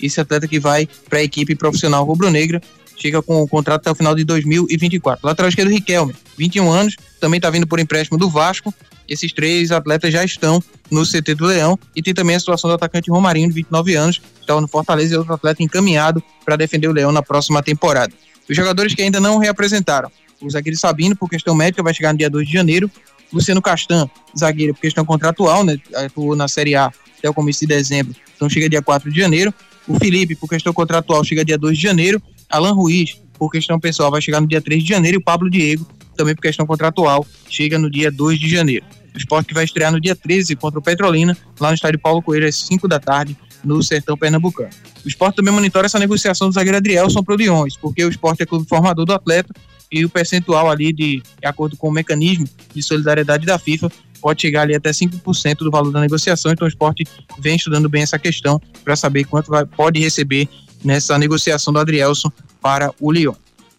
Esse 0.02 0.20
atleta 0.20 0.48
que 0.48 0.58
vai 0.58 0.88
para 1.08 1.20
a 1.20 1.22
equipe 1.22 1.54
profissional 1.54 2.04
rubro-negra 2.04 2.60
chega 2.98 3.22
com 3.22 3.42
o 3.42 3.48
contrato 3.48 3.80
até 3.80 3.90
o 3.90 3.94
final 3.94 4.14
de 4.14 4.24
2024. 4.24 5.26
Lateral 5.26 5.48
esquerdo 5.48 5.70
Riquelme, 5.70 6.14
21 6.36 6.70
anos, 6.70 6.96
também 7.20 7.38
está 7.38 7.48
vindo 7.50 7.66
por 7.66 7.78
empréstimo 7.78 8.18
do 8.18 8.28
Vasco. 8.28 8.74
Esses 9.08 9.32
três 9.32 9.70
atletas 9.70 10.12
já 10.12 10.22
estão 10.24 10.62
no 10.90 11.02
CT 11.04 11.34
do 11.34 11.46
Leão 11.46 11.78
e 11.96 12.02
tem 12.02 12.12
também 12.12 12.36
a 12.36 12.40
situação 12.40 12.68
do 12.68 12.74
atacante 12.74 13.10
Romarinho, 13.10 13.48
de 13.48 13.54
29 13.54 13.94
anos, 13.94 14.18
que 14.18 14.24
está 14.40 14.60
no 14.60 14.68
Fortaleza 14.68 15.14
e 15.14 15.16
outro 15.16 15.32
atleta 15.32 15.62
encaminhado 15.62 16.22
para 16.44 16.56
defender 16.56 16.88
o 16.88 16.92
Leão 16.92 17.10
na 17.10 17.22
próxima 17.22 17.62
temporada. 17.62 18.12
Os 18.48 18.56
jogadores 18.56 18.94
que 18.94 19.02
ainda 19.02 19.20
não 19.20 19.38
reapresentaram, 19.38 20.10
o 20.40 20.50
zagueiro 20.50 20.78
Sabino, 20.78 21.16
por 21.16 21.28
questão 21.28 21.54
médica, 21.54 21.82
vai 21.82 21.94
chegar 21.94 22.12
no 22.12 22.18
dia 22.18 22.28
2 22.28 22.46
de 22.46 22.52
janeiro. 22.52 22.90
Luciano 23.32 23.60
Castan, 23.60 24.08
zagueiro, 24.38 24.74
por 24.74 24.80
questão 24.80 25.04
contratual, 25.04 25.64
né, 25.64 25.78
atuou 25.94 26.34
na 26.34 26.48
Série 26.48 26.74
A 26.74 26.90
até 27.18 27.28
o 27.28 27.34
começo 27.34 27.60
de 27.60 27.66
dezembro, 27.66 28.14
então 28.34 28.48
chega 28.48 28.68
dia 28.68 28.80
4 28.80 29.10
de 29.10 29.18
janeiro. 29.18 29.52
O 29.86 29.98
Felipe, 29.98 30.34
por 30.34 30.48
questão 30.48 30.72
contratual, 30.72 31.24
chega 31.24 31.44
dia 31.44 31.58
2 31.58 31.76
de 31.76 31.82
janeiro. 31.82 32.22
Alan 32.48 32.72
Ruiz, 32.72 33.16
por 33.38 33.50
questão 33.50 33.78
pessoal, 33.78 34.10
vai 34.10 34.20
chegar 34.20 34.40
no 34.40 34.46
dia 34.46 34.60
3 34.60 34.82
de 34.82 34.88
janeiro. 34.88 35.16
E 35.16 35.20
o 35.20 35.22
Pablo 35.22 35.50
Diego, 35.50 35.86
também 36.16 36.34
por 36.34 36.42
questão 36.42 36.66
contratual, 36.66 37.26
chega 37.48 37.78
no 37.78 37.90
dia 37.90 38.10
2 38.10 38.38
de 38.38 38.48
janeiro. 38.48 38.84
O 39.14 39.18
esporte 39.18 39.52
vai 39.52 39.64
estrear 39.64 39.90
no 39.90 40.00
dia 40.00 40.14
13 40.14 40.54
contra 40.56 40.78
o 40.78 40.82
Petrolina, 40.82 41.36
lá 41.58 41.68
no 41.68 41.74
estádio 41.74 41.98
Paulo 41.98 42.22
Coelho, 42.22 42.46
às 42.46 42.56
5 42.56 42.86
da 42.86 43.00
tarde, 43.00 43.36
no 43.64 43.82
Sertão 43.82 44.16
Pernambucano. 44.16 44.70
O 45.04 45.08
esporte 45.08 45.36
também 45.36 45.52
monitora 45.52 45.86
essa 45.86 45.98
negociação 45.98 46.48
do 46.48 46.54
zagueiro 46.54 46.76
Adrielson 46.76 47.22
para 47.22 47.34
o 47.34 47.68
porque 47.80 48.04
o 48.04 48.08
esporte 48.08 48.42
é 48.42 48.46
clube 48.46 48.68
formador 48.68 49.04
do 49.04 49.12
atleta 49.12 49.52
e 49.90 50.04
o 50.04 50.08
percentual 50.08 50.70
ali, 50.70 50.92
de, 50.92 51.22
de 51.22 51.46
acordo 51.46 51.76
com 51.76 51.88
o 51.88 51.92
mecanismo 51.92 52.46
de 52.74 52.82
solidariedade 52.82 53.46
da 53.46 53.58
FIFA, 53.58 53.90
pode 54.20 54.42
chegar 54.42 54.62
ali 54.62 54.74
até 54.74 54.90
5% 54.90 55.58
do 55.58 55.70
valor 55.70 55.90
da 55.90 56.00
negociação. 56.00 56.52
Então 56.52 56.66
o 56.66 56.68
esporte 56.68 57.04
vem 57.38 57.56
estudando 57.56 57.88
bem 57.88 58.02
essa 58.02 58.18
questão 58.18 58.60
para 58.84 58.96
saber 58.96 59.24
quanto 59.24 59.50
vai, 59.50 59.64
pode 59.64 59.98
receber 60.00 60.48
nessa 60.84 61.18
negociação 61.18 61.72
do 61.72 61.78
Adrielson 61.78 62.30
para 62.60 62.92
o 63.00 63.10
Lyon. 63.12 63.34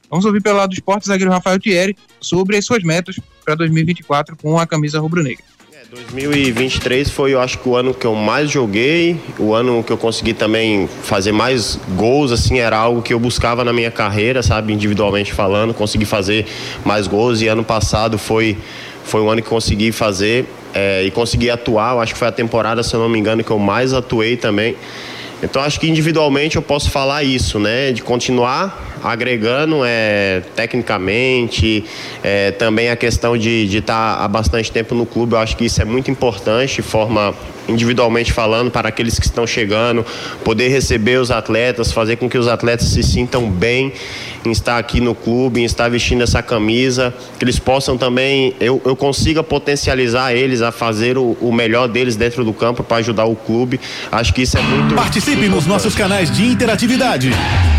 Vamos 0.10 0.26
ouvir 0.26 0.41
pelo 0.41 0.58
lado 0.58 0.70
do 0.70 0.74
esporte 0.74 1.08
zagueiro 1.08 1.32
Rafael 1.32 1.60
Thierry 1.60 1.95
sobre 2.20 2.58
as 2.58 2.66
suas 2.66 2.84
metas 2.84 3.20
para 3.45 3.56
2024 3.56 4.36
com 4.36 4.58
a 4.58 4.66
camisa 4.66 5.00
rubro-negra. 5.00 5.43
2023 5.91 7.10
foi, 7.10 7.34
eu 7.34 7.41
acho 7.41 7.58
que 7.58 7.68
o 7.68 7.76
ano 7.76 7.95
que 7.95 8.06
eu 8.06 8.14
mais 8.14 8.52
joguei, 8.52 9.20
o 9.39 9.56
ano 9.56 9.84
que 9.84 9.91
eu 9.91 9.97
consegui 9.97 10.36
também 10.36 10.88
fazer 10.88 11.32
mais 11.32 11.80
gols, 11.95 12.32
assim, 12.32 12.60
era 12.60 12.78
algo 12.78 13.02
que 13.02 13.12
eu 13.12 13.20
buscava 13.20 13.64
na 13.64 13.74
minha 13.74 13.89
carreira, 13.89 14.43
sabe, 14.43 14.72
individualmente 14.72 15.34
falando, 15.34 15.74
consegui 15.74 16.06
fazer 16.06 16.45
mais 16.86 17.08
gols 17.08 17.41
e 17.41 17.47
ano 17.47 17.64
passado 17.64 18.20
foi 18.20 18.56
foi 19.04 19.22
um 19.22 19.30
ano 19.32 19.41
que 19.41 19.50
consegui 19.50 19.91
fazer 19.91 20.45
é, 20.72 21.04
e 21.04 21.10
consegui 21.10 21.50
atuar, 21.50 21.95
eu 21.95 22.02
acho 22.02 22.14
que 22.14 22.20
foi 22.20 22.28
a 22.28 22.32
temporada, 22.32 22.84
se 22.84 22.93
eu 22.93 23.00
não 23.00 23.10
me 23.10 23.18
engano, 23.18 23.43
que 23.43 23.50
eu 23.50 23.58
mais 23.58 23.91
atuei 23.91 24.38
também. 24.38 24.76
Então 25.42 25.62
acho 25.62 25.80
que 25.80 25.88
individualmente 25.88 26.56
eu 26.56 26.62
posso 26.62 26.90
falar 26.90 27.24
isso, 27.24 27.60
né? 27.60 27.92
De 27.92 28.02
continuar 28.02 28.99
agregando 29.04 29.82
é, 29.86 30.41
tecnicamente, 30.56 31.84
é, 32.24 32.52
também 32.52 32.89
a 32.89 32.95
questão 32.95 33.38
de 33.38 33.66
estar 33.76 34.16
há 34.16 34.28
bastante 34.28 34.72
tempo 34.72 34.95
no 34.95 35.06
clube, 35.06 35.34
eu 35.34 35.39
acho 35.39 35.56
que 35.56 35.66
isso 35.66 35.82
é 35.82 35.86
muito 35.86 36.10
importante, 36.12 36.76
de 36.76 36.82
forma 36.82 37.34
individualmente 37.70 38.34
falando, 38.34 38.72
para 38.72 38.89
aqueles 38.89 39.20
que 39.20 39.26
estão 39.26 39.45
chegando, 39.45 40.06
poder 40.43 40.70
receber 40.70 41.20
os 41.20 41.32
atletas, 41.32 41.91
fazer 41.91 42.16
com 42.16 42.30
que 42.30 42.38
os 42.38 42.47
atletas 42.47 42.88
se 42.88 43.04
sintam 43.04 43.50
bem 43.50 43.93
em 44.45 44.52
estar 44.52 44.78
aqui 44.78 45.02
no 45.02 45.14
clube, 45.14 45.62
em 45.62 45.66
estar 45.66 45.89
vestindo 45.89 46.24
essa 46.24 46.41
camisa, 46.41 47.14
que 47.38 47.43
eles 47.43 47.60
possam 47.60 47.97
também, 47.97 48.56
eu, 48.60 48.82
eu 48.86 48.95
consiga 48.95 49.43
potencializar 49.43 50.34
eles 50.34 50.62
a 50.62 50.72
fazer 50.72 51.18
o, 51.18 51.38
o 51.41 51.52
melhor 51.52 51.88
deles 51.88 52.16
dentro 52.16 52.43
do 52.43 52.54
campo 52.54 52.84
para 52.84 52.97
ajudar 52.97 53.26
o 53.26 53.36
clube. 53.36 53.80
Acho 54.12 54.34
que 54.34 54.41
isso 54.41 54.58
é 54.58 54.62
muito. 54.62 54.95
Participe 54.95 55.47
nos 55.47 55.66
nossos 55.66 55.93
canais 55.93 56.32
de 56.32 56.45
interatividade. 56.45 57.32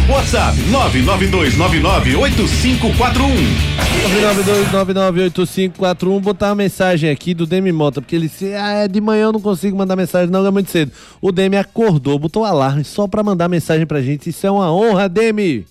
WhatsApp 0.09 0.59
992998541. 1.19 3.71
992998541, 5.73 6.21
botar 6.21 6.49
uma 6.49 6.55
mensagem 6.55 7.11
aqui 7.11 7.35
do 7.35 7.47
Demi 7.47 7.73
Mota, 7.73 8.01
porque 8.01 8.15
ele 8.15 8.29
disse, 8.29 8.55
ah, 8.55 8.71
é 8.71 8.89
de 8.89 9.01
manhã 9.01 9.25
eu 9.25 9.33
não 9.33 9.41
consigo 9.41 9.77
mandar 9.77 9.97
mensagem, 9.97 10.31
não, 10.31 10.47
é 10.47 10.51
muito 10.51 10.71
cedo. 10.71 10.93
O 11.21 11.33
Demi 11.33 11.57
acordou, 11.57 12.19
botou 12.19 12.45
alarme 12.45 12.85
só 12.85 13.09
pra 13.09 13.23
mandar 13.23 13.49
mensagem 13.49 13.87
pra 13.87 14.01
gente, 14.01 14.31
isso 14.31 14.47
é 14.47 14.51
uma 14.51 14.73
honra, 14.73 15.09
Demi. 15.09 15.67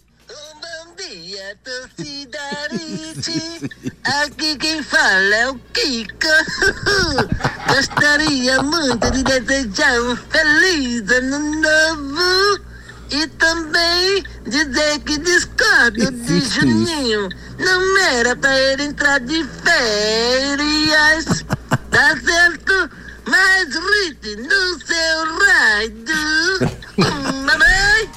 Aqui 4.23 4.55
quem 4.57 4.83
fala 4.83 5.35
é 5.35 5.49
o 5.49 5.55
Kika. 5.73 6.45
Gostaria 7.67 8.61
muito 8.61 9.11
de 9.11 9.23
desejar 9.23 9.99
um 10.01 10.15
feliz 10.15 11.09
ano 11.11 11.61
novo 11.61 12.68
e 13.11 13.27
também 13.27 14.23
dizer 14.45 14.99
que 14.99 15.17
discordo 15.17 16.11
de 16.11 16.41
Juninho. 16.41 17.29
Não 17.57 17.97
era 17.97 18.35
pra 18.35 18.57
ele 18.57 18.83
entrar 18.83 19.19
de 19.19 19.43
férias. 19.63 21.45
Tá 21.89 22.15
certo? 22.23 22.89
Mas 23.25 23.67
Rite 23.75 24.35
no 24.35 24.79
seu 24.85 25.25
Mamãe. 26.97 28.09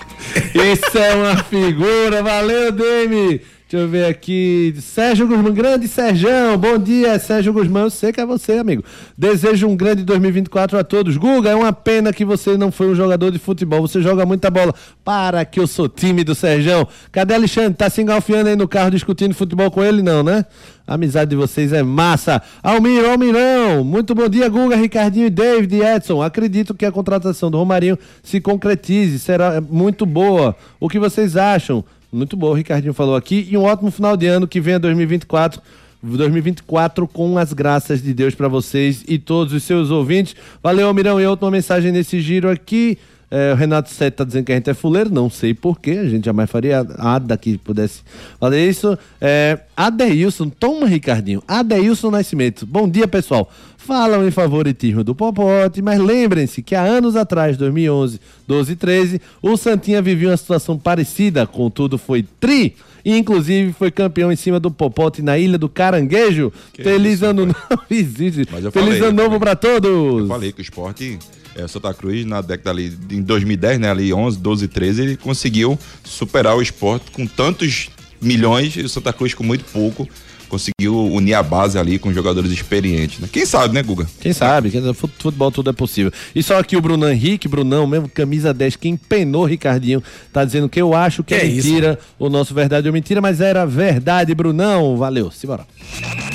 Isso 0.73 0.99
é 0.99 1.15
uma 1.15 1.37
figura, 1.45 2.23
valeu, 2.23 2.71
Demi. 2.71 3.41
Deixa 3.73 3.87
eu 3.87 3.89
ver 3.89 4.05
aqui. 4.05 4.75
Sérgio 4.83 5.27
Guzmão, 5.27 5.51
grande 5.51 5.89
Serjão. 5.89 6.59
Bom 6.59 6.77
dia, 6.77 7.19
Sérgio 7.19 7.55
Guzmão. 7.55 7.85
Eu 7.85 7.91
sei 7.91 8.13
que 8.13 8.21
é 8.21 8.27
você, 8.27 8.59
amigo. 8.59 8.85
Desejo 9.17 9.67
um 9.67 9.75
grande 9.75 10.05
2024 10.05 10.79
a 10.79 10.85
todos. 10.85 11.17
Guga, 11.17 11.49
é 11.49 11.55
uma 11.55 11.73
pena 11.73 12.13
que 12.13 12.23
você 12.23 12.59
não 12.59 12.71
foi 12.71 12.89
um 12.89 12.95
jogador 12.95 13.31
de 13.31 13.39
futebol. 13.39 13.81
Você 13.81 14.03
joga 14.03 14.27
muita 14.27 14.51
bola. 14.51 14.75
Para 15.03 15.43
que 15.47 15.59
eu 15.59 15.67
sou 15.67 15.89
tímido, 15.89 16.35
Serjão. 16.35 16.87
Cadê 17.11 17.33
Alexandre? 17.33 17.73
Tá 17.73 17.89
se 17.89 18.03
engalfiando 18.03 18.51
aí 18.51 18.57
no 18.57 18.69
carro 18.69 18.91
discutindo 18.91 19.35
futebol 19.35 19.71
com 19.71 19.83
ele? 19.83 20.03
Não, 20.03 20.23
né? 20.23 20.45
A 20.87 20.93
amizade 20.93 21.31
de 21.31 21.37
vocês 21.37 21.73
é 21.73 21.83
massa. 21.83 22.43
Almir, 22.63 23.03
Almirão. 23.07 23.83
Muito 23.83 24.15
bom 24.15 24.29
dia, 24.29 24.51
Guga, 24.51 24.77
Ricardinho 24.77 25.29
e 25.29 25.31
David 25.31 25.81
Edson. 25.81 26.21
Acredito 26.21 26.75
que 26.75 26.85
a 26.85 26.93
contratação 26.93 27.51
do 27.51 27.57
Romarinho 27.57 27.99
se 28.23 28.39
concretize. 28.39 29.19
Será 29.19 29.63
muito 29.63 30.05
boa. 30.05 30.55
O 30.79 30.91
que 30.91 30.99
vocês 30.99 31.39
acham? 31.39 31.83
Muito 32.13 32.37
bom, 32.37 32.51
o 32.51 32.53
Ricardinho 32.53 32.93
falou 32.93 33.17
aqui. 33.17 33.49
E 33.51 33.57
um 33.57 33.63
ótimo 33.63 33.91
final 33.91 34.17
de 34.19 34.27
ano 34.27 34.47
que 34.47 34.61
venha 34.61 34.79
2024. 34.79 35.63
2024 36.03 37.07
com 37.07 37.39
as 37.39 37.53
graças 37.53 38.03
de 38.03 38.13
Deus 38.13 38.35
para 38.35 38.49
vocês 38.49 39.05
e 39.07 39.19
todos 39.19 39.55
os 39.55 39.63
seus 39.63 39.91
ouvintes. 39.91 40.35
Valeu, 40.63 40.89
Almirão. 40.89 41.21
E 41.21 41.27
outra 41.27 41.51
mensagem 41.51 41.93
nesse 41.93 42.21
giro 42.21 42.51
aqui. 42.51 42.99
É, 43.35 43.51
o 43.51 43.57
Renato 43.57 43.89
Sete 43.89 44.13
tá 44.13 44.25
dizendo 44.25 44.45
que 44.45 44.53
a 44.53 44.55
gente 44.55 44.69
é 44.69 44.75
fuleiro, 44.75 45.09
não 45.09 45.31
sei 45.31 45.55
porquê, 45.55 45.93
a 45.93 46.07
gente 46.07 46.27
jamais 46.27 46.51
faria 46.51 46.85
nada 46.85 47.35
que 47.39 47.57
pudesse 47.57 48.03
fazer 48.39 48.69
isso. 48.69 48.99
É, 49.19 49.59
Adeilson, 49.75 50.51
toma 50.51 50.87
Ricardinho, 50.87 51.43
Adeilson 51.49 52.11
Nascimento. 52.11 52.67
Bom 52.67 52.87
dia, 52.87 53.09
pessoal. 53.09 53.51
Falam 53.79 54.29
em 54.29 54.31
favoritismo 54.31 55.03
do 55.03 55.15
Popote, 55.15 55.81
mas 55.81 55.99
lembrem-se 55.99 56.63
que 56.63 56.75
há 56.75 56.83
anos 56.83 57.17
atrás, 57.17 57.57
2011, 57.57 58.21
12 58.47 58.73
e 58.73 58.77
13, 58.77 59.21
o 59.41 59.57
Santinha 59.57 60.03
vivia 60.03 60.29
uma 60.29 60.37
situação 60.37 60.79
parecida, 60.79 61.47
contudo 61.47 61.97
foi 61.97 62.23
tri 62.39 62.77
e 63.03 63.17
inclusive 63.17 63.73
foi 63.73 63.91
campeão 63.91 64.31
em 64.31 64.37
cima 64.37 64.61
do 64.61 64.71
Popote 64.71 65.23
na 65.23 65.39
Ilha 65.39 65.57
do 65.57 65.71
Caranguejo. 65.71 66.53
Que 66.73 66.83
Feliz 66.83 67.15
isso, 67.15 67.25
ano 67.25 67.47
novo, 67.47 67.83
existe. 67.91 68.45
Feliz 68.45 68.73
falei, 68.73 69.01
ano 69.01 69.23
novo 69.23 69.41
pra 69.41 69.57
todos. 69.57 70.21
Eu 70.21 70.29
falei 70.29 70.53
que 70.53 70.61
o 70.61 70.63
esporte, 70.63 71.19
é, 71.57 71.67
Santa 71.69 71.93
Cruz, 71.95 72.25
na 72.25 72.41
década 72.41 72.71
ali, 72.71 72.97
em 73.11 73.23
2010, 73.23 73.79
né, 73.79 73.91
ali 73.91 74.13
11, 74.13 74.39
12, 74.39 74.69
13, 74.69 75.03
ele 75.03 75.17
conseguiu 75.17 75.79
superar 76.05 76.57
o 76.57 76.63
esporte 76.63 77.11
com 77.11 77.27
tantos 77.27 77.89
milhões 78.21 78.75
e 78.77 78.81
o 78.81 78.89
Santa 78.89 79.13
Cruz 79.13 79.35
com 79.35 79.43
muito 79.45 79.65
pouco. 79.73 80.09
Conseguiu 80.49 80.95
unir 81.07 81.33
a 81.33 81.43
base 81.43 81.79
ali 81.79 81.99
com 81.99 82.13
jogadores 82.13 82.51
experientes. 82.53 83.19
Né? 83.21 83.27
Quem 83.33 83.47
sabe, 83.47 83.73
né, 83.73 83.83
Guga? 83.83 84.07
Quem 84.21 84.35
sabe, 84.35 84.71
quem 84.71 84.83
sabe, 84.83 84.93
fut- 84.93 85.11
futebol 85.19 85.51
tudo 85.51 85.71
é 85.71 85.73
possível. 85.73 86.13
E 86.35 86.43
só 86.43 86.59
aqui 86.59 86.77
o 86.77 86.81
Bruno 86.83 87.09
Henrique, 87.09 87.49
Brunão, 87.49 87.87
mesmo 87.87 88.07
camisa 88.07 88.53
10, 88.53 88.77
que 88.77 88.87
empenou 88.87 89.47
Ricardinho, 89.47 90.03
tá 90.31 90.45
dizendo 90.45 90.69
que 90.69 90.79
eu 90.79 90.93
acho 90.93 91.25
que, 91.25 91.35
Que 91.35 91.41
é 91.41 91.45
é 91.45 91.47
isso? 91.47 91.69
mentira, 91.69 91.99
o 92.19 92.29
nosso 92.29 92.53
verdade 92.53 92.87
ou 92.87 92.93
mentira, 92.93 93.19
mas 93.23 93.41
era 93.41 93.65
verdade, 93.65 94.35
Brunão. 94.35 94.95
Valeu, 94.99 95.31
simbora. 95.31 95.67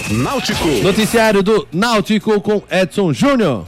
Náutico. 0.10 0.68
Noticiário 0.82 1.44
do 1.44 1.68
Náutico 1.72 2.42
com 2.42 2.64
Edson 2.72 3.14
Júnior. 3.14 3.68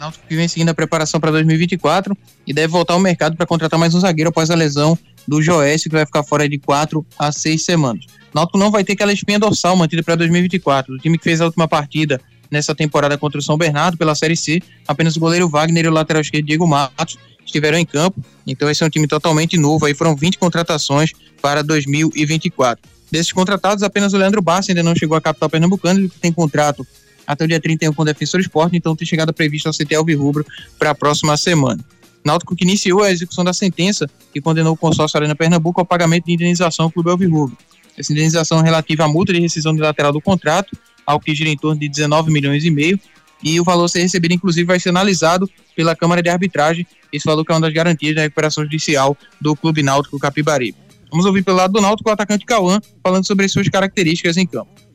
Náutico 0.00 0.26
que 0.26 0.34
vem 0.34 0.48
seguindo 0.48 0.70
a 0.70 0.74
preparação 0.74 1.20
para 1.20 1.30
2024 1.30 2.16
e 2.46 2.54
deve 2.54 2.68
voltar 2.68 2.94
ao 2.94 3.00
mercado 3.00 3.36
para 3.36 3.44
contratar 3.44 3.78
mais 3.78 3.94
um 3.94 4.00
zagueiro 4.00 4.30
após 4.30 4.50
a 4.50 4.54
lesão 4.54 4.98
do 5.28 5.42
Joécio, 5.42 5.90
que 5.90 5.94
vai 5.94 6.06
ficar 6.06 6.22
fora 6.24 6.48
de 6.48 6.56
4 6.58 7.04
a 7.18 7.30
6 7.30 7.62
semanas. 7.62 8.06
Náutico 8.32 8.56
não 8.56 8.70
vai 8.70 8.82
ter 8.82 8.94
aquela 8.94 9.12
espinha 9.12 9.38
dorsal 9.38 9.76
mantida 9.76 10.02
para 10.02 10.14
2024. 10.14 10.94
O 10.94 10.98
time 10.98 11.18
que 11.18 11.24
fez 11.24 11.42
a 11.42 11.44
última 11.44 11.68
partida 11.68 12.18
nessa 12.50 12.74
temporada 12.74 13.18
contra 13.18 13.38
o 13.38 13.42
São 13.42 13.58
Bernardo 13.58 13.98
pela 13.98 14.14
Série 14.14 14.36
C, 14.36 14.62
apenas 14.88 15.16
o 15.16 15.20
goleiro 15.20 15.46
Wagner 15.50 15.84
e 15.84 15.88
o 15.88 15.92
lateral 15.92 16.22
esquerdo 16.22 16.46
Diego 16.46 16.66
Matos 16.66 17.18
estiveram 17.44 17.76
em 17.76 17.84
campo. 17.84 18.24
Então 18.46 18.70
esse 18.70 18.82
é 18.82 18.86
um 18.86 18.90
time 18.90 19.06
totalmente 19.06 19.58
novo. 19.58 19.84
Aí 19.84 19.92
foram 19.92 20.16
20 20.16 20.38
contratações 20.38 21.12
para 21.42 21.62
2024. 21.62 22.82
Desses 23.10 23.32
contratados, 23.32 23.82
apenas 23.82 24.14
o 24.14 24.16
Leandro 24.16 24.40
Bassi 24.40 24.70
ainda 24.70 24.82
não 24.82 24.94
chegou 24.94 25.14
à 25.14 25.20
capital 25.20 25.50
pernambucana, 25.50 26.00
ele 26.00 26.10
tem 26.22 26.32
contrato 26.32 26.86
até 27.30 27.44
o 27.44 27.48
dia 27.48 27.60
31 27.60 27.92
com 27.92 28.02
o 28.02 28.04
Defensor 28.04 28.40
Esporte, 28.40 28.76
então 28.76 28.96
tem 28.96 29.06
chegada 29.06 29.32
prevista 29.32 29.68
ao 29.68 29.72
CT 29.72 29.94
Alvirrubro 29.94 30.44
para 30.78 30.90
a 30.90 30.94
próxima 30.94 31.36
semana. 31.36 31.82
Náutico 32.24 32.56
que 32.56 32.64
iniciou 32.64 33.04
a 33.04 33.12
execução 33.12 33.44
da 33.44 33.52
sentença 33.52 34.10
que 34.32 34.40
condenou 34.40 34.74
o 34.74 34.76
consórcio 34.76 35.16
Arena 35.16 35.36
Pernambuco 35.36 35.80
ao 35.80 35.86
pagamento 35.86 36.26
de 36.26 36.32
indenização 36.32 36.86
ao 36.86 36.90
Clube 36.90 37.08
Alvirrubro. 37.08 37.56
Essa 37.96 38.12
indenização 38.12 38.58
é 38.58 38.62
relativa 38.64 39.04
à 39.04 39.08
multa 39.08 39.32
de 39.32 39.38
rescisão 39.38 39.70
unilateral 39.70 40.12
do 40.12 40.20
contrato, 40.20 40.76
algo 41.06 41.24
que 41.24 41.32
gira 41.32 41.48
em 41.48 41.56
torno 41.56 41.80
de 41.80 41.88
19 41.88 42.32
milhões 42.32 42.64
e 42.64 42.70
meio, 42.70 42.98
e 43.42 43.60
o 43.60 43.64
valor 43.64 43.84
a 43.84 43.88
ser 43.88 44.00
recebido, 44.00 44.34
inclusive, 44.34 44.66
vai 44.66 44.80
ser 44.80 44.88
analisado 44.88 45.48
pela 45.76 45.94
Câmara 45.94 46.22
de 46.22 46.28
Arbitragem, 46.28 46.86
esse 47.12 47.24
valor 47.24 47.44
que 47.44 47.52
é 47.52 47.54
uma 47.54 47.60
das 47.60 47.72
garantias 47.72 48.14
da 48.14 48.22
recuperação 48.22 48.64
judicial 48.64 49.16
do 49.40 49.54
Clube 49.54 49.82
Náutico 49.82 50.18
Capibaribe. 50.18 50.76
Vamos 51.10 51.26
ouvir 51.26 51.42
pelo 51.42 51.56
lado 51.56 51.72
do 51.72 51.80
Náutico 51.80 52.10
o 52.10 52.12
atacante 52.12 52.44
Cauã 52.44 52.80
falando 53.02 53.26
sobre 53.26 53.48
suas 53.48 53.68
características 53.68 54.36
em 54.36 54.46
campo. 54.46 54.89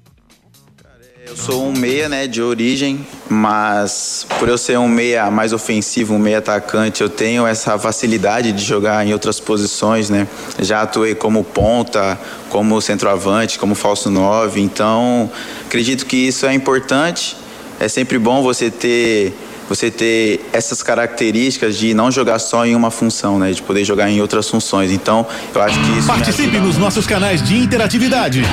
Eu 1.28 1.36
sou 1.36 1.66
um 1.66 1.72
meia, 1.72 2.08
né, 2.08 2.28
de 2.28 2.40
origem, 2.40 3.06
mas 3.28 4.28
por 4.38 4.48
eu 4.48 4.60
ser 4.60 4.78
um 4.78 4.88
meia 4.88 5.32
mais 5.32 5.54
ofensivo, 5.54 6.14
um 6.14 6.20
meia 6.20 6.38
atacante, 6.38 7.02
eu 7.02 7.10
tenho 7.10 7.48
essa 7.48 7.80
facilidade 7.80 8.52
de 8.52 8.64
jogar 8.64 9.04
em 9.04 9.12
outras 9.12 9.40
posições, 9.40 10.08
né? 10.08 10.28
Já 10.60 10.84
atuei 10.84 11.16
como 11.16 11.44
ponta, 11.44 12.16
como 12.48 12.80
centroavante, 12.80 13.58
como 13.58 13.74
falso 13.74 14.08
nove, 14.12 14.62
então 14.62 15.32
acredito 15.66 16.06
que 16.06 16.16
isso 16.16 16.46
é 16.46 16.54
importante. 16.54 17.36
É 17.80 17.88
sempre 17.88 18.20
bom 18.20 18.44
você 18.44 18.70
ter 18.70 19.34
você 19.68 19.90
ter 19.90 20.46
essas 20.54 20.84
características 20.84 21.78
de 21.78 21.94
não 21.94 22.12
jogar 22.12 22.40
só 22.40 22.66
em 22.66 22.76
uma 22.76 22.92
função, 22.92 23.40
né, 23.40 23.52
de 23.52 23.62
poder 23.62 23.84
jogar 23.84 24.10
em 24.10 24.22
outras 24.22 24.50
funções. 24.50 24.92
Então, 24.92 25.26
eu 25.54 25.62
acho 25.62 25.80
que 25.80 25.98
isso 26.00 26.08
Participe 26.08 26.58
nos 26.60 26.78
nossos 26.78 27.08
canais 27.08 27.42
de 27.42 27.58
interatividade. 27.58 28.44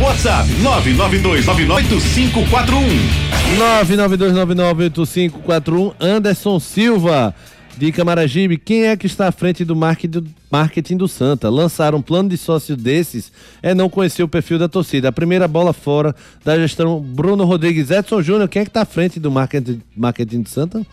WhatsApp 0.00 0.48
992998541. 0.62 3.56
992998541 3.58 5.94
Anderson 6.00 6.58
Silva 6.60 7.34
de 7.76 7.92
Camaragibe. 7.92 8.56
Quem 8.56 8.86
é 8.86 8.96
que 8.96 9.06
está 9.06 9.28
à 9.28 9.32
frente 9.32 9.64
do 9.64 9.76
market- 9.76 10.16
marketing 10.50 10.96
do 10.96 11.08
Santa? 11.08 11.48
Lançar 11.48 11.94
um 11.94 12.02
plano 12.02 12.28
de 12.28 12.36
sócio 12.36 12.76
desses 12.76 13.32
é 13.62 13.74
não 13.74 13.88
conhecer 13.88 14.22
o 14.22 14.28
perfil 14.28 14.58
da 14.58 14.68
torcida. 14.68 15.08
A 15.08 15.12
primeira 15.12 15.46
bola 15.46 15.72
fora 15.72 16.14
da 16.44 16.56
gestão 16.56 17.00
Bruno 17.00 17.44
Rodrigues. 17.44 17.90
Edson 17.90 18.22
Júnior, 18.22 18.48
quem 18.48 18.62
é 18.62 18.64
que 18.64 18.70
está 18.70 18.82
à 18.82 18.86
frente 18.86 19.18
do 19.20 19.30
marketing, 19.30 19.82
marketing 19.96 20.42
do 20.42 20.48
Santa? 20.48 20.86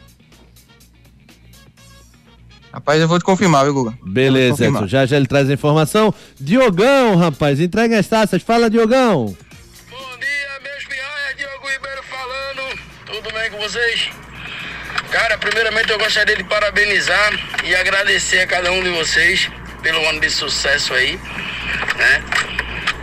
Rapaz, 2.73 2.99
eu 2.99 3.07
vou 3.07 3.19
te 3.19 3.23
confirmar, 3.23 3.65
viu, 3.65 3.73
Guga? 3.75 3.97
Beleza, 4.03 4.51
confirmar. 4.51 4.81
Edson. 4.81 4.89
Já 4.89 5.05
já 5.05 5.17
ele 5.17 5.27
traz 5.27 5.47
a 5.47 5.53
informação. 5.53 6.11
Diogão, 6.39 7.15
rapaz, 7.15 7.59
entrega 7.59 7.99
as 7.99 8.07
taças. 8.07 8.41
Fala, 8.41 8.69
Diogão. 8.69 9.35
Tudo 13.05 13.31
bem 13.31 13.51
com 13.51 13.57
vocês? 13.59 14.09
Cara, 15.13 15.37
primeiramente 15.37 15.91
eu 15.91 15.99
gostaria 15.99 16.35
de 16.35 16.43
parabenizar 16.43 17.33
e 17.63 17.75
agradecer 17.75 18.39
a 18.39 18.47
cada 18.47 18.71
um 18.71 18.81
de 18.81 18.89
vocês 18.89 19.47
pelo 19.83 20.03
ano 20.09 20.19
de 20.19 20.27
sucesso 20.27 20.91
aí, 20.91 21.19
né? 21.95 22.23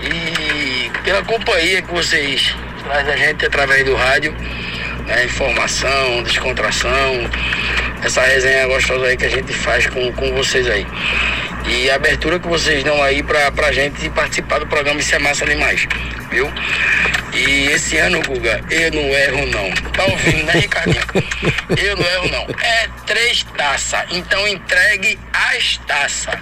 E 0.03 0.91
pela 1.05 1.23
companhia 1.23 1.81
que 1.81 1.93
vocês 1.93 2.53
trazem 2.83 3.15
a 3.15 3.17
gente 3.17 3.47
através 3.47 3.85
do 3.85 3.95
rádio, 3.95 4.35
né? 5.07 5.25
Informação, 5.25 6.25
descontração, 6.25 7.31
essa 8.03 8.23
resenha 8.23 8.67
gostosa 8.67 9.07
aí 9.07 9.17
que 9.17 9.27
a 9.27 9.31
gente 9.31 9.53
faz 9.53 9.87
com, 9.87 10.13
com 10.13 10.35
vocês 10.35 10.67
aí. 10.67 10.85
E 11.69 11.89
a 11.91 11.95
abertura 11.95 12.41
que 12.41 12.49
vocês 12.49 12.83
dão 12.83 13.01
aí 13.01 13.23
pra, 13.23 13.53
pra 13.53 13.71
gente 13.71 14.11
participar 14.11 14.59
do 14.59 14.67
programa, 14.67 14.99
isso 14.99 15.15
é 15.15 15.19
massa 15.21 15.47
demais, 15.47 15.87
viu? 16.29 16.53
E 17.35 17.67
esse 17.73 17.97
ano, 17.99 18.21
Guga, 18.23 18.61
eu 18.71 18.91
não 18.93 19.01
erro 19.03 19.47
não. 19.47 19.71
Tá 19.93 20.05
ouvindo, 20.05 20.45
né, 20.45 20.53
Ricardinho? 20.53 21.03
Eu 21.77 21.97
não 21.97 22.05
erro 22.07 22.29
não. 22.31 22.55
É 22.65 22.89
três 23.07 23.45
taças, 23.57 24.01
então 24.11 24.47
entregue 24.49 25.19
as 25.33 25.77
taças. 25.87 26.35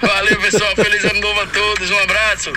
Valeu, 0.00 0.38
pessoal. 0.40 0.74
Feliz 0.76 1.04
ano 1.04 1.20
novo 1.20 1.40
a 1.40 1.46
todos. 1.46 1.90
Um 1.90 1.98
abraço. 2.00 2.52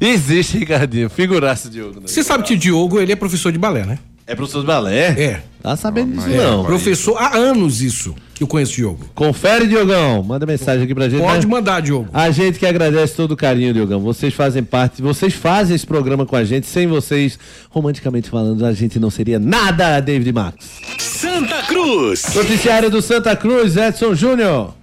Existe, 0.00 0.58
Ricardinho. 0.58 1.08
Figuraço, 1.08 1.70
Diogo. 1.70 2.00
né? 2.00 2.06
Você 2.06 2.22
sabe 2.24 2.42
que 2.44 2.54
o 2.54 2.56
Diogo, 2.58 3.00
ele 3.00 3.12
é 3.12 3.16
professor 3.16 3.52
de 3.52 3.58
balé, 3.58 3.84
né? 3.86 3.98
É 4.26 4.34
professor 4.34 4.60
de 4.62 4.66
balé? 4.66 5.06
É. 5.18 5.42
Tá 5.62 5.76
sabendo 5.76 6.16
disso, 6.16 6.28
É, 6.28 6.36
não. 6.36 6.64
Professor, 6.64 7.16
há 7.16 7.36
anos 7.36 7.80
isso 7.80 8.14
eu 8.42 8.46
conheço 8.46 8.72
o 8.72 8.76
Diogo. 8.76 9.06
Confere, 9.14 9.66
Diogão. 9.66 10.22
Manda 10.22 10.44
mensagem 10.44 10.84
aqui 10.84 10.94
pra 10.94 11.08
gente. 11.08 11.20
Pode 11.20 11.46
né? 11.46 11.52
mandar, 11.52 11.80
Diogo. 11.80 12.08
A 12.12 12.30
gente 12.30 12.58
que 12.58 12.66
agradece 12.66 13.14
todo 13.14 13.32
o 13.32 13.36
carinho, 13.36 13.72
Diogão. 13.72 14.00
Vocês 14.00 14.34
fazem 14.34 14.62
parte, 14.62 15.00
vocês 15.00 15.34
fazem 15.34 15.76
esse 15.76 15.86
programa 15.86 16.26
com 16.26 16.36
a 16.36 16.44
gente. 16.44 16.66
Sem 16.66 16.86
vocês, 16.86 17.38
romanticamente 17.70 18.28
falando, 18.28 18.64
a 18.64 18.72
gente 18.72 18.98
não 18.98 19.10
seria 19.10 19.38
nada, 19.38 20.00
David 20.00 20.32
Max. 20.32 20.80
Santa 20.98 21.62
Cruz. 21.62 22.34
Noticiário 22.34 22.90
do 22.90 23.00
Santa 23.00 23.36
Cruz, 23.36 23.76
Edson 23.76 24.14
Júnior. 24.14 24.74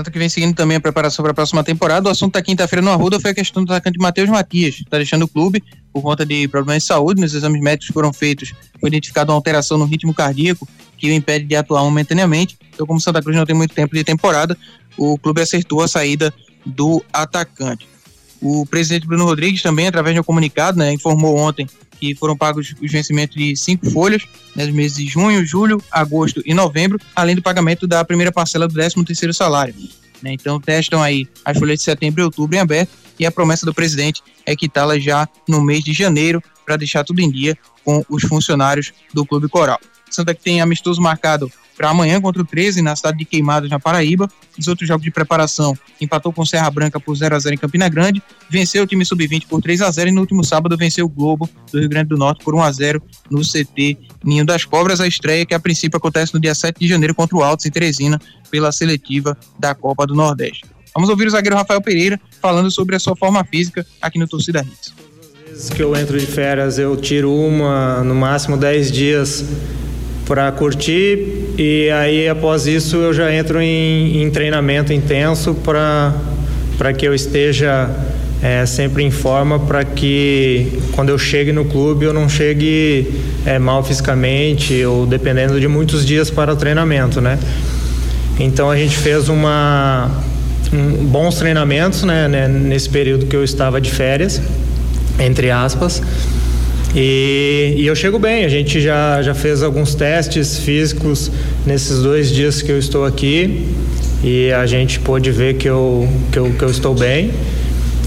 Santa 0.00 0.10
que 0.10 0.18
vem 0.18 0.30
seguindo 0.30 0.54
também 0.54 0.78
a 0.78 0.80
preparação 0.80 1.22
para 1.22 1.32
a 1.32 1.34
próxima 1.34 1.62
temporada. 1.62 2.08
O 2.08 2.10
assunto 2.10 2.32
da 2.32 2.42
quinta-feira 2.42 2.80
no 2.80 2.90
Arruda 2.90 3.20
foi 3.20 3.32
a 3.32 3.34
questão 3.34 3.62
do 3.62 3.70
atacante 3.70 3.98
Matheus 3.98 4.30
Matias, 4.30 4.76
que 4.76 4.82
está 4.82 4.96
deixando 4.96 5.24
o 5.24 5.28
clube 5.28 5.62
por 5.92 6.02
conta 6.02 6.24
de 6.24 6.48
problemas 6.48 6.82
de 6.82 6.86
saúde. 6.86 7.20
Nos 7.20 7.34
exames 7.34 7.60
médicos 7.60 7.92
foram 7.92 8.10
feitos, 8.10 8.54
foi 8.80 8.88
identificada 8.88 9.30
uma 9.30 9.36
alteração 9.36 9.76
no 9.76 9.84
ritmo 9.84 10.14
cardíaco 10.14 10.66
que 10.96 11.10
o 11.10 11.12
impede 11.12 11.44
de 11.44 11.54
atuar 11.54 11.82
momentaneamente. 11.82 12.56
Então, 12.72 12.86
como 12.86 12.98
Santa 12.98 13.20
Cruz 13.20 13.36
não 13.36 13.44
tem 13.44 13.54
muito 13.54 13.74
tempo 13.74 13.94
de 13.94 14.02
temporada, 14.02 14.56
o 14.96 15.18
clube 15.18 15.42
acertou 15.42 15.82
a 15.82 15.88
saída 15.88 16.32
do 16.64 17.04
atacante. 17.12 17.86
O 18.40 18.64
presidente 18.64 19.06
Bruno 19.06 19.24
Rodrigues 19.24 19.62
também, 19.62 19.86
através 19.86 20.14
de 20.14 20.20
um 20.20 20.24
comunicado, 20.24 20.78
né, 20.78 20.92
informou 20.92 21.36
ontem 21.36 21.66
que 21.98 22.14
foram 22.14 22.34
pagos 22.34 22.74
os 22.80 22.90
vencimentos 22.90 23.36
de 23.36 23.54
cinco 23.54 23.90
folhas, 23.90 24.22
né, 24.56 24.64
nos 24.64 24.74
meses 24.74 24.96
de 24.96 25.06
junho, 25.06 25.44
julho, 25.44 25.82
agosto 25.90 26.42
e 26.46 26.54
novembro, 26.54 26.98
além 27.14 27.36
do 27.36 27.42
pagamento 27.42 27.86
da 27.86 28.02
primeira 28.04 28.32
parcela 28.32 28.66
do 28.66 28.72
13 28.72 29.04
terceiro 29.04 29.34
salário. 29.34 29.74
Né, 30.22 30.32
então 30.32 30.60
testam 30.60 31.02
aí 31.02 31.28
as 31.44 31.58
folhas 31.58 31.78
de 31.78 31.84
setembro 31.84 32.22
e 32.22 32.24
outubro 32.24 32.56
em 32.56 32.60
aberto 32.60 32.90
e 33.18 33.26
a 33.26 33.30
promessa 33.30 33.66
do 33.66 33.74
presidente 33.74 34.22
é 34.46 34.56
quitá-las 34.56 35.04
já 35.04 35.28
no 35.46 35.62
mês 35.62 35.84
de 35.84 35.92
janeiro 35.92 36.42
para 36.64 36.76
deixar 36.76 37.04
tudo 37.04 37.20
em 37.20 37.30
dia 37.30 37.56
com 37.84 38.04
os 38.08 38.22
funcionários 38.22 38.92
do 39.12 39.26
Clube 39.26 39.48
Coral. 39.48 39.78
Santa 40.14 40.34
que 40.34 40.42
tem 40.42 40.60
amistoso 40.60 41.00
marcado 41.00 41.50
para 41.80 41.88
amanhã 41.88 42.20
contra 42.20 42.42
o 42.42 42.44
13 42.44 42.82
na 42.82 42.94
cidade 42.94 43.16
de 43.16 43.24
Queimados, 43.24 43.70
na 43.70 43.80
Paraíba. 43.80 44.28
Os 44.58 44.68
outros 44.68 44.86
jogos 44.86 45.02
de 45.02 45.10
preparação 45.10 45.74
empatou 45.98 46.30
com 46.30 46.44
Serra 46.44 46.70
Branca 46.70 47.00
por 47.00 47.16
0 47.16 47.34
a 47.34 47.38
0 47.38 47.54
em 47.54 47.58
Campina 47.58 47.88
Grande, 47.88 48.22
venceu 48.50 48.82
o 48.82 48.86
time 48.86 49.02
sub-20 49.02 49.46
por 49.46 49.62
3 49.62 49.80
a 49.80 49.90
0 49.90 50.10
e 50.10 50.12
no 50.12 50.20
último 50.20 50.44
sábado 50.44 50.76
venceu 50.76 51.06
o 51.06 51.08
Globo 51.08 51.48
do 51.72 51.80
Rio 51.80 51.88
Grande 51.88 52.10
do 52.10 52.18
Norte 52.18 52.44
por 52.44 52.54
1 52.54 52.62
a 52.62 52.70
0 52.70 53.02
no 53.30 53.40
CT 53.40 53.96
Ninho 54.22 54.44
das 54.44 54.66
Cobras, 54.66 55.00
a 55.00 55.06
estreia 55.06 55.46
que 55.46 55.54
a 55.54 55.58
princípio 55.58 55.96
acontece 55.96 56.34
no 56.34 56.40
dia 56.40 56.54
7 56.54 56.78
de 56.78 56.86
janeiro 56.86 57.14
contra 57.14 57.34
o 57.34 57.42
Altos 57.42 57.64
em 57.64 57.70
Teresina 57.70 58.20
pela 58.50 58.70
seletiva 58.72 59.34
da 59.58 59.74
Copa 59.74 60.06
do 60.06 60.14
Nordeste. 60.14 60.66
Vamos 60.94 61.08
ouvir 61.08 61.28
o 61.28 61.30
zagueiro 61.30 61.56
Rafael 61.56 61.80
Pereira 61.80 62.20
falando 62.42 62.70
sobre 62.70 62.94
a 62.94 62.98
sua 62.98 63.16
forma 63.16 63.42
física 63.42 63.86
aqui 64.02 64.18
no 64.18 64.28
Torcida 64.28 64.60
Hits. 64.60 64.92
vezes 65.48 65.70
que 65.70 65.82
eu 65.82 65.96
entro 65.96 66.20
de 66.20 66.26
férias, 66.26 66.78
eu 66.78 66.94
tiro 66.94 67.32
uma, 67.34 68.04
no 68.04 68.14
máximo 68.14 68.58
10 68.58 68.92
dias 68.92 69.44
para 70.30 70.52
curtir 70.52 71.56
e 71.58 71.90
aí 71.90 72.28
após 72.28 72.64
isso 72.68 72.94
eu 72.94 73.12
já 73.12 73.34
entro 73.34 73.60
em, 73.60 74.22
em 74.22 74.30
treinamento 74.30 74.92
intenso 74.92 75.56
para 75.56 76.92
que 76.96 77.04
eu 77.04 77.12
esteja 77.12 77.90
é, 78.40 78.64
sempre 78.64 79.02
em 79.02 79.10
forma 79.10 79.58
para 79.58 79.84
que 79.84 80.80
quando 80.92 81.08
eu 81.08 81.18
chegue 81.18 81.50
no 81.50 81.64
clube 81.64 82.04
eu 82.04 82.12
não 82.12 82.28
chegue 82.28 83.12
é, 83.44 83.58
mal 83.58 83.82
fisicamente 83.82 84.84
ou 84.84 85.04
dependendo 85.04 85.58
de 85.58 85.66
muitos 85.66 86.06
dias 86.06 86.30
para 86.30 86.52
o 86.52 86.56
treinamento, 86.56 87.20
né? 87.20 87.36
Então 88.38 88.70
a 88.70 88.76
gente 88.76 88.96
fez 88.96 89.28
uma 89.28 90.12
um, 90.72 91.06
bons 91.06 91.40
treinamentos, 91.40 92.04
né, 92.04 92.28
né, 92.28 92.46
nesse 92.46 92.88
período 92.88 93.26
que 93.26 93.34
eu 93.34 93.42
estava 93.42 93.80
de 93.80 93.90
férias, 93.90 94.40
entre 95.18 95.50
aspas. 95.50 96.00
E, 96.94 97.74
e, 97.76 97.86
eu 97.86 97.94
chego 97.94 98.18
bem, 98.18 98.44
a 98.44 98.48
gente 98.48 98.80
já, 98.80 99.22
já 99.22 99.32
fez 99.32 99.62
alguns 99.62 99.94
testes 99.94 100.58
físicos 100.58 101.30
nesses 101.64 102.02
dois 102.02 102.30
dias 102.30 102.62
que 102.62 102.72
eu 102.72 102.78
estou 102.78 103.04
aqui 103.04 103.68
e 104.24 104.50
a 104.52 104.66
gente 104.66 104.98
pôde 104.98 105.30
ver 105.30 105.54
que 105.54 105.68
eu, 105.68 106.08
que 106.32 106.38
eu, 106.38 106.52
que 106.52 106.62
eu 106.62 106.70
estou 106.70 106.94
bem. 106.94 107.30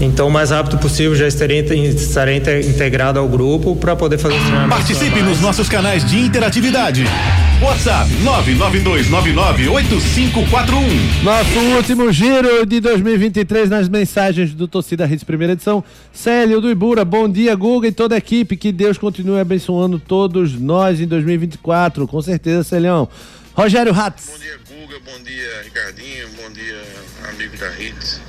Então, 0.00 0.28
o 0.28 0.30
mais 0.30 0.50
rápido 0.50 0.78
possível 0.78 1.14
já 1.14 1.26
estarei, 1.26 1.60
estarei 1.60 2.36
integrado 2.36 3.18
ao 3.18 3.28
grupo 3.28 3.76
para 3.76 3.94
poder 3.94 4.18
fazer 4.18 4.34
os 4.34 4.42
treinamentos. 4.42 4.76
Participe 4.76 5.22
nos 5.22 5.40
nossos 5.40 5.68
canais 5.68 6.04
de 6.04 6.18
interatividade. 6.18 7.04
WhatsApp 7.64 8.08
992998541. 8.22 11.22
Nosso 11.22 11.58
último 11.74 12.12
giro 12.12 12.66
de 12.66 12.78
2023 12.78 13.70
nas 13.70 13.88
mensagens 13.88 14.52
do 14.52 14.68
Torcida 14.68 15.06
Hits 15.06 15.24
Primeira 15.24 15.54
Edição. 15.54 15.82
Célio 16.12 16.60
do 16.60 16.70
Ibura, 16.70 17.06
bom 17.06 17.26
dia, 17.26 17.56
Guga 17.56 17.88
e 17.88 17.92
toda 17.92 18.16
a 18.16 18.18
equipe. 18.18 18.58
Que 18.58 18.70
Deus 18.70 18.98
continue 18.98 19.40
abençoando 19.40 19.98
todos 19.98 20.60
nós 20.60 21.00
em 21.00 21.06
2024. 21.06 22.06
Com 22.06 22.20
certeza, 22.20 22.64
Celião. 22.64 23.08
Rogério 23.54 23.94
Ratz. 23.94 24.28
Bom 24.30 24.38
dia, 24.38 24.58
Guga. 24.68 25.00
Bom 25.00 25.22
dia, 25.24 25.62
Ricardinho. 25.64 26.28
Bom 26.36 26.52
dia, 26.52 26.82
amigo 27.30 27.56
da 27.56 27.70
Hits. 27.80 28.20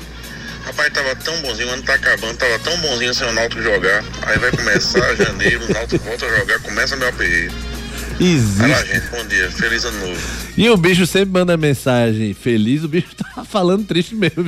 Rapaz, 0.63 0.93
tava 0.93 1.13
tão 1.17 1.37
bonzinho, 1.41 1.67
o 1.67 1.71
ano 1.73 1.83
tá 1.83 1.95
acabando, 1.95 2.37
tava 2.37 2.57
tão 2.59 2.77
bonzinho 2.77 3.13
sem 3.13 3.27
o 3.27 3.33
Náutico 3.33 3.61
jogar. 3.61 4.01
Aí 4.21 4.39
vai 4.39 4.51
começar 4.51 5.13
janeiro, 5.17 5.65
o 5.65 5.73
Náutico 5.73 6.05
volta 6.05 6.25
a 6.25 6.39
jogar, 6.39 6.57
começa 6.61 6.95
meu 6.95 7.09
aperreio. 7.09 7.74
Existe. 8.19 8.57
Vai 8.59 8.69
lá, 8.69 8.83
gente, 8.83 9.07
bom 9.11 9.27
dia, 9.27 9.51
feliz 9.51 9.83
ano 9.85 9.99
novo. 10.07 10.19
E 10.57 10.69
o 10.69 10.77
bicho 10.77 11.05
sempre 11.05 11.31
manda 11.33 11.57
mensagem 11.57 12.33
feliz, 12.33 12.83
o 12.83 12.87
bicho 12.87 13.09
tá 13.35 13.43
falando 13.43 13.85
triste 13.85 14.15
mesmo. 14.15 14.45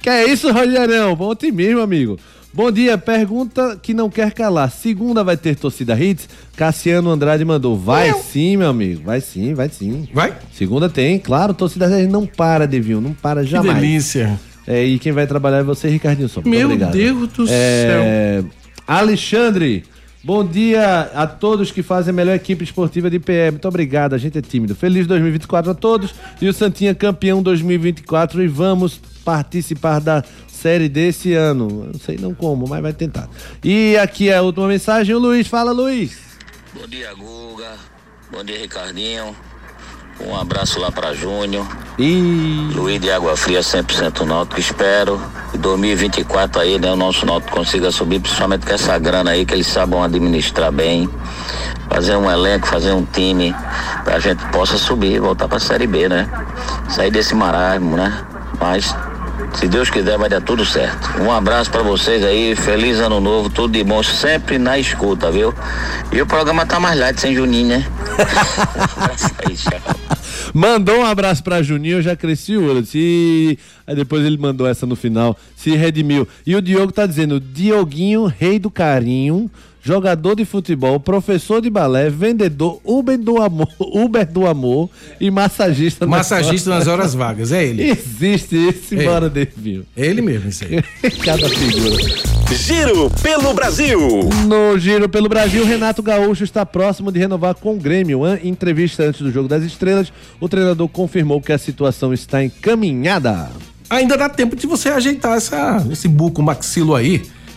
Que 0.00 0.08
é 0.10 0.26
isso, 0.30 0.52
Rogerão? 0.52 1.16
Bom 1.16 1.28
otimismo, 1.28 1.80
amigo. 1.80 2.18
Bom 2.54 2.70
dia, 2.70 2.98
pergunta 2.98 3.78
que 3.82 3.94
não 3.94 4.10
quer 4.10 4.30
calar. 4.32 4.70
Segunda 4.70 5.24
vai 5.24 5.38
ter 5.38 5.56
torcida 5.56 5.98
hits? 5.98 6.28
Cassiano 6.54 7.08
Andrade 7.10 7.42
mandou. 7.46 7.78
Vai 7.78 8.10
Eu. 8.10 8.18
sim, 8.18 8.58
meu 8.58 8.68
amigo. 8.68 9.02
Vai 9.04 9.22
sim, 9.22 9.54
vai 9.54 9.70
sim. 9.70 10.06
Vai? 10.12 10.34
Segunda 10.52 10.86
tem, 10.90 11.18
claro. 11.18 11.54
Torcida 11.54 11.86
hits 11.98 12.12
não 12.12 12.26
para, 12.26 12.66
Devinho. 12.66 13.00
Não 13.00 13.14
para 13.14 13.42
jamais. 13.42 13.80
delícia. 13.80 14.38
É, 14.66 14.84
e 14.84 14.98
quem 14.98 15.12
vai 15.12 15.26
trabalhar 15.26 15.58
é 15.58 15.62
você, 15.62 15.88
Ricardinho 15.88 16.28
Só. 16.28 16.42
Meu 16.44 16.66
Obrigado. 16.66 16.92
Deus 16.92 17.28
do 17.30 17.46
É, 17.48 18.44
Alexandre. 18.86 19.84
Bom 20.24 20.46
dia 20.46 21.10
a 21.14 21.26
todos 21.26 21.72
que 21.72 21.82
fazem 21.82 22.10
a 22.10 22.14
melhor 22.14 22.36
equipe 22.36 22.62
esportiva 22.62 23.10
de 23.10 23.18
PE. 23.18 23.50
Muito 23.50 23.66
obrigado, 23.66 24.14
a 24.14 24.18
gente 24.18 24.38
é 24.38 24.42
tímido. 24.42 24.72
Feliz 24.72 25.04
2024 25.08 25.72
a 25.72 25.74
todos. 25.74 26.14
E 26.40 26.48
o 26.48 26.52
Santinha 26.52 26.94
campeão 26.94 27.42
2024 27.42 28.40
e 28.40 28.46
vamos 28.46 29.00
participar 29.24 30.00
da 30.00 30.22
série 30.46 30.88
desse 30.88 31.32
ano. 31.34 31.88
Não 31.92 31.98
sei 31.98 32.18
não 32.18 32.32
como, 32.34 32.68
mas 32.68 32.80
vai 32.80 32.92
tentar. 32.92 33.28
E 33.64 33.96
aqui 33.96 34.28
é 34.28 34.36
a 34.36 34.42
última 34.42 34.68
mensagem, 34.68 35.12
o 35.12 35.18
Luiz. 35.18 35.48
Fala, 35.48 35.72
Luiz. 35.72 36.16
Bom 36.72 36.86
dia, 36.86 37.12
Guga. 37.14 37.72
Bom 38.30 38.44
dia, 38.44 38.60
Ricardinho. 38.60 39.34
Um 40.26 40.36
abraço 40.36 40.80
lá 40.80 40.90
pra 40.90 41.12
Júnior. 41.14 41.66
E... 41.98 42.70
Luiz 42.74 43.00
de 43.00 43.10
Água 43.10 43.36
Fria, 43.36 43.60
100% 43.60 44.24
Náutico. 44.24 44.60
Espero 44.60 45.20
que 45.50 45.58
2024 45.58 46.60
aí, 46.60 46.78
né, 46.78 46.90
o 46.92 46.96
nosso 46.96 47.26
Náutico 47.26 47.52
consiga 47.56 47.90
subir, 47.90 48.20
principalmente 48.20 48.64
com 48.66 48.72
essa 48.72 48.98
grana 48.98 49.32
aí, 49.32 49.44
que 49.44 49.54
eles 49.54 49.66
sabem 49.66 50.02
administrar 50.02 50.72
bem. 50.72 51.08
Fazer 51.88 52.16
um 52.16 52.30
elenco, 52.30 52.66
fazer 52.66 52.92
um 52.92 53.04
time, 53.04 53.54
pra 54.04 54.18
gente 54.18 54.42
possa 54.46 54.78
subir, 54.78 55.20
voltar 55.20 55.48
pra 55.48 55.58
Série 55.58 55.86
B, 55.86 56.08
né? 56.08 56.28
Sair 56.88 57.10
desse 57.10 57.34
marasmo, 57.34 57.96
né? 57.96 58.24
Mas 58.58 58.94
se 59.54 59.68
Deus 59.68 59.90
quiser, 59.90 60.18
vai 60.18 60.28
dar 60.28 60.40
tudo 60.40 60.64
certo. 60.64 61.22
Um 61.22 61.30
abraço 61.30 61.70
pra 61.70 61.82
vocês 61.82 62.24
aí, 62.24 62.56
feliz 62.56 62.98
ano 62.98 63.20
novo, 63.20 63.50
tudo 63.50 63.72
de 63.72 63.84
bom, 63.84 64.02
sempre 64.02 64.58
na 64.58 64.78
escuta, 64.78 65.30
viu? 65.30 65.54
E 66.12 66.20
o 66.20 66.26
programa 66.26 66.66
tá 66.66 66.80
mais 66.80 66.98
light 66.98 67.20
sem 67.20 67.34
Juninho, 67.34 67.68
né? 67.68 67.86
Mandou 70.54 70.98
um 70.98 71.06
abraço 71.06 71.42
pra 71.42 71.62
Juninho, 71.62 71.98
eu 71.98 72.02
já 72.02 72.14
cresci 72.14 72.56
o 72.56 72.68
olho. 72.68 72.84
Se... 72.84 73.58
Aí 73.86 73.94
depois 73.94 74.24
ele 74.24 74.36
mandou 74.36 74.66
essa 74.66 74.86
no 74.86 74.94
final, 74.94 75.36
se 75.56 75.74
redimiu. 75.76 76.28
E 76.46 76.54
o 76.54 76.60
Diogo 76.60 76.92
tá 76.92 77.06
dizendo, 77.06 77.40
Dioguinho, 77.40 78.26
rei 78.26 78.58
do 78.58 78.70
carinho, 78.70 79.50
jogador 79.82 80.36
de 80.36 80.44
futebol, 80.44 81.00
professor 81.00 81.60
de 81.60 81.68
balé, 81.68 82.08
vendedor, 82.08 82.80
Uber 82.84 83.18
do 83.18 83.42
amor, 83.42 83.68
Uber 83.80 84.24
do 84.30 84.46
amor 84.46 84.88
e 85.20 85.30
massagista. 85.30 86.06
nas 86.06 86.18
Massagista 86.30 86.70
nas 86.70 86.86
horas 86.86 87.14
vagas, 87.14 87.50
é 87.52 87.64
ele. 87.64 87.90
Existe 87.90 88.54
esse, 88.56 88.98
É. 88.98 89.04
bora, 89.04 89.28
Devinho. 89.28 89.84
Ele 89.96 90.22
mesmo, 90.22 90.48
isso 90.48 90.64
aí. 90.64 90.82
Cada 91.24 91.48
figura. 91.48 92.32
Giro 92.54 93.10
pelo 93.22 93.52
Brasil. 93.54 93.98
No 94.46 94.78
Giro 94.78 95.08
pelo 95.08 95.28
Brasil, 95.28 95.64
Renato 95.64 96.02
Gaúcho 96.02 96.44
está 96.44 96.64
próximo 96.66 97.10
de 97.10 97.18
renovar 97.18 97.54
com 97.54 97.74
o 97.74 97.78
Grêmio. 97.78 98.20
Em 98.36 98.48
entrevista 98.50 99.02
antes 99.04 99.20
do 99.22 99.32
Jogo 99.32 99.48
das 99.48 99.62
Estrelas, 99.64 100.12
o 100.38 100.48
treinador 100.48 100.86
confirmou 100.88 101.40
que 101.40 101.50
a 101.52 101.58
situação 101.58 102.12
está 102.12 102.44
encaminhada. 102.44 103.50
Ainda 103.88 104.16
dá 104.16 104.28
tempo 104.28 104.54
de 104.54 104.66
você 104.66 104.90
ajeitar 104.90 105.36
essa, 105.36 105.84
esse 105.90 106.06
buco 106.08 106.42
maxilo 106.42 106.94
aí. 106.94 107.22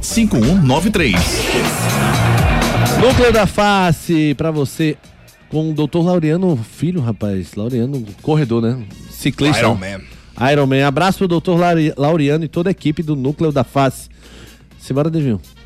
5193. 0.00 1.14
Núcleo 3.00 3.32
da 3.32 3.46
Face, 3.46 4.34
pra 4.34 4.50
você, 4.50 4.96
com 5.50 5.70
o 5.70 5.74
Dr. 5.74 5.98
Laureano 5.98 6.56
Filho, 6.56 7.00
rapaz. 7.00 7.54
Laureano, 7.54 8.04
corredor, 8.22 8.62
né? 8.62 8.82
Ciclista. 9.10 9.58
Iron 9.60 9.74
Man. 9.74 10.00
Iron 10.52 10.66
Man. 10.66 10.86
Abraço 10.86 11.28
pro. 11.28 11.54
Lauri- 11.56 11.92
Laureano 11.96 12.44
e 12.44 12.48
toda 12.48 12.70
a 12.70 12.72
equipe 12.72 13.02
do 13.02 13.14
Núcleo 13.14 13.52
da 13.52 13.62
Face. 13.64 14.08
Simbora, 14.78 15.10
Devinho. 15.10 15.40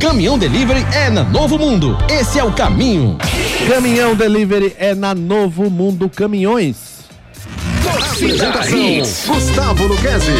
Caminhão 0.00 0.38
Delivery 0.38 0.86
é 0.92 1.10
na 1.10 1.24
Novo 1.24 1.58
Mundo. 1.58 1.96
Esse 2.08 2.38
é 2.38 2.44
o 2.44 2.52
caminho. 2.52 3.16
Caminhão 3.68 4.14
Delivery 4.14 4.74
é 4.78 4.94
na 4.94 5.14
Novo 5.14 5.70
Mundo 5.70 6.08
Caminhões. 6.08 6.76
Apresentação: 8.12 9.34
Gustavo 9.34 9.86
Luquezzi. 9.86 10.32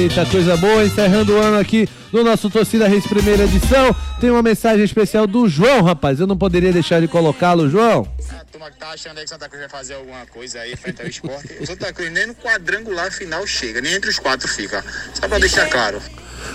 Eita, 0.00 0.24
coisa 0.24 0.56
boa, 0.56 0.82
encerrando 0.82 1.34
o 1.34 1.36
ano 1.38 1.58
aqui 1.58 1.86
no 2.10 2.24
nosso 2.24 2.48
Torcida 2.48 2.88
Reis 2.88 3.06
primeira 3.06 3.44
edição. 3.44 3.94
Tem 4.18 4.30
uma 4.30 4.42
mensagem 4.42 4.82
especial 4.82 5.26
do 5.26 5.46
João, 5.46 5.82
rapaz. 5.82 6.18
Eu 6.18 6.26
não 6.26 6.38
poderia 6.38 6.72
deixar 6.72 7.02
de 7.02 7.06
colocá-lo, 7.06 7.68
João. 7.68 8.08
A 8.30 8.44
turma 8.46 8.70
que 8.70 8.78
tá 8.78 8.92
achando 8.92 9.18
aí 9.18 9.24
que 9.24 9.28
Santa 9.28 9.46
Cruz 9.46 9.60
vai 9.60 9.68
fazer 9.68 9.96
alguma 9.96 10.24
coisa 10.24 10.60
aí 10.60 10.74
frente 10.74 11.02
ao 11.02 11.06
esporte. 11.06 11.52
O 11.60 11.66
Santa 11.66 11.92
Cruz 11.92 12.10
nem 12.10 12.26
no 12.26 12.34
quadrangular 12.34 13.12
final 13.12 13.46
chega, 13.46 13.82
nem 13.82 13.92
entre 13.92 14.08
os 14.08 14.18
quatro 14.18 14.48
fica. 14.48 14.82
Só 15.12 15.28
pra 15.28 15.38
deixar 15.38 15.68
claro. 15.68 16.00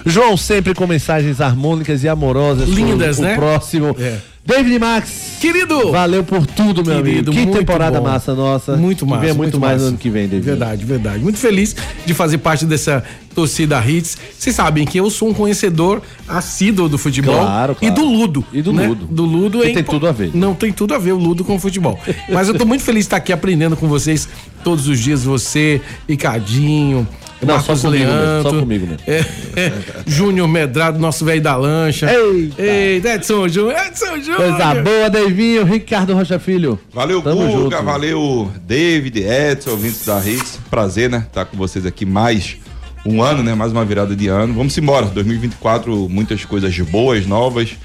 João 0.07 0.35
sempre 0.35 0.73
com 0.73 0.87
mensagens 0.87 1.39
harmônicas 1.39 2.03
e 2.03 2.09
amorosas. 2.09 2.67
Lindas, 2.67 3.17
pro, 3.17 3.25
né? 3.25 3.33
O 3.33 3.37
próximo. 3.37 3.95
É. 3.99 4.21
David 4.45 4.77
Max. 4.77 5.37
Querido. 5.41 5.91
Valeu 5.91 6.23
por 6.23 6.45
tudo, 6.45 6.83
meu 6.85 7.01
Querido, 7.01 7.31
amigo. 7.31 7.31
Que 7.31 7.39
muito 7.47 7.57
temporada 7.59 7.99
bom. 7.99 8.07
massa 8.07 8.33
nossa. 8.35 8.77
Muito 8.77 9.05
massa. 9.05 9.21
Venha 9.21 9.33
muito, 9.33 9.59
mais 9.59 9.73
massa. 9.73 9.83
no 9.85 9.89
ano 9.89 9.97
que 9.97 10.09
vem, 10.09 10.27
David. 10.27 10.45
Verdade, 10.45 10.85
verdade. 10.85 11.23
Muito 11.23 11.37
feliz 11.39 11.75
de 12.05 12.13
fazer 12.13 12.37
parte 12.37 12.63
dessa 12.65 13.03
torcida 13.33 13.83
Hits. 13.85 14.17
Vocês 14.37 14.55
sabem 14.55 14.85
que 14.85 14.97
eu 14.99 15.09
sou 15.09 15.29
um 15.29 15.33
conhecedor 15.33 16.01
assíduo 16.27 16.87
do 16.87 16.97
futebol 16.97 17.35
Claro, 17.39 17.73
e 17.81 17.87
claro. 17.87 17.95
do 17.95 18.05
Ludo. 18.05 18.45
E 18.53 18.61
do 18.61 18.71
né? 18.71 18.87
Ludo. 18.87 19.05
Do 19.07 19.25
Ludo 19.25 19.59
é 19.63 19.65
tem 19.71 19.79
impo- 19.79 19.91
tudo 19.91 20.07
a 20.07 20.11
ver. 20.11 20.29
Não 20.35 20.53
tem 20.53 20.71
tudo 20.71 20.93
a 20.93 20.97
ver 20.99 21.11
o 21.13 21.17
Ludo 21.17 21.43
com 21.43 21.55
o 21.55 21.59
futebol. 21.59 21.99
Mas 22.29 22.47
eu 22.47 22.53
tô 22.55 22.65
muito 22.65 22.83
feliz 22.83 22.99
de 23.01 23.07
estar 23.07 23.17
aqui 23.17 23.33
aprendendo 23.33 23.75
com 23.75 23.87
vocês 23.87 24.27
todos 24.63 24.87
os 24.87 24.99
dias. 24.99 25.23
Você, 25.23 25.81
Ricardinho, 26.07 27.07
Não, 27.41 27.55
Marcos 27.55 27.79
só 27.79 27.87
comigo 27.87 28.05
mesmo, 28.05 28.21
Leandro. 28.21 28.51
só 28.51 28.59
comigo 28.59 28.87
mesmo. 28.87 29.01
É, 29.07 29.19
é, 29.59 29.73
Júnior 30.07 30.47
Medrado, 30.47 30.99
nosso 30.99 31.25
velho 31.25 31.41
da 31.41 31.55
lancha. 31.55 32.11
Eita. 32.11 32.61
Eita, 32.61 33.13
Edson 33.15 33.47
Júnior. 33.47 33.77
Edson 33.85 34.19
Júnior. 34.19 34.37
Coisa 34.37 34.75
boa, 34.75 35.09
Davinho. 35.09 35.65
Ricardo 35.65 36.13
Rocha 36.13 36.39
Filho. 36.39 36.79
Valeu, 36.93 37.21
Tamo 37.21 37.47
Guga, 37.47 37.81
valeu, 37.81 38.51
David, 38.65 39.19
Edson, 39.23 39.71
ouvintes 39.71 40.05
da 40.05 40.19
Hits. 40.19 40.59
Prazer, 40.69 41.09
né? 41.09 41.25
Estar 41.27 41.45
com 41.45 41.57
vocês 41.57 41.85
aqui 41.85 42.05
mais 42.05 42.57
um 43.05 43.21
ano, 43.21 43.43
né? 43.43 43.53
Mais 43.53 43.71
uma 43.71 43.85
virada 43.85 44.15
de 44.15 44.27
ano. 44.27 44.53
Vamos 44.53 44.77
embora. 44.77 45.05
2024, 45.07 46.09
muitas 46.09 46.43
coisas 46.45 46.77
boas, 46.79 47.25
novas. 47.25 47.75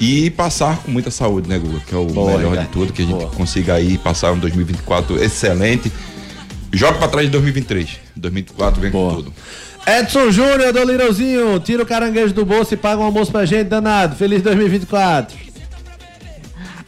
E 0.00 0.30
passar 0.30 0.76
com 0.78 0.92
muita 0.92 1.10
saúde, 1.10 1.48
né, 1.48 1.58
Guga? 1.58 1.80
Que 1.84 1.92
é 1.94 1.98
o 1.98 2.04
Boa, 2.04 2.36
melhor 2.36 2.56
de 2.56 2.66
tudo. 2.68 2.92
Que 2.92 3.02
a 3.02 3.04
gente 3.04 3.26
consiga 3.34 3.74
aí 3.74 3.98
passar 3.98 4.30
um 4.32 4.38
2024 4.38 5.20
excelente. 5.22 5.90
Joga 6.72 6.98
pra 6.98 7.08
trás 7.08 7.26
de 7.26 7.32
2023. 7.32 7.98
2024 8.16 8.80
vem 8.80 8.90
com 8.90 9.14
tudo. 9.14 9.32
Edson 9.86 10.30
Júnior 10.30 10.72
do 10.72 10.84
Lirãozinho. 10.84 11.58
Tira 11.60 11.82
o 11.82 11.86
caranguejo 11.86 12.34
do 12.34 12.44
bolso 12.44 12.74
e 12.74 12.76
paga 12.76 13.00
um 13.00 13.04
almoço 13.04 13.32
pra 13.32 13.44
gente, 13.44 13.68
danado. 13.68 14.16
Feliz 14.16 14.42
2024. 14.42 15.36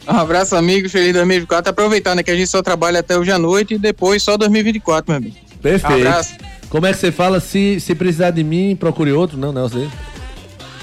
Um 0.07 0.17
abraço, 0.17 0.55
amigos. 0.55 0.91
Feliz 0.91 1.13
2024. 1.13 1.71
Aproveitando 1.71 2.17
né, 2.17 2.23
que 2.23 2.31
a 2.31 2.35
gente 2.35 2.49
só 2.49 2.61
trabalha 2.61 2.99
até 2.99 3.17
hoje 3.17 3.31
à 3.31 3.39
noite 3.39 3.75
e 3.75 3.77
depois 3.77 4.21
só 4.21 4.37
2024, 4.37 5.05
meu 5.11 5.17
amigo. 5.17 5.35
Perfeito. 5.61 6.07
Abraço. 6.07 6.35
Como 6.69 6.85
é 6.85 6.93
que 6.93 6.99
você 6.99 7.11
fala? 7.11 7.39
Se, 7.39 7.79
se 7.79 7.95
precisar 7.95 8.31
de 8.31 8.43
mim, 8.43 8.75
procure 8.79 9.11
outro. 9.11 9.37
Não, 9.37 9.51
não, 9.51 9.67
você. 9.67 9.87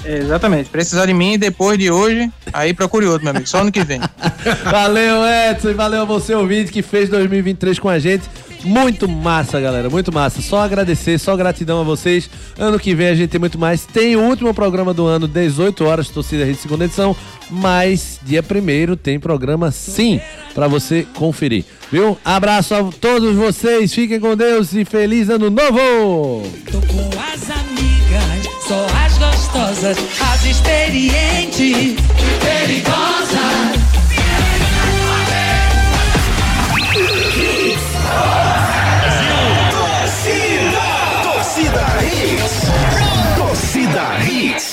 É, 0.04 0.18
exatamente. 0.18 0.70
Precisar 0.70 1.06
de 1.06 1.14
mim 1.14 1.38
depois 1.38 1.78
de 1.78 1.90
hoje, 1.90 2.30
aí 2.52 2.72
procure 2.74 3.06
outro, 3.06 3.24
meu 3.24 3.30
amigo. 3.30 3.48
Só 3.48 3.60
ano 3.60 3.72
que 3.72 3.82
vem. 3.84 4.00
Valeu, 4.64 5.22
Edson, 5.24 5.70
e 5.70 5.74
valeu 5.74 6.02
a 6.02 6.04
você, 6.04 6.34
ouvinte, 6.34 6.70
que 6.70 6.82
fez 6.82 7.08
2023 7.08 7.78
com 7.78 7.88
a 7.88 7.98
gente. 7.98 8.24
Muito 8.68 9.08
massa, 9.08 9.58
galera, 9.58 9.88
muito 9.88 10.12
massa. 10.12 10.42
Só 10.42 10.60
agradecer, 10.60 11.18
só 11.18 11.34
gratidão 11.34 11.80
a 11.80 11.84
vocês. 11.84 12.28
Ano 12.58 12.78
que 12.78 12.94
vem 12.94 13.08
a 13.08 13.14
gente 13.14 13.30
tem 13.30 13.40
muito 13.40 13.58
mais. 13.58 13.86
Tem 13.86 14.14
o 14.14 14.20
último 14.20 14.52
programa 14.52 14.92
do 14.92 15.06
ano, 15.06 15.26
18 15.26 15.86
horas, 15.86 16.10
Torcida 16.10 16.44
Rede 16.44 16.58
Segunda 16.58 16.84
Edição. 16.84 17.16
Mas 17.50 18.20
dia 18.22 18.42
primeiro 18.42 18.94
tem 18.94 19.18
programa 19.18 19.70
sim, 19.70 20.20
pra 20.54 20.68
você 20.68 21.06
conferir. 21.14 21.64
Viu? 21.90 22.18
Abraço 22.22 22.74
a 22.74 22.84
todos 23.00 23.34
vocês, 23.36 23.94
fiquem 23.94 24.20
com 24.20 24.36
Deus 24.36 24.74
e 24.74 24.84
feliz 24.84 25.30
ano 25.30 25.48
novo! 25.48 26.42
Tô 26.70 26.78
com 26.78 27.08
as 27.18 27.50
amigas, 27.50 28.66
só 28.66 28.86
as 29.02 29.16
gostosas, 29.16 29.96
as 30.20 30.44
experientes 30.44 31.96
perigosas. 32.38 33.77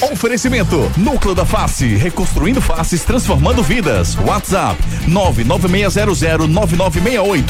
Oferecimento: 0.01 0.91
Núcleo 0.97 1.33
da 1.33 1.45
Face, 1.45 1.95
reconstruindo 1.95 2.61
faces, 2.61 3.03
transformando 3.03 3.63
vidas. 3.63 4.15
WhatsApp: 4.15 4.77
996009968. 5.07 7.43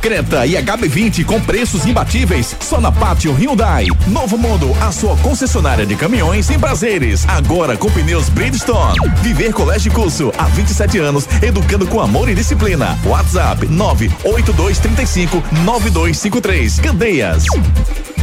Creta 0.00 0.44
e 0.46 0.54
HB20 0.54 1.24
com 1.24 1.40
preços 1.40 1.86
imbatíveis. 1.86 2.56
Só 2.60 2.80
na 2.80 2.90
Pátio 2.90 3.32
Hyundai. 3.32 3.86
Novo 4.08 4.36
Mundo, 4.36 4.76
a 4.80 4.90
sua 4.90 5.16
concessionária 5.18 5.86
de 5.86 5.94
caminhões 5.96 6.50
em 6.50 6.58
prazeres. 6.58 7.24
Agora 7.28 7.76
com 7.76 7.90
pneus 7.90 8.28
Bridgestone. 8.28 8.98
Viver 9.22 9.52
Colégio 9.52 9.92
Curso 9.92 10.32
há 10.36 10.44
27 10.44 10.98
anos, 10.98 11.28
educando 11.42 11.86
com 11.86 12.00
amor 12.00 12.28
e 12.28 12.34
disciplina. 12.34 12.98
WhatsApp: 13.04 13.66
98235 13.68 15.42
9253. 15.64 16.80
Candeias. 16.80 17.44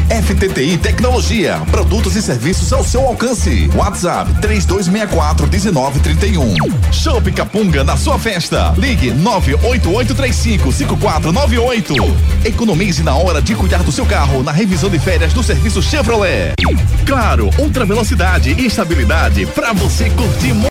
FTTI 0.10 0.78
Tecnologia, 0.78 1.62
produtos 1.72 2.16
e 2.16 2.22
serviços 2.22 2.72
ao 2.72 2.84
seu 2.84 3.01
alcance. 3.01 3.70
WhatsApp 3.76 4.32
3264 4.41 5.47
1931. 5.47 6.56
Show 6.91 7.22
Capunga 7.36 7.84
na 7.84 7.97
sua 7.97 8.20
festa. 8.20 8.74
Ligue 8.78 9.12
98835 9.12 10.72
5498. 10.72 11.93
Economize 12.45 13.04
na 13.04 13.16
hora 13.16 13.41
de 13.41 13.56
cuidar 13.56 13.84
do 13.84 13.91
seu 13.91 14.06
carro 14.06 14.43
na 14.43 14.51
revisão 14.51 14.89
de 14.89 14.99
férias 14.99 15.34
do 15.34 15.43
serviço 15.43 15.82
Chevrolet. 15.82 16.54
Claro, 17.06 17.49
ultra 17.58 17.86
velocidade 17.86 18.54
e 18.54 18.66
estabilidade 18.66 19.45
para 19.47 19.74
você 19.74 20.10
curtir 20.12 20.54
muito. 20.54 20.62